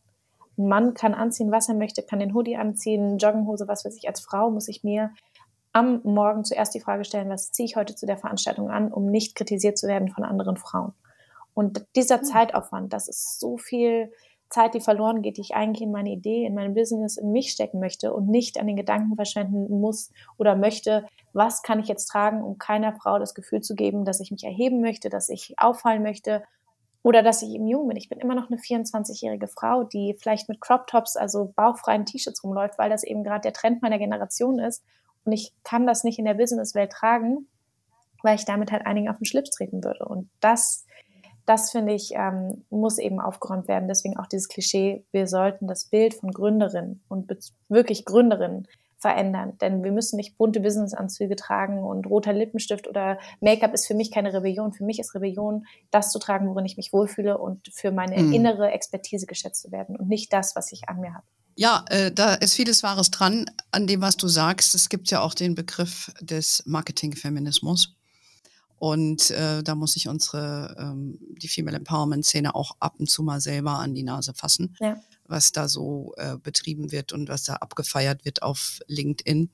Ein 0.59 0.69
Mann 0.69 0.95
kann 0.95 1.15
anziehen, 1.15 1.51
was 1.51 1.69
er 1.69 1.75
möchte, 1.75 2.03
kann 2.03 2.19
den 2.19 2.35
Hoodie 2.35 2.57
anziehen, 2.57 3.19
Joggenhose, 3.19 3.69
was 3.69 3.85
weiß 3.85 3.97
ich. 3.97 4.09
Als 4.09 4.21
Frau 4.21 4.51
muss 4.51 4.69
ich 4.69 4.85
mir 4.85 5.11
am 5.77 6.01
Morgen 6.05 6.43
zuerst 6.43 6.75
die 6.75 6.81
Frage 6.81 7.05
stellen, 7.05 7.29
was 7.29 7.53
ziehe 7.53 7.67
ich 7.67 7.77
heute 7.77 7.95
zu 7.95 8.07
der 8.07 8.17
Veranstaltung 8.17 8.71
an, 8.71 8.91
um 8.91 9.11
nicht 9.11 9.35
kritisiert 9.35 9.77
zu 9.77 9.87
werden 9.87 10.09
von 10.09 10.25
anderen 10.25 10.57
Frauen. 10.57 10.95
Und 11.53 11.85
dieser 11.95 12.23
Zeitaufwand, 12.23 12.95
das 12.95 13.09
ist 13.09 13.39
so 13.39 13.59
viel 13.59 14.11
Zeit, 14.49 14.73
die 14.73 14.81
verloren 14.81 15.21
geht, 15.21 15.37
die 15.37 15.43
ich 15.43 15.55
eigentlich 15.55 15.83
in 15.83 15.93
meine 15.93 16.09
Idee, 16.13 16.47
in 16.47 16.55
mein 16.55 16.73
Business, 16.73 17.19
in 17.19 17.31
mich 17.31 17.51
stecken 17.51 17.79
möchte 17.79 18.15
und 18.15 18.27
nicht 18.27 18.59
an 18.59 18.67
den 18.67 18.77
Gedanken 18.77 19.17
verschwenden 19.17 19.69
muss 19.79 20.13
oder 20.39 20.57
möchte, 20.57 21.05
was 21.35 21.61
kann 21.61 21.79
ich 21.79 21.89
jetzt 21.89 22.07
tragen, 22.07 22.43
um 22.43 22.57
keiner 22.57 22.95
Frau 22.95 23.19
das 23.19 23.35
Gefühl 23.35 23.61
zu 23.61 23.75
geben, 23.75 24.07
dass 24.07 24.21
ich 24.21 24.31
mich 24.31 24.45
erheben 24.45 24.81
möchte, 24.81 25.11
dass 25.11 25.29
ich 25.29 25.57
auffallen 25.59 26.03
möchte 26.03 26.43
oder 27.03 27.23
dass 27.23 27.43
ich 27.43 27.51
eben 27.51 27.67
jung 27.67 27.87
bin. 27.89 27.99
Ich 27.99 28.09
bin 28.09 28.19
immer 28.19 28.35
noch 28.35 28.49
eine 28.51 28.59
24-jährige 28.59 29.49
Frau, 29.49 29.85
die 29.85 30.17
vielleicht 30.19 30.49
mit 30.49 30.63
Crop 30.63 30.87
Tops, 30.87 31.17
also 31.17 31.53
bauchfreien 31.55 32.07
T-Shirts 32.07 32.43
rumläuft, 32.43 32.79
weil 32.79 32.89
das 32.89 33.05
eben 33.05 33.25
gerade 33.25 33.43
der 33.43 33.53
Trend 33.53 33.83
meiner 33.83 33.99
Generation 33.99 34.59
ist 34.59 34.83
und 35.27 35.33
ich 35.33 35.53
kann 35.65 35.87
das 35.87 36.05
nicht 36.05 36.19
in 36.19 36.25
der 36.25 36.35
Businesswelt 36.35 36.93
tragen, 36.93 37.49
weil 38.23 38.37
ich 38.37 38.45
damit 38.45 38.73
halt 38.73 38.87
einigen 38.87 39.09
auf 39.09 39.19
den 39.19 39.25
Schlips 39.25 39.51
treten 39.51 39.83
würde. 39.85 40.05
Und 40.07 40.31
das, 40.41 40.87
das 41.45 41.73
finde 41.73 41.95
ich, 41.95 42.13
ähm, 42.15 42.65
muss 42.71 42.99
eben 42.99 43.21
aufgeräumt 43.21 43.69
werden. 43.69 43.89
Deswegen 43.89 44.17
auch 44.17 44.27
dieses 44.27 44.49
Klischee, 44.49 45.05
wir 45.13 45.27
sollten 45.27 45.67
das 45.67 45.87
Bild 45.87 46.15
von 46.15 46.31
Gründerinnen 46.31 47.03
und 47.09 47.31
wirklich 47.69 48.05
Gründerinnen 48.05 48.67
verändern. 48.99 49.59
Denn 49.61 49.85
wir 49.85 49.93
müssen 49.93 50.17
nicht 50.17 50.39
bunte 50.39 50.61
Businessanzüge 50.61 51.37
tragen 51.37 51.85
und 51.85 52.07
roter 52.07 52.33
Lippenstift 52.33 52.89
oder 52.89 53.19
Make-up 53.41 53.75
ist 53.75 53.87
für 53.87 53.95
mich 53.95 54.11
keine 54.11 54.33
Rebellion. 54.33 54.73
Für 54.73 54.85
mich 54.85 54.99
ist 54.99 55.15
Rebellion, 55.15 55.67
das 55.91 56.11
zu 56.13 56.19
tragen, 56.19 56.49
worin 56.49 56.65
ich 56.65 56.77
mich 56.77 56.93
wohlfühle 56.93 57.37
und 57.37 57.69
für 57.73 57.93
meine 57.93 58.17
mhm. 58.17 58.33
innere 58.33 58.71
Expertise 58.71 59.27
geschätzt 59.27 59.63
zu 59.63 59.73
werden 59.73 59.97
und 59.97 60.09
nicht 60.09 60.33
das, 60.33 60.57
was 60.57 60.73
ich 60.73 60.89
an 60.89 61.01
mir 61.01 61.15
habe. 61.15 61.27
Ja, 61.59 61.87
äh, 61.89 62.13
da 62.13 62.35
ist 62.35 62.55
vieles 62.55 62.83
Wahres 62.83 63.11
dran 63.11 63.47
an 63.71 63.87
dem, 63.87 64.03
was 64.03 64.19
du 64.19 64.29
sagst. 64.29 64.75
Es 64.75 64.91
gibt 64.91 65.11
ja 65.11 65.23
auch 65.23 65.33
den 65.33 65.55
Begriff 65.55 66.13
des 66.21 66.63
Marketingfeminismus. 66.67 67.95
Und 68.79 69.31
äh, 69.31 69.63
da 69.63 69.75
muss 69.75 69.95
sich 69.95 70.07
unsere, 70.07 70.77
ähm, 70.79 71.19
die 71.39 71.49
Female 71.49 71.79
Empowerment-Szene 71.79 72.55
auch 72.55 72.77
ab 72.79 72.97
und 72.99 73.09
zu 73.09 73.23
mal 73.23 73.41
selber 73.41 73.79
an 73.79 73.95
die 73.95 74.03
Nase 74.03 74.35
fassen, 74.35 74.77
ja. 74.81 75.01
was 75.25 75.53
da 75.53 75.67
so 75.67 76.13
äh, 76.19 76.37
betrieben 76.37 76.93
wird 76.93 77.15
und 77.15 77.31
was 77.31 77.45
da 77.45 77.55
abgefeiert 77.55 78.27
wird 78.27 78.43
auf 78.43 78.81
LinkedIn. 78.87 79.51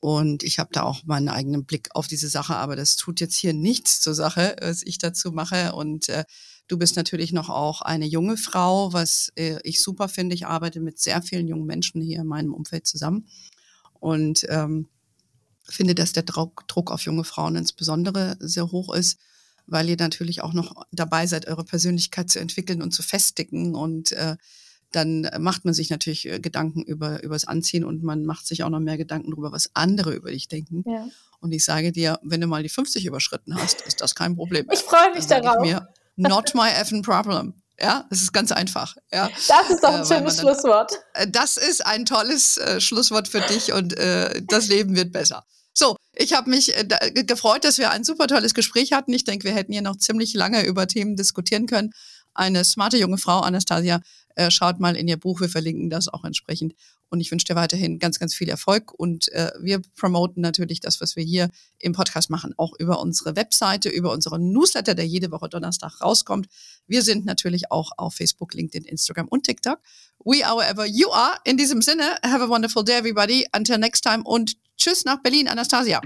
Und 0.00 0.42
ich 0.42 0.58
habe 0.58 0.70
da 0.72 0.82
auch 0.82 1.04
meinen 1.04 1.28
eigenen 1.28 1.66
Blick 1.66 1.90
auf 1.94 2.08
diese 2.08 2.28
Sache, 2.28 2.56
aber 2.56 2.74
das 2.74 2.96
tut 2.96 3.20
jetzt 3.20 3.36
hier 3.36 3.52
nichts 3.52 4.00
zur 4.00 4.14
Sache, 4.14 4.56
was 4.60 4.82
ich 4.82 4.98
dazu 4.98 5.30
mache. 5.30 5.72
Und 5.72 6.08
äh, 6.08 6.24
Du 6.68 6.76
bist 6.76 6.96
natürlich 6.96 7.32
noch 7.32 7.48
auch 7.48 7.80
eine 7.82 8.06
junge 8.06 8.36
Frau, 8.36 8.92
was 8.92 9.32
äh, 9.36 9.58
ich 9.64 9.82
super 9.82 10.08
finde. 10.08 10.34
Ich 10.34 10.46
arbeite 10.46 10.80
mit 10.80 10.98
sehr 10.98 11.22
vielen 11.22 11.48
jungen 11.48 11.66
Menschen 11.66 12.02
hier 12.02 12.20
in 12.20 12.26
meinem 12.26 12.52
Umfeld 12.52 12.86
zusammen 12.86 13.26
und 14.00 14.46
ähm, 14.48 14.86
finde, 15.68 15.94
dass 15.94 16.12
der 16.12 16.22
Druck, 16.22 16.68
Druck 16.68 16.90
auf 16.90 17.02
junge 17.02 17.24
Frauen 17.24 17.56
insbesondere 17.56 18.36
sehr 18.40 18.70
hoch 18.70 18.94
ist, 18.94 19.18
weil 19.66 19.88
ihr 19.88 19.96
natürlich 19.98 20.42
auch 20.42 20.52
noch 20.52 20.86
dabei 20.92 21.26
seid, 21.26 21.48
eure 21.48 21.64
Persönlichkeit 21.64 22.30
zu 22.30 22.38
entwickeln 22.38 22.82
und 22.82 22.92
zu 22.92 23.02
festigen 23.02 23.74
und 23.74 24.12
äh, 24.12 24.36
dann 24.92 25.28
macht 25.38 25.64
man 25.64 25.74
sich 25.74 25.90
natürlich 25.90 26.26
äh, 26.26 26.40
Gedanken 26.40 26.82
über, 26.82 27.22
über 27.22 27.34
das 27.34 27.44
Anziehen 27.44 27.84
und 27.84 28.02
man 28.02 28.24
macht 28.24 28.46
sich 28.46 28.62
auch 28.62 28.70
noch 28.70 28.80
mehr 28.80 28.96
Gedanken 28.96 29.30
darüber, 29.30 29.52
was 29.52 29.70
andere 29.74 30.14
über 30.14 30.30
dich 30.30 30.48
denken. 30.48 30.82
Ja. 30.86 31.08
Und 31.40 31.52
ich 31.52 31.64
sage 31.64 31.92
dir, 31.92 32.18
wenn 32.22 32.40
du 32.40 32.46
mal 32.46 32.62
die 32.62 32.68
50 32.68 33.04
überschritten 33.04 33.54
hast, 33.54 33.82
ist 33.82 34.00
das 34.00 34.14
kein 34.14 34.34
Problem. 34.34 34.66
Ich 34.72 34.80
freue 34.80 35.12
mich 35.14 35.26
darauf. 35.26 35.60
Mir, 35.60 35.88
Not 36.18 36.54
my 36.54 36.68
effing 36.68 37.02
problem. 37.02 37.54
Ja, 37.80 38.06
das 38.10 38.22
ist 38.22 38.32
ganz 38.32 38.50
einfach. 38.50 38.96
Ja. 39.12 39.30
Das 39.46 39.70
ist 39.70 39.82
doch 39.84 39.94
ein 39.94 40.02
äh, 40.02 40.06
schönes 40.06 40.36
dann, 40.36 40.46
Schlusswort. 40.46 40.92
Äh, 41.14 41.28
das 41.28 41.56
ist 41.56 41.86
ein 41.86 42.04
tolles 42.04 42.56
äh, 42.58 42.80
Schlusswort 42.80 43.28
für 43.28 43.40
dich 43.40 43.72
und 43.72 43.96
äh, 43.96 44.42
das 44.48 44.66
Leben 44.66 44.96
wird 44.96 45.12
besser. 45.12 45.44
So, 45.74 45.96
ich 46.12 46.32
habe 46.32 46.50
mich 46.50 46.76
äh, 46.76 46.84
gefreut, 47.24 47.64
dass 47.64 47.78
wir 47.78 47.92
ein 47.92 48.02
super 48.02 48.26
tolles 48.26 48.52
Gespräch 48.52 48.92
hatten. 48.92 49.12
Ich 49.12 49.22
denke, 49.22 49.46
wir 49.46 49.54
hätten 49.54 49.72
hier 49.72 49.82
noch 49.82 49.96
ziemlich 49.96 50.34
lange 50.34 50.64
über 50.64 50.88
Themen 50.88 51.14
diskutieren 51.14 51.66
können. 51.66 51.92
Eine 52.38 52.62
smarte 52.64 52.96
junge 52.98 53.18
Frau, 53.18 53.40
Anastasia, 53.40 54.00
äh, 54.36 54.52
schaut 54.52 54.78
mal 54.78 54.94
in 54.94 55.08
ihr 55.08 55.16
Buch. 55.16 55.40
Wir 55.40 55.48
verlinken 55.48 55.90
das 55.90 56.06
auch 56.06 56.22
entsprechend. 56.24 56.74
Und 57.08 57.20
ich 57.20 57.32
wünsche 57.32 57.46
dir 57.46 57.56
weiterhin 57.56 57.98
ganz, 57.98 58.20
ganz 58.20 58.32
viel 58.32 58.48
Erfolg. 58.48 58.92
Und 58.92 59.32
äh, 59.32 59.50
wir 59.60 59.82
promoten 59.96 60.40
natürlich 60.40 60.78
das, 60.78 61.00
was 61.00 61.16
wir 61.16 61.24
hier 61.24 61.50
im 61.80 61.94
Podcast 61.94 62.30
machen, 62.30 62.54
auch 62.56 62.74
über 62.78 63.00
unsere 63.00 63.34
Webseite, 63.34 63.88
über 63.88 64.12
unseren 64.12 64.52
Newsletter, 64.52 64.94
der 64.94 65.04
jede 65.04 65.32
Woche 65.32 65.48
Donnerstag 65.48 66.00
rauskommt. 66.00 66.46
Wir 66.86 67.02
sind 67.02 67.24
natürlich 67.24 67.72
auch 67.72 67.90
auf 67.96 68.14
Facebook, 68.14 68.54
LinkedIn, 68.54 68.84
Instagram 68.84 69.26
und 69.26 69.42
TikTok. 69.42 69.80
We 70.24 70.46
are 70.46 70.56
wherever 70.56 70.86
you 70.86 71.10
are. 71.10 71.38
In 71.42 71.56
diesem 71.56 71.82
Sinne, 71.82 72.04
have 72.22 72.44
a 72.44 72.48
wonderful 72.48 72.84
day, 72.84 72.98
everybody. 72.98 73.48
Until 73.52 73.78
next 73.78 74.02
time 74.02 74.22
und 74.22 74.56
tschüss 74.76 75.04
nach 75.04 75.20
Berlin, 75.24 75.48
Anastasia. 75.48 76.00